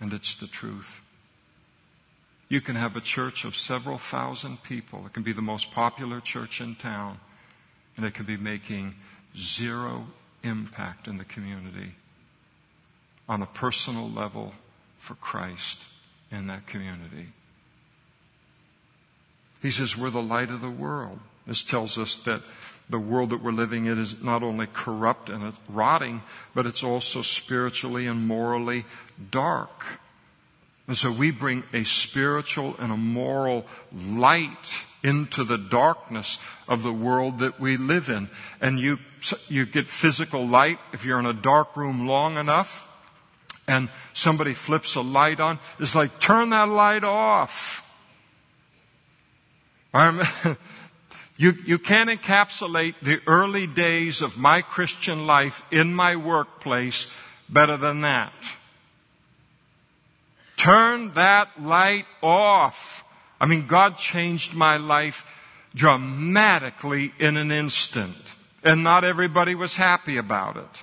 and 0.00 0.14
it's 0.14 0.34
the 0.34 0.46
truth. 0.46 1.02
You 2.48 2.62
can 2.62 2.76
have 2.76 2.96
a 2.96 3.02
church 3.02 3.44
of 3.44 3.54
several 3.54 3.98
thousand 3.98 4.62
people. 4.62 5.04
It 5.04 5.12
can 5.12 5.22
be 5.22 5.32
the 5.32 5.42
most 5.42 5.72
popular 5.72 6.20
church 6.20 6.62
in 6.62 6.74
town, 6.74 7.20
and 7.98 8.06
it 8.06 8.14
can 8.14 8.24
be 8.24 8.38
making 8.38 8.94
zero 9.36 10.06
impact 10.42 11.08
in 11.08 11.18
the 11.18 11.24
community 11.24 11.94
on 13.28 13.42
a 13.42 13.46
personal 13.46 14.08
level 14.08 14.54
for 14.98 15.14
Christ 15.14 15.80
in 16.30 16.46
that 16.46 16.66
community. 16.66 17.28
He 19.62 19.70
says 19.70 19.96
we're 19.96 20.10
the 20.10 20.22
light 20.22 20.50
of 20.50 20.60
the 20.60 20.70
world. 20.70 21.18
This 21.46 21.62
tells 21.62 21.98
us 21.98 22.16
that 22.24 22.42
the 22.90 22.98
world 22.98 23.30
that 23.30 23.42
we're 23.42 23.52
living 23.52 23.86
in 23.86 23.98
is 23.98 24.22
not 24.22 24.42
only 24.42 24.66
corrupt 24.66 25.28
and 25.28 25.52
rotting, 25.68 26.22
but 26.54 26.66
it's 26.66 26.84
also 26.84 27.22
spiritually 27.22 28.06
and 28.06 28.26
morally 28.26 28.84
dark. 29.30 29.84
And 30.88 30.96
so 30.96 31.12
we 31.12 31.30
bring 31.30 31.62
a 31.74 31.84
spiritual 31.84 32.74
and 32.78 32.90
a 32.90 32.96
moral 32.96 33.66
light 33.92 34.84
into 35.02 35.44
the 35.44 35.58
darkness 35.58 36.38
of 36.66 36.82
the 36.82 36.92
world 36.92 37.40
that 37.40 37.60
we 37.60 37.76
live 37.76 38.08
in. 38.08 38.30
And 38.60 38.80
you, 38.80 38.98
you 39.48 39.66
get 39.66 39.86
physical 39.86 40.46
light 40.46 40.78
if 40.94 41.04
you're 41.04 41.20
in 41.20 41.26
a 41.26 41.34
dark 41.34 41.76
room 41.76 42.08
long 42.08 42.38
enough 42.38 42.86
and 43.68 43.90
somebody 44.14 44.54
flips 44.54 44.94
a 44.94 45.02
light 45.02 45.40
on. 45.40 45.58
It's 45.78 45.94
like, 45.94 46.18
turn 46.18 46.50
that 46.50 46.70
light 46.70 47.04
off. 47.04 47.84
you, 51.36 51.52
you 51.66 51.78
can't 51.78 52.08
encapsulate 52.08 52.94
the 53.02 53.20
early 53.26 53.66
days 53.66 54.22
of 54.22 54.38
my 54.38 54.62
Christian 54.62 55.26
life 55.26 55.62
in 55.70 55.94
my 55.94 56.16
workplace 56.16 57.08
better 57.48 57.76
than 57.76 58.00
that. 58.00 58.32
Turn 60.58 61.14
that 61.14 61.62
light 61.62 62.04
off. 62.20 63.04
I 63.40 63.46
mean, 63.46 63.68
God 63.68 63.96
changed 63.96 64.54
my 64.54 64.76
life 64.76 65.24
dramatically 65.74 67.12
in 67.20 67.36
an 67.36 67.52
instant. 67.52 68.34
And 68.64 68.82
not 68.82 69.04
everybody 69.04 69.54
was 69.54 69.76
happy 69.76 70.16
about 70.16 70.56
it. 70.56 70.82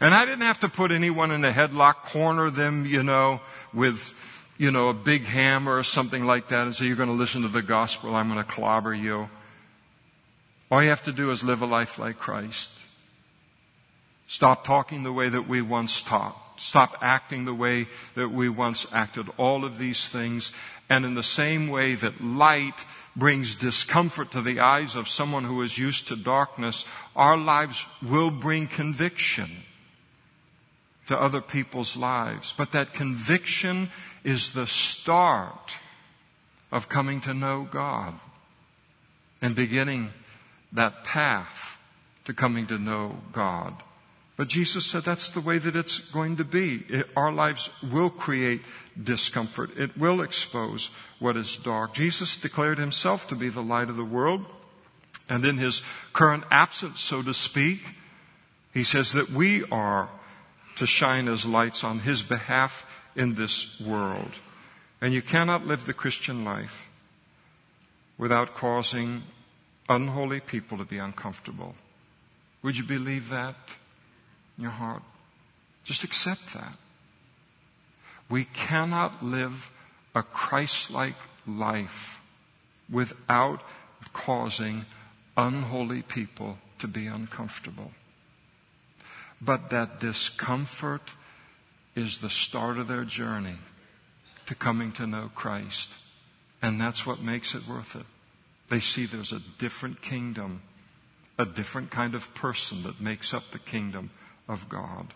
And 0.00 0.14
I 0.14 0.24
didn't 0.24 0.42
have 0.42 0.60
to 0.60 0.70
put 0.70 0.92
anyone 0.92 1.30
in 1.30 1.44
a 1.44 1.52
headlock, 1.52 2.04
corner 2.04 2.50
them, 2.50 2.86
you 2.86 3.02
know, 3.02 3.42
with, 3.74 4.14
you 4.56 4.70
know, 4.70 4.88
a 4.88 4.94
big 4.94 5.26
hammer 5.26 5.76
or 5.76 5.82
something 5.82 6.24
like 6.24 6.48
that 6.48 6.66
and 6.66 6.74
say, 6.74 6.86
you're 6.86 6.96
going 6.96 7.10
to 7.10 7.14
listen 7.14 7.42
to 7.42 7.48
the 7.48 7.62
gospel, 7.62 8.14
I'm 8.14 8.28
going 8.28 8.42
to 8.42 8.50
clobber 8.50 8.94
you. 8.94 9.28
All 10.70 10.82
you 10.82 10.88
have 10.88 11.04
to 11.04 11.12
do 11.12 11.30
is 11.30 11.44
live 11.44 11.60
a 11.60 11.66
life 11.66 11.98
like 11.98 12.18
Christ. 12.18 12.70
Stop 14.26 14.64
talking 14.64 15.02
the 15.02 15.12
way 15.12 15.28
that 15.28 15.46
we 15.46 15.60
once 15.60 16.00
talked. 16.00 16.45
Stop 16.56 16.96
acting 17.00 17.44
the 17.44 17.54
way 17.54 17.86
that 18.14 18.30
we 18.30 18.48
once 18.48 18.86
acted. 18.92 19.28
All 19.36 19.64
of 19.64 19.78
these 19.78 20.08
things. 20.08 20.52
And 20.88 21.04
in 21.04 21.14
the 21.14 21.22
same 21.22 21.68
way 21.68 21.94
that 21.94 22.22
light 22.22 22.84
brings 23.14 23.54
discomfort 23.54 24.30
to 24.32 24.42
the 24.42 24.60
eyes 24.60 24.94
of 24.94 25.08
someone 25.08 25.44
who 25.44 25.62
is 25.62 25.78
used 25.78 26.08
to 26.08 26.16
darkness, 26.16 26.84
our 27.14 27.36
lives 27.36 27.86
will 28.02 28.30
bring 28.30 28.66
conviction 28.66 29.50
to 31.06 31.18
other 31.18 31.40
people's 31.40 31.96
lives. 31.96 32.54
But 32.56 32.72
that 32.72 32.92
conviction 32.92 33.90
is 34.24 34.52
the 34.52 34.66
start 34.66 35.74
of 36.70 36.88
coming 36.88 37.20
to 37.22 37.34
know 37.34 37.66
God 37.70 38.14
and 39.40 39.54
beginning 39.54 40.10
that 40.72 41.04
path 41.04 41.78
to 42.24 42.34
coming 42.34 42.66
to 42.66 42.78
know 42.78 43.16
God. 43.32 43.74
But 44.36 44.48
Jesus 44.48 44.84
said 44.84 45.02
that's 45.02 45.30
the 45.30 45.40
way 45.40 45.56
that 45.56 45.76
it's 45.76 45.98
going 45.98 46.36
to 46.36 46.44
be. 46.44 46.84
It, 46.88 47.08
our 47.16 47.32
lives 47.32 47.70
will 47.82 48.10
create 48.10 48.60
discomfort. 49.02 49.70
It 49.78 49.96
will 49.96 50.20
expose 50.20 50.90
what 51.18 51.36
is 51.36 51.56
dark. 51.56 51.94
Jesus 51.94 52.36
declared 52.36 52.78
himself 52.78 53.28
to 53.28 53.34
be 53.34 53.48
the 53.48 53.62
light 53.62 53.88
of 53.88 53.96
the 53.96 54.04
world. 54.04 54.44
And 55.28 55.44
in 55.44 55.56
his 55.56 55.82
current 56.12 56.44
absence, 56.50 57.00
so 57.00 57.22
to 57.22 57.32
speak, 57.32 57.80
he 58.74 58.84
says 58.84 59.12
that 59.12 59.30
we 59.30 59.64
are 59.70 60.10
to 60.76 60.86
shine 60.86 61.28
as 61.28 61.46
lights 61.46 61.82
on 61.82 62.00
his 62.00 62.22
behalf 62.22 62.84
in 63.16 63.34
this 63.34 63.80
world. 63.80 64.30
And 65.00 65.14
you 65.14 65.22
cannot 65.22 65.66
live 65.66 65.86
the 65.86 65.94
Christian 65.94 66.44
life 66.44 66.88
without 68.18 68.54
causing 68.54 69.22
unholy 69.88 70.40
people 70.40 70.76
to 70.78 70.84
be 70.84 70.98
uncomfortable. 70.98 71.74
Would 72.62 72.76
you 72.76 72.84
believe 72.84 73.30
that 73.30 73.56
your 74.58 74.70
heart? 74.70 75.02
Just 75.84 76.04
accept 76.04 76.54
that. 76.54 76.76
We 78.28 78.44
cannot 78.44 79.22
live 79.22 79.70
a 80.14 80.22
Christ-like 80.22 81.14
life 81.46 82.20
without 82.90 83.62
causing 84.12 84.86
unholy 85.36 86.02
people 86.02 86.58
to 86.78 86.88
be 86.88 87.06
uncomfortable. 87.06 87.92
But 89.40 89.70
that 89.70 90.00
discomfort 90.00 91.12
is 91.94 92.18
the 92.18 92.30
start 92.30 92.78
of 92.78 92.88
their 92.88 93.04
journey 93.04 93.56
to 94.46 94.54
coming 94.54 94.92
to 94.92 95.06
know 95.06 95.30
Christ. 95.34 95.92
And 96.62 96.80
that's 96.80 97.06
what 97.06 97.20
makes 97.20 97.54
it 97.54 97.68
worth 97.68 97.96
it. 97.96 98.06
They 98.68 98.80
see 98.80 99.06
there's 99.06 99.32
a 99.32 99.42
different 99.58 100.00
kingdom, 100.02 100.62
a 101.38 101.44
different 101.44 101.90
kind 101.90 102.14
of 102.14 102.34
person 102.34 102.82
that 102.84 103.00
makes 103.00 103.34
up 103.34 103.50
the 103.50 103.58
kingdom 103.58 104.10
of 104.48 104.68
God. 104.68 105.12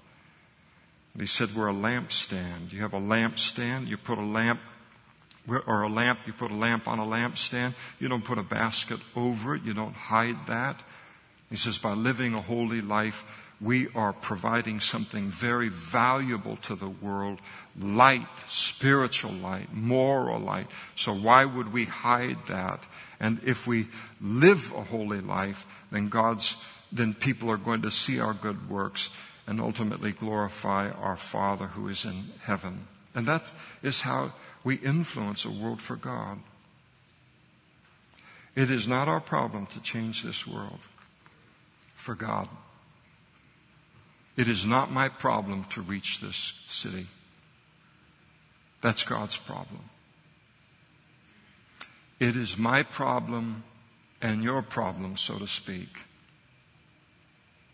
And 1.13 1.21
he 1.21 1.27
said, 1.27 1.55
We're 1.55 1.69
a 1.69 1.75
lampstand. 1.75 2.73
You 2.73 2.83
have 2.83 2.95
a 2.95 3.01
lampstand, 3.01 3.89
you 3.89 3.97
put 3.97 4.19
a 4.19 4.25
lamp, 4.25 4.61
or 5.49 5.83
a 5.83 5.89
lamp, 5.89 6.21
you 6.27 6.33
put 6.33 6.51
a 6.51 6.55
lamp 6.55 6.87
on 6.87 6.99
a 6.99 7.05
lampstand. 7.05 7.75
You 7.99 8.09
don't 8.09 8.25
put 8.25 8.39
a 8.39 8.43
basket 8.43 9.01
over 9.17 9.55
it, 9.55 9.63
you 9.63 9.75
don't 9.75 9.95
hide 9.95 10.47
that. 10.47 10.81
He 11.49 11.57
says, 11.57 11.79
By 11.79 11.93
living 11.93 12.35
a 12.35 12.41
holy 12.41 12.81
life, 12.81 13.25
we 13.61 13.89
are 13.95 14.13
providing 14.13 14.81
something 14.81 15.29
very 15.29 15.69
valuable 15.69 16.57
to 16.57 16.75
the 16.75 16.89
world 16.89 17.41
light, 17.79 18.27
spiritual 18.49 19.33
light, 19.33 19.75
moral 19.75 20.41
light. 20.41 20.67
So 20.97 21.15
why 21.15 21.45
would 21.45 21.73
we 21.73 21.85
hide 21.85 22.39
that? 22.47 22.83
And 23.19 23.41
if 23.45 23.67
we 23.67 23.89
live 24.21 24.73
a 24.73 24.83
holy 24.83 25.21
life, 25.21 25.67
then 25.91 26.09
God's, 26.09 26.57
then 26.93 27.15
people 27.15 27.51
are 27.51 27.57
going 27.57 27.83
to 27.83 27.91
see 27.91 28.21
our 28.21 28.35
good 28.35 28.69
works 28.71 29.11
and 29.47 29.61
ultimately 29.61 30.13
glorify 30.13 30.91
our 30.91 31.17
Father 31.17 31.67
who 31.67 31.89
is 31.89 32.05
in 32.05 32.31
heaven. 32.43 32.87
And 33.15 33.27
that 33.27 33.43
is 33.83 34.01
how 34.01 34.33
we 34.63 34.77
influence 34.77 35.45
a 35.45 35.51
world 35.51 35.81
for 35.81 35.97
God. 35.97 36.39
It 38.55 38.71
is 38.71 38.87
not 38.87 39.09
our 39.09 39.21
problem 39.21 39.67
to 39.67 39.81
change 39.81 40.23
this 40.23 40.47
world 40.47 40.81
for 41.95 42.15
God. 42.15 42.49
It 44.37 44.49
is 44.49 44.67
not 44.67 44.93
my 44.93 45.09
problem 45.09 45.65
to 45.71 45.83
reach 45.83 46.21
this 46.21 46.55
city. 46.69 47.07
That's 48.81 49.03
God's 49.03 49.37
problem. 49.37 49.83
It 52.19 52.37
is 52.37 52.57
my 52.57 52.83
problem 52.83 53.65
and 54.23 54.43
your 54.43 54.63
problem, 54.63 55.17
so 55.17 55.39
to 55.39 55.47
speak, 55.47 55.89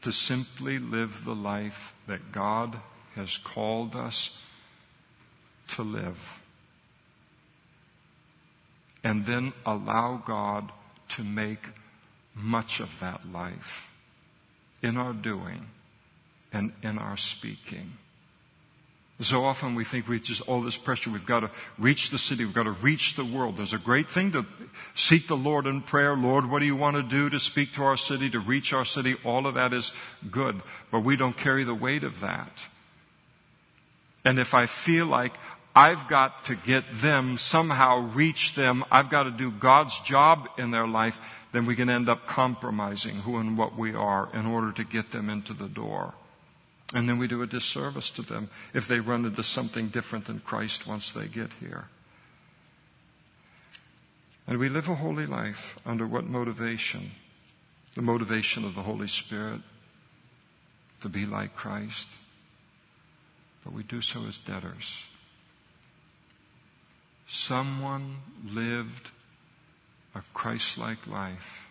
to 0.03 0.12
simply 0.12 0.78
live 0.78 1.24
the 1.24 1.34
life 1.34 1.94
that 2.07 2.32
God 2.32 2.78
has 3.14 3.38
called 3.38 3.97
us 3.97 4.42
to 5.68 5.82
live. 5.82 6.40
And 9.03 9.26
then 9.26 9.53
allow 9.64 10.22
God 10.24 10.72
to 11.11 11.24
make 11.24 11.66
much 12.34 12.80
of 12.80 13.01
that 13.01 13.32
life 13.32 13.90
in 14.82 14.97
our 14.97 15.12
doing 15.12 15.66
and 16.53 16.72
in 16.82 16.99
our 16.99 17.16
speaking. 17.16 17.92
So 19.21 19.45
often 19.45 19.75
we 19.75 19.85
think 19.85 20.09
we 20.09 20.21
just 20.21 20.43
all 20.43 20.61
this 20.61 20.77
pressure. 20.77 21.11
We've 21.11 21.25
got 21.25 21.41
to 21.41 21.51
reach 21.79 22.11
the 22.11 22.19
city. 22.19 22.45
We've 22.45 22.55
got 22.55 22.64
to 22.64 22.73
reach 22.73 23.14
the 23.14 23.25
world. 23.25 23.57
There's 23.57 23.73
a 23.73 23.79
great 23.79 24.11
thing 24.11 24.33
to 24.33 24.45
seek 24.95 25.27
the 25.27 25.37
Lord 25.37 25.67
in 25.67 25.81
prayer. 25.81 26.14
Lord, 26.14 26.51
what 26.51 26.59
do 26.59 26.67
you 26.67 26.77
want 26.77 26.97
to 26.97 27.03
do 27.03 27.31
to 27.31 27.41
speak 27.41 27.73
to 27.75 27.83
our 27.85 27.97
city, 27.97 28.29
to 28.31 28.39
reach 28.39 28.75
our 28.75 28.85
city? 28.85 29.17
All 29.25 29.47
of 29.47 29.55
that 29.55 29.73
is 29.73 29.95
good, 30.31 30.61
but 30.91 31.01
we 31.01 31.17
don't 31.17 31.37
carry 31.37 31.64
the 31.64 31.75
weight 31.75 32.05
of 32.05 32.21
that. 32.21 32.67
And 34.23 34.39
if 34.39 34.53
I 34.53 34.67
feel 34.67 35.07
like 35.07 35.35
I've 35.75 36.09
got 36.09 36.45
to 36.47 36.55
get 36.55 36.85
them, 36.93 37.39
somehow 37.39 37.99
reach 37.99 38.55
them, 38.55 38.85
I've 38.91 39.09
got 39.09 39.23
to 39.23 39.31
do 39.31 39.51
God's 39.51 39.99
job 40.01 40.49
in 40.59 40.73
their 40.73 40.87
life, 40.87 41.21
then 41.53 41.64
we 41.64 41.75
can 41.75 41.89
end 41.89 42.11
up 42.11 42.27
compromising 42.27 43.17
who 43.17 43.39
and 43.39 43.57
what 43.57 43.79
we 43.79 43.95
are 43.95 44.29
in 44.35 44.45
order 44.45 44.73
to 44.73 44.85
get 44.85 45.11
them 45.11 45.31
into 45.31 45.55
the 45.55 45.69
door. 45.69 46.12
And 46.95 47.09
then 47.09 47.18
we 47.18 47.26
do 47.26 47.43
a 47.43 47.47
disservice 47.47 48.11
to 48.12 48.22
them 48.22 48.49
if 48.72 48.87
they 48.87 49.01
run 49.01 49.24
into 49.24 49.43
something 49.43 49.89
different 49.89 50.26
than 50.26 50.41
Christ 50.41 50.87
once 50.87 51.12
they 51.12 51.26
get 51.26 51.51
here. 51.61 51.89
And 54.47 54.59
we 54.59 54.68
live 54.68 54.89
a 54.89 54.95
holy 54.95 55.26
life 55.26 55.78
under 55.84 56.07
what 56.07 56.24
motivation? 56.24 57.11
The 57.95 58.03
motivation 58.03 58.64
of 58.64 58.74
the 58.74 58.82
Holy 58.82 59.09
Spirit 59.09 59.61
to 61.01 61.09
be 61.09 61.26
like 61.26 61.57
Christ. 61.57 62.09
But 63.64 63.72
we 63.72 63.82
do 63.82 64.01
so 64.01 64.24
as 64.26 64.39
debtors. 64.39 65.05
Someone 67.26 68.18
lived 68.45 69.11
a 70.14 70.22
Christ 70.32 70.78
like 70.78 71.05
life 71.09 71.68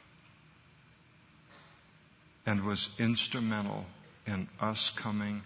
and 2.46 2.66
was 2.66 2.90
instrumental 3.00 3.86
in 4.26 4.48
us 4.60 4.90
coming 4.90 5.44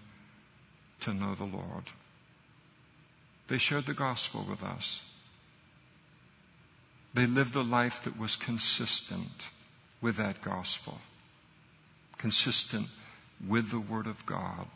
to 1.00 1.14
know 1.14 1.34
the 1.34 1.44
Lord. 1.44 1.90
They 3.48 3.58
shared 3.58 3.86
the 3.86 3.94
gospel 3.94 4.46
with 4.48 4.62
us. 4.62 5.02
They 7.12 7.26
lived 7.26 7.56
a 7.56 7.62
life 7.62 8.04
that 8.04 8.18
was 8.18 8.36
consistent 8.36 9.48
with 10.00 10.16
that 10.16 10.42
gospel, 10.42 11.00
consistent 12.16 12.86
with 13.46 13.70
the 13.70 13.80
Word 13.80 14.06
of 14.06 14.24
God. 14.26 14.66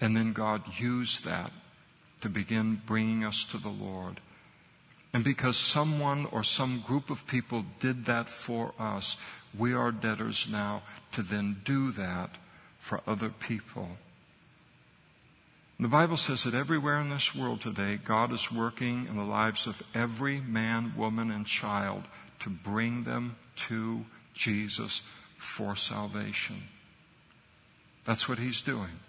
And 0.00 0.16
then 0.16 0.32
God 0.32 0.62
used 0.78 1.24
that 1.24 1.50
to 2.20 2.28
begin 2.28 2.80
bringing 2.86 3.24
us 3.24 3.44
to 3.46 3.58
the 3.58 3.68
Lord. 3.68 4.20
And 5.12 5.22
because 5.24 5.56
someone 5.56 6.26
or 6.26 6.42
some 6.42 6.82
group 6.86 7.10
of 7.10 7.26
people 7.26 7.64
did 7.80 8.06
that 8.06 8.28
for 8.30 8.72
us, 8.78 9.16
we 9.56 9.74
are 9.74 9.92
debtors 9.92 10.48
now 10.50 10.82
to 11.12 11.22
then 11.22 11.60
do 11.64 11.92
that 11.92 12.30
for 12.78 13.02
other 13.06 13.28
people. 13.28 13.88
The 15.78 15.88
Bible 15.88 16.16
says 16.16 16.44
that 16.44 16.54
everywhere 16.54 17.00
in 17.00 17.10
this 17.10 17.34
world 17.34 17.60
today, 17.60 17.98
God 18.02 18.32
is 18.32 18.52
working 18.52 19.06
in 19.08 19.16
the 19.16 19.24
lives 19.24 19.66
of 19.66 19.82
every 19.94 20.40
man, 20.40 20.94
woman, 20.96 21.30
and 21.30 21.44
child 21.44 22.04
to 22.38 22.50
bring 22.50 23.04
them 23.04 23.36
to 23.68 24.04
Jesus 24.32 25.02
for 25.36 25.74
salvation. 25.74 26.62
That's 28.04 28.28
what 28.28 28.38
He's 28.38 28.62
doing. 28.62 29.00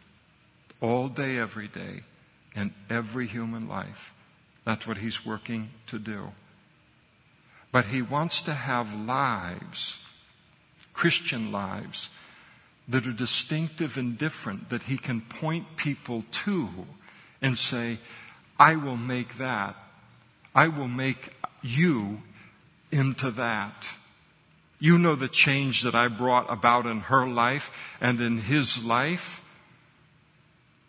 All 0.82 1.08
day, 1.08 1.38
every 1.38 1.68
day, 1.68 2.02
in 2.56 2.74
every 2.90 3.28
human 3.28 3.68
life. 3.68 4.14
That's 4.66 4.88
what 4.88 4.98
He's 4.98 5.26
working 5.26 5.72
to 5.88 6.00
do. 6.00 6.32
But 7.72 7.86
He 7.86 8.02
wants 8.02 8.42
to 8.44 8.54
have 8.54 8.94
lives 8.94 10.00
Christian 10.94 11.52
lives 11.52 12.10
that 12.88 13.08
are 13.08 13.14
distinctive 13.14 13.98
and 13.98 14.18
different 14.18 14.70
that 14.70 14.84
he 14.84 14.98
can 14.98 15.22
point 15.22 15.76
people 15.76 16.24
to 16.32 16.70
and 17.42 17.58
say, 17.58 17.98
I 18.60 18.76
will 18.76 18.98
make 18.98 19.38
that. 19.38 19.76
I 20.56 20.68
will 20.68 20.88
make 20.88 21.30
you 21.62 22.22
into 22.92 23.32
that. 23.32 23.96
You 24.80 24.98
know 24.98 25.16
the 25.16 25.30
change 25.30 25.82
that 25.84 25.96
I 25.96 26.08
brought 26.10 26.52
about 26.52 26.86
in 26.86 27.02
her 27.02 27.28
life 27.28 27.72
and 28.00 28.22
in 28.22 28.38
his 28.38 28.84
life. 28.84 29.42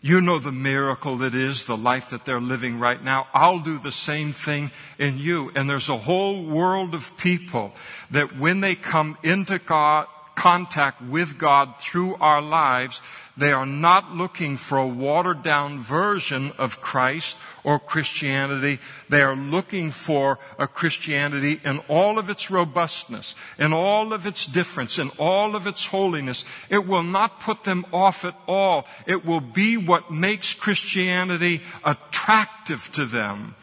You 0.04 0.20
know 0.20 0.38
the 0.38 0.52
miracle 0.52 1.16
that 1.16 1.34
is 1.34 1.64
the 1.64 1.78
life 1.78 2.10
that 2.10 2.26
they're 2.26 2.38
living 2.38 2.78
right 2.78 3.02
now. 3.02 3.26
I'll 3.32 3.60
do 3.60 3.78
the 3.78 3.90
same 3.90 4.34
thing 4.34 4.70
in 4.98 5.16
you. 5.16 5.50
And 5.54 5.68
there's 5.70 5.88
a 5.88 5.96
whole 5.96 6.42
world 6.42 6.94
of 6.94 7.16
people 7.16 7.72
that 8.10 8.36
when 8.36 8.60
they 8.60 8.74
come 8.74 9.16
into 9.22 9.58
God, 9.58 10.06
contact 10.34 11.02
with 11.02 11.38
God 11.38 11.78
through 11.78 12.16
our 12.16 12.42
lives, 12.42 13.00
they 13.36 13.52
are 13.52 13.66
not 13.66 14.14
looking 14.14 14.56
for 14.56 14.78
a 14.78 14.86
watered 14.86 15.42
down 15.42 15.80
version 15.80 16.52
of 16.56 16.80
Christ 16.80 17.36
or 17.64 17.80
Christianity. 17.80 18.78
They 19.08 19.22
are 19.22 19.34
looking 19.34 19.90
for 19.90 20.38
a 20.56 20.68
Christianity 20.68 21.60
in 21.64 21.80
all 21.88 22.18
of 22.18 22.30
its 22.30 22.50
robustness, 22.50 23.34
in 23.58 23.72
all 23.72 24.12
of 24.12 24.26
its 24.26 24.46
difference, 24.46 24.98
in 25.00 25.10
all 25.18 25.56
of 25.56 25.66
its 25.66 25.86
holiness. 25.86 26.44
It 26.70 26.86
will 26.86 27.02
not 27.02 27.40
put 27.40 27.64
them 27.64 27.84
off 27.92 28.24
at 28.24 28.36
all. 28.46 28.86
It 29.06 29.24
will 29.24 29.40
be 29.40 29.76
what 29.76 30.12
makes 30.12 30.54
Christianity 30.54 31.62
attractive 31.84 32.90
to 32.92 33.04
them. 33.04 33.56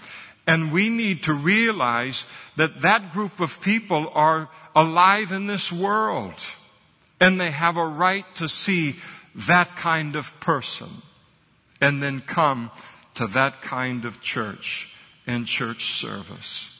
And 0.48 0.74
we 0.74 0.90
need 0.90 1.24
to 1.24 1.34
realize 1.34 2.26
that 2.58 2.82
that 2.82 3.14
group 3.14 3.40
of 3.40 3.62
people 3.62 4.12
are 4.14 4.50
alive 4.76 5.32
in 5.32 5.48
this 5.48 5.72
world. 5.72 6.34
And 7.22 7.40
they 7.40 7.52
have 7.52 7.78
a 7.78 7.88
right 7.88 8.26
to 8.36 8.50
see 8.50 8.98
that 9.36 9.78
kind 9.78 10.18
of 10.18 10.38
person 10.42 10.90
and 11.80 12.02
then 12.02 12.20
come 12.20 12.72
to 13.16 13.28
that 13.28 13.62
kind 13.62 14.06
of 14.06 14.22
church 14.22 14.94
and 15.28 15.46
church 15.46 15.94
service. 15.94 16.78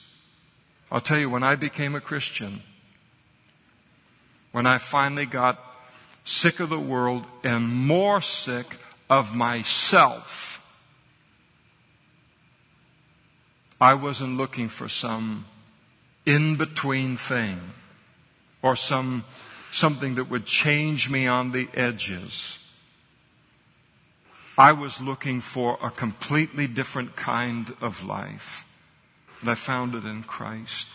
I'll 0.90 1.00
tell 1.00 1.18
you, 1.18 1.30
when 1.30 1.42
I 1.44 1.54
became 1.54 1.94
a 1.94 2.00
Christian, 2.00 2.62
when 4.50 4.66
I 4.66 4.78
finally 4.78 5.26
got 5.26 5.58
sick 6.24 6.60
of 6.60 6.68
the 6.68 6.78
world 6.78 7.24
and 7.42 7.66
more 7.68 8.20
sick 8.20 8.76
of 9.08 9.34
myself, 9.34 10.58
I 13.80 13.94
wasn't 13.94 14.36
looking 14.36 14.68
for 14.68 14.88
some 14.88 15.46
in 16.26 16.56
between 16.56 17.16
thing 17.16 17.60
or 18.60 18.76
some 18.76 19.24
something 19.72 20.14
that 20.16 20.30
would 20.30 20.44
change 20.44 21.10
me 21.10 21.26
on 21.26 21.50
the 21.50 21.68
edges. 21.74 22.58
I 24.56 24.72
was 24.72 25.00
looking 25.00 25.40
for 25.40 25.78
a 25.82 25.90
completely 25.90 26.66
different 26.66 27.16
kind 27.16 27.74
of 27.80 28.04
life. 28.04 28.66
And 29.40 29.50
I 29.50 29.54
found 29.54 29.94
it 29.94 30.04
in 30.04 30.22
Christ. 30.22 30.88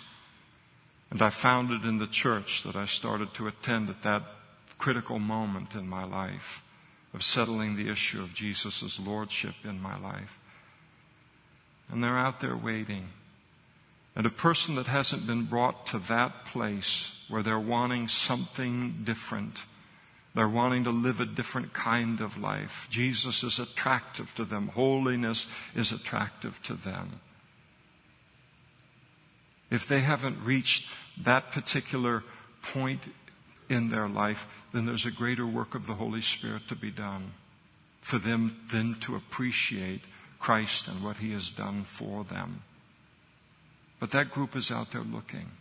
And 1.09 1.21
I 1.21 1.31
found 1.31 1.71
it 1.71 1.83
in 1.83 1.97
the 1.97 2.07
church 2.07 2.63
that 2.63 2.75
I 2.75 2.85
started 2.85 3.33
to 3.33 3.47
attend 3.47 3.89
at 3.89 4.03
that 4.03 4.23
critical 4.77 5.17
moment 5.17 5.73
in 5.73 5.87
my 5.87 6.03
life 6.03 6.63
of 7.13 7.23
settling 7.23 7.75
the 7.75 7.89
issue 7.89 8.21
of 8.21 8.35
Jesus' 8.35 8.99
lordship 8.99 9.55
in 9.63 9.81
my 9.81 9.97
life. 9.99 10.39
And 11.89 12.03
they're 12.03 12.17
out 12.17 12.41
there 12.41 12.55
waiting. 12.55 13.07
And 14.17 14.25
a 14.25 14.31
person 14.31 14.73
that 14.75 14.87
hasn't 14.87 15.27
been 15.27 15.43
brought 15.43 15.85
to 15.87 15.99
that 15.99 16.43
place 16.45 17.23
where 17.29 17.43
they're 17.43 17.59
wanting 17.59 18.07
something 18.07 19.01
different. 19.03 19.61
They're 20.33 20.49
wanting 20.49 20.85
to 20.85 20.89
live 20.89 21.21
a 21.21 21.25
different 21.25 21.71
kind 21.73 22.19
of 22.19 22.35
life. 22.35 22.87
Jesus 22.89 23.43
is 23.43 23.59
attractive 23.59 24.33
to 24.33 24.43
them. 24.43 24.69
Holiness 24.69 25.45
is 25.75 25.91
attractive 25.91 26.59
to 26.63 26.73
them. 26.73 27.19
If 29.69 29.87
they 29.87 29.99
haven't 29.99 30.43
reached 30.43 30.89
that 31.21 31.51
particular 31.51 32.23
point 32.63 33.01
in 33.69 33.89
their 33.89 34.09
life, 34.09 34.47
then 34.73 34.87
there's 34.87 35.05
a 35.05 35.11
greater 35.11 35.45
work 35.45 35.75
of 35.75 35.85
the 35.85 35.93
Holy 35.93 36.21
Spirit 36.21 36.67
to 36.69 36.75
be 36.75 36.89
done 36.89 37.33
for 38.01 38.17
them 38.17 38.57
then 38.71 38.95
to 39.01 39.15
appreciate 39.15 40.01
Christ 40.39 40.87
and 40.87 41.03
what 41.03 41.17
He 41.17 41.33
has 41.33 41.51
done 41.51 41.83
for 41.83 42.23
them. 42.23 42.63
But 43.99 44.11
that 44.11 44.31
group 44.31 44.55
is 44.55 44.71
out 44.71 44.91
there 44.91 45.01
looking. 45.01 45.51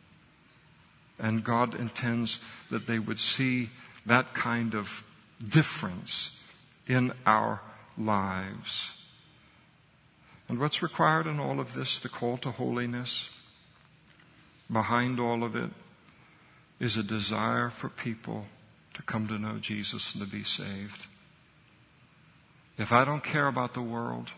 And 1.18 1.42
God 1.42 1.74
intends 1.74 2.40
that 2.70 2.86
they 2.86 2.98
would 2.98 3.18
see 3.18 3.70
that 4.04 4.34
kind 4.34 4.74
of 4.74 5.04
difference 5.46 6.42
in 6.86 7.12
our 7.24 7.60
lives. 7.96 8.92
And 10.48 10.58
what's 10.58 10.82
required 10.82 11.26
in 11.26 11.40
all 11.40 11.58
of 11.58 11.74
this, 11.74 11.98
the 11.98 12.08
call 12.08 12.36
to 12.38 12.50
holiness, 12.50 13.30
behind 14.70 15.18
all 15.18 15.42
of 15.42 15.56
it, 15.56 15.70
is 16.78 16.96
a 16.96 17.02
desire 17.02 17.70
for 17.70 17.88
people 17.88 18.46
to 18.94 19.02
come 19.02 19.26
to 19.28 19.38
know 19.38 19.58
Jesus 19.58 20.14
and 20.14 20.22
to 20.22 20.30
be 20.30 20.44
saved. 20.44 21.06
If 22.78 22.92
I 22.92 23.04
don't 23.04 23.24
care 23.24 23.46
about 23.46 23.74
the 23.74 23.82
world, 23.82 24.30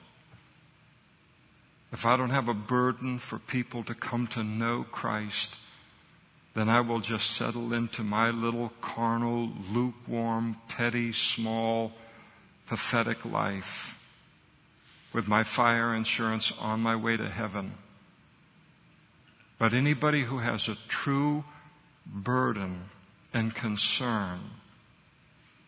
if 1.93 2.05
I 2.05 2.17
don't 2.17 2.31
have 2.31 2.49
a 2.49 2.55
burden 2.55 3.19
for 3.19 3.39
people 3.39 3.83
to 3.85 3.95
come 3.95 4.27
to 4.29 4.45
know 4.45 4.85
Christ, 4.91 5.55
then 6.55 6.69
I 6.69 6.81
will 6.81 7.01
just 7.01 7.31
settle 7.31 7.73
into 7.73 8.03
my 8.03 8.31
little 8.31 8.73
carnal, 8.81 9.51
lukewarm, 9.71 10.57
petty, 10.69 11.13
small, 11.13 11.93
pathetic 12.67 13.25
life 13.25 13.99
with 15.13 15.29
my 15.29 15.43
fire 15.43 15.95
insurance 15.95 16.53
on 16.61 16.81
my 16.81 16.95
way 16.95 17.17
to 17.17 17.29
heaven. 17.29 17.75
But 19.59 19.73
anybody 19.73 20.23
who 20.23 20.39
has 20.39 20.69
a 20.69 20.77
true 20.89 21.45
burden 22.07 22.91
and 23.33 23.55
concern 23.55 24.41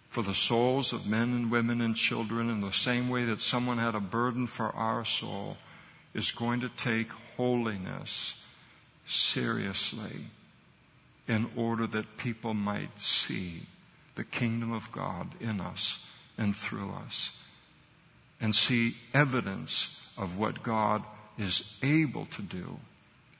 for 0.08 0.22
the 0.22 0.34
souls 0.34 0.92
of 0.92 1.06
men 1.06 1.32
and 1.32 1.50
women 1.50 1.80
and 1.80 1.96
children 1.96 2.50
in 2.50 2.60
the 2.60 2.72
same 2.72 3.08
way 3.08 3.24
that 3.24 3.40
someone 3.40 3.78
had 3.78 3.94
a 3.94 4.00
burden 4.00 4.46
for 4.46 4.74
our 4.74 5.04
soul 5.04 5.56
is 6.14 6.32
going 6.32 6.60
to 6.60 6.68
take 6.68 7.10
holiness 7.36 8.36
seriously 9.06 10.26
in 11.28 11.50
order 11.56 11.86
that 11.86 12.16
people 12.16 12.54
might 12.54 12.98
see 12.98 13.62
the 14.14 14.24
kingdom 14.24 14.72
of 14.72 14.90
God 14.92 15.28
in 15.40 15.60
us 15.60 16.04
and 16.36 16.54
through 16.54 16.92
us 17.06 17.36
and 18.40 18.54
see 18.54 18.96
evidence 19.14 20.00
of 20.16 20.36
what 20.38 20.62
God 20.62 21.04
is 21.38 21.76
able 21.82 22.26
to 22.26 22.42
do 22.42 22.78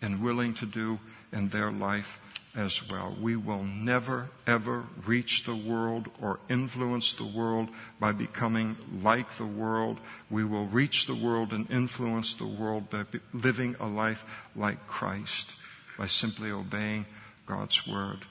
and 0.00 0.22
willing 0.22 0.54
to 0.54 0.66
do 0.66 0.98
in 1.32 1.48
their 1.48 1.70
life 1.70 2.20
as 2.54 2.88
well. 2.88 3.16
We 3.20 3.36
will 3.36 3.62
never, 3.62 4.28
ever 4.46 4.84
reach 5.06 5.44
the 5.44 5.54
world 5.54 6.08
or 6.20 6.40
influence 6.48 7.12
the 7.12 7.24
world 7.24 7.68
by 8.00 8.12
becoming 8.12 8.76
like 9.02 9.30
the 9.32 9.46
world. 9.46 10.00
We 10.30 10.44
will 10.44 10.66
reach 10.66 11.06
the 11.06 11.14
world 11.14 11.52
and 11.52 11.70
influence 11.70 12.34
the 12.34 12.46
world 12.46 12.90
by 12.90 13.04
living 13.32 13.76
a 13.78 13.86
life 13.86 14.24
like 14.56 14.86
Christ, 14.88 15.54
by 15.96 16.06
simply 16.06 16.50
obeying 16.50 17.06
God's 17.46 17.86
Word. 17.86 18.26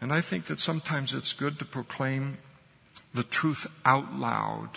And 0.00 0.12
I 0.12 0.22
think 0.22 0.46
that 0.46 0.58
sometimes 0.58 1.12
it's 1.12 1.34
good 1.34 1.58
to 1.58 1.66
proclaim 1.66 2.38
the 3.12 3.22
truth 3.22 3.66
out 3.84 4.14
loud. 4.14 4.70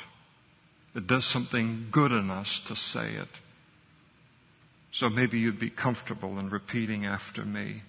It 0.96 1.08
does 1.08 1.26
something 1.26 1.88
good 1.92 2.12
in 2.12 2.30
us 2.30 2.60
to 2.62 2.76
say 2.76 3.14
it. 3.14 3.30
So 4.92 5.10
maybe 5.10 5.40
you'd 5.40 5.60
be 5.60 5.70
comfortable 5.70 6.38
in 6.38 6.50
repeating 6.50 7.06
after 7.06 7.46
me. 7.46 7.84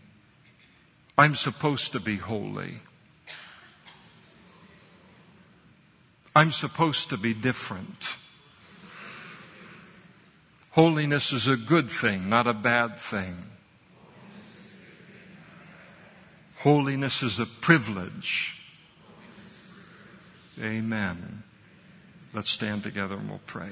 I'm 1.17 1.35
supposed 1.35 1.93
to 1.93 2.01
be 2.01 2.17
holy. 2.17 2.81
I'm 6.35 6.51
supposed 6.51 7.11
to 7.11 7.17
be 7.17 7.33
different. 7.33 8.17
Holiness 10.73 11.33
is 11.33 11.47
a 11.47 11.57
good 11.57 11.89
thing, 11.89 12.29
not 12.29 12.49
a 12.49 12.53
bad 12.53 12.99
thing. 12.99 13.37
Holiness 16.57 17.23
is 17.23 17.39
a 17.39 17.47
privilege. 17.47 18.61
Amen. 20.61 21.45
Let's 22.33 22.51
stand 22.51 22.83
together 22.83 23.17
and 23.17 23.29
we'll 23.29 23.41
pray. 23.47 23.71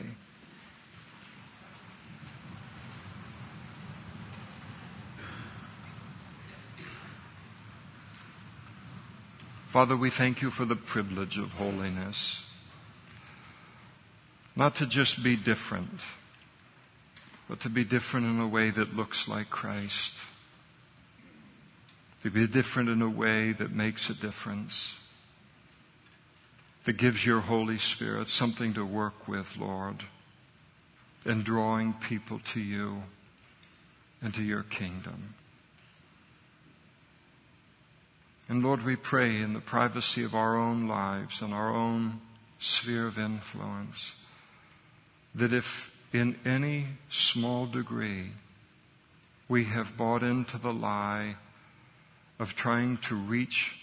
Father, 9.73 9.97
we 9.97 10.11
thank 10.11 10.43
you 10.43 10.51
for 10.51 10.67
the 10.67 10.77
privilege 10.77 11.39
of 11.39 11.55
holiness. 11.55 12.47
Not 14.55 14.75
to 14.75 14.87
just 14.87 15.23
be 15.25 15.35
different, 15.35 16.03
but 17.49 17.61
to 17.61 17.71
be 17.71 17.83
different 17.83 18.27
in 18.27 18.39
a 18.39 18.47
way 18.47 18.69
that 18.69 18.95
looks 18.95 19.29
like 19.29 19.49
Christ. 19.49 20.13
to 22.23 22.31
be 22.31 22.47
different 22.47 22.91
in 22.91 23.01
a 23.01 23.09
way 23.09 23.53
that 23.53 23.73
makes 23.73 24.11
a 24.11 24.15
difference, 24.15 25.01
that 26.85 26.99
gives 26.99 27.25
your 27.25 27.41
Holy 27.41 27.79
Spirit 27.79 28.29
something 28.29 28.75
to 28.75 28.85
work 28.85 29.27
with, 29.27 29.57
Lord, 29.57 30.05
in 31.25 31.43
drawing 31.43 31.95
people 31.95 32.41
to 32.41 32.61
you 32.61 33.05
and 34.21 34.35
to 34.35 34.43
your 34.43 34.65
kingdom. 34.65 35.33
And 38.53 38.63
Lord, 38.63 38.83
we 38.83 38.97
pray 38.97 39.39
in 39.39 39.55
the 39.55 39.61
privacy 39.61 40.23
of 40.25 40.35
our 40.35 40.59
own 40.59 40.87
lives 40.87 41.41
and 41.41 41.55
our 41.55 41.75
own 41.75 42.21
sphere 42.59 43.07
of 43.07 43.19
influence 43.19 44.15
that 45.35 45.55
if 45.55 45.91
in 46.13 46.39
any 46.45 46.89
small 47.09 47.65
degree 47.65 48.33
we 49.49 49.65
have 49.65 49.97
bought 49.97 50.23
into 50.23 50.59
the 50.59 50.71
lie 50.75 51.37
of 52.39 52.55
trying 52.55 52.99
to 52.99 53.15
reach 53.15 53.75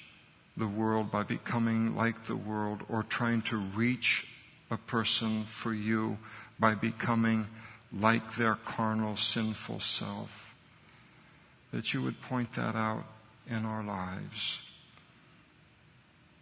the 0.55 0.67
world 0.67 1.09
by 1.09 1.23
becoming 1.23 1.95
like 1.95 2.25
the 2.25 2.35
world 2.35 2.83
or 2.89 3.01
trying 3.01 3.41
to 3.41 3.57
reach 3.57 4.27
a 4.69 4.77
person 4.77 5.45
for 5.45 5.73
you 5.73 6.19
by 6.59 6.75
becoming 6.75 7.47
like 7.91 8.35
their 8.35 8.53
carnal, 8.53 9.17
sinful 9.17 9.79
self. 9.79 10.53
That 11.73 11.91
you 11.91 12.03
would 12.03 12.21
point 12.21 12.53
that 12.53 12.75
out 12.75 13.05
in 13.49 13.65
our 13.65 13.83
lives. 13.83 14.61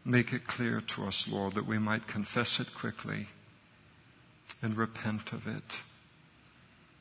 Make 0.04 0.34
it 0.34 0.48
clear 0.48 0.82
to 0.82 1.06
us, 1.06 1.28
Lord, 1.28 1.56
that 1.56 1.66
we 1.66 1.80
might 1.80 2.08
confess 2.08 2.60
it 2.60 2.74
quickly 2.74 3.28
and 4.62 4.76
repent 4.76 5.34
of 5.34 5.48
it. 5.48 5.82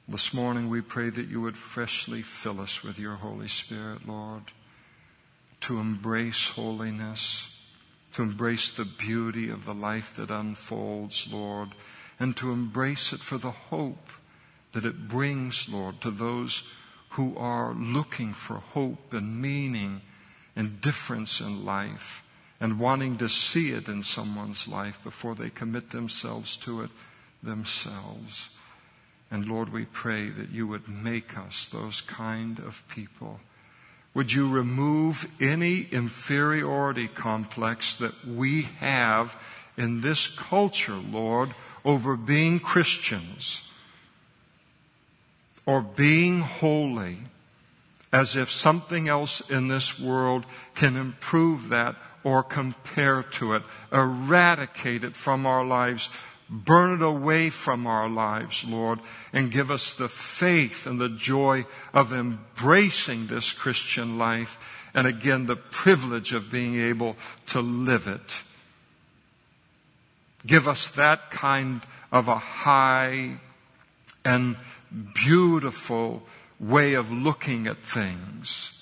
This 0.08 0.32
morning 0.32 0.68
we 0.68 0.80
pray 0.80 1.10
that 1.10 1.28
you 1.28 1.40
would 1.40 1.56
freshly 1.56 2.22
fill 2.22 2.60
us 2.60 2.82
with 2.82 2.98
your 2.98 3.16
Holy 3.16 3.48
Spirit, 3.48 4.06
Lord, 4.06 4.44
to 5.62 5.78
embrace 5.78 6.50
holiness, 6.50 7.50
to 8.12 8.22
embrace 8.22 8.70
the 8.70 8.84
beauty 8.84 9.50
of 9.50 9.64
the 9.64 9.74
life 9.74 10.14
that 10.16 10.30
unfolds, 10.30 11.28
Lord, 11.32 11.70
and 12.20 12.36
to 12.36 12.52
embrace 12.52 13.12
it 13.12 13.20
for 13.20 13.36
the 13.36 13.50
hope 13.50 14.10
that 14.72 14.84
it 14.84 15.08
brings, 15.08 15.68
Lord, 15.68 16.00
to 16.02 16.10
those 16.10 16.62
who 17.10 17.36
are 17.36 17.72
looking 17.74 18.32
for 18.32 18.56
hope 18.56 19.12
and 19.12 19.40
meaning 19.40 20.00
and 20.54 20.80
difference 20.80 21.40
in 21.40 21.64
life 21.64 22.22
and 22.60 22.80
wanting 22.80 23.18
to 23.18 23.28
see 23.28 23.72
it 23.72 23.88
in 23.88 24.02
someone's 24.02 24.66
life 24.66 24.98
before 25.04 25.34
they 25.34 25.50
commit 25.50 25.90
themselves 25.90 26.56
to 26.56 26.82
it 26.82 26.90
themselves. 27.42 28.50
And 29.30 29.46
Lord, 29.46 29.72
we 29.72 29.84
pray 29.84 30.30
that 30.30 30.50
you 30.50 30.66
would 30.66 30.88
make 30.88 31.36
us 31.36 31.66
those 31.66 32.00
kind 32.00 32.58
of 32.58 32.82
people. 32.88 33.40
Would 34.14 34.32
you 34.32 34.48
remove 34.48 35.30
any 35.40 35.88
inferiority 35.90 37.08
complex 37.08 37.96
that 37.96 38.26
we 38.26 38.62
have 38.80 39.36
in 39.76 40.00
this 40.00 40.26
culture, 40.26 40.94
Lord, 40.94 41.50
over 41.84 42.16
being 42.16 42.58
Christians 42.58 43.62
or 45.66 45.82
being 45.82 46.40
holy 46.40 47.18
as 48.12 48.36
if 48.36 48.50
something 48.50 49.08
else 49.08 49.40
in 49.50 49.68
this 49.68 50.00
world 50.00 50.46
can 50.74 50.96
improve 50.96 51.68
that 51.68 51.96
or 52.24 52.42
compare 52.42 53.22
to 53.22 53.52
it. 53.52 53.62
Eradicate 53.92 55.04
it 55.04 55.14
from 55.14 55.44
our 55.44 55.64
lives 55.64 56.08
Burn 56.48 57.00
it 57.00 57.02
away 57.02 57.50
from 57.50 57.88
our 57.88 58.08
lives, 58.08 58.64
Lord, 58.64 59.00
and 59.32 59.50
give 59.50 59.70
us 59.70 59.92
the 59.92 60.08
faith 60.08 60.86
and 60.86 61.00
the 61.00 61.08
joy 61.08 61.66
of 61.92 62.12
embracing 62.12 63.26
this 63.26 63.52
Christian 63.52 64.16
life 64.16 64.88
and 64.94 65.08
again 65.08 65.46
the 65.46 65.56
privilege 65.56 66.32
of 66.32 66.50
being 66.50 66.76
able 66.76 67.16
to 67.48 67.60
live 67.60 68.06
it. 68.06 68.42
Give 70.46 70.68
us 70.68 70.88
that 70.90 71.32
kind 71.32 71.80
of 72.12 72.28
a 72.28 72.38
high 72.38 73.38
and 74.24 74.56
beautiful 75.14 76.22
way 76.58 76.94
of 76.94 77.12
looking 77.12 77.66
at 77.66 77.82
things 77.82 78.72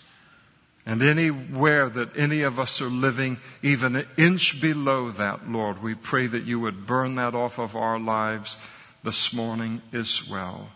and 0.87 1.03
anywhere 1.03 1.89
that 1.89 2.17
any 2.17 2.43
of 2.43 2.59
us 2.59 2.83
are 2.83 2.91
living, 2.91 3.39
even 3.63 3.97
an 3.97 4.07
inch 4.19 4.61
below 4.61 5.11
that, 5.13 5.49
Lord, 5.49 5.83
we 5.83 5.95
pray 5.95 6.27
that 6.27 6.45
you 6.45 6.61
would 6.61 6.87
burn 6.87 7.15
that 7.15 7.35
off 7.35 7.59
of 7.59 7.75
our 7.75 7.99
lives 7.99 8.59
this 9.03 9.33
morning 9.33 9.81
as 9.93 10.29
well. 10.29 10.69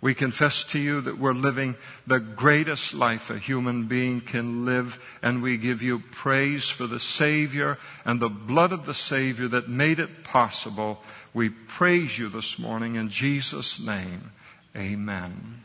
We 0.00 0.12
confess 0.12 0.64
to 0.64 0.78
you 0.78 1.00
that 1.02 1.18
we're 1.18 1.32
living 1.32 1.76
the 2.06 2.18
greatest 2.18 2.92
life 2.94 3.30
a 3.30 3.38
human 3.38 3.84
being 3.84 4.20
can 4.20 4.66
live, 4.66 5.02
and 5.22 5.40
we 5.40 5.56
give 5.56 5.82
you 5.82 6.00
praise 6.00 6.68
for 6.68 6.86
the 6.86 7.00
Savior 7.00 7.78
and 8.04 8.20
the 8.20 8.28
blood 8.28 8.72
of 8.72 8.86
the 8.86 8.92
Savior 8.92 9.48
that 9.48 9.68
made 9.68 10.00
it 10.00 10.24
possible. 10.24 11.00
We 11.32 11.48
praise 11.48 12.18
you 12.18 12.28
this 12.28 12.58
morning 12.58 12.96
in 12.96 13.08
Jesus' 13.08 13.80
name. 13.80 14.32
Amen. 14.76 15.62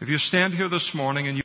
If 0.00 0.08
you 0.08 0.18
stand 0.18 0.54
here 0.54 0.68
this 0.68 0.94
morning 0.94 1.26
and 1.26 1.26
you 1.26 1.34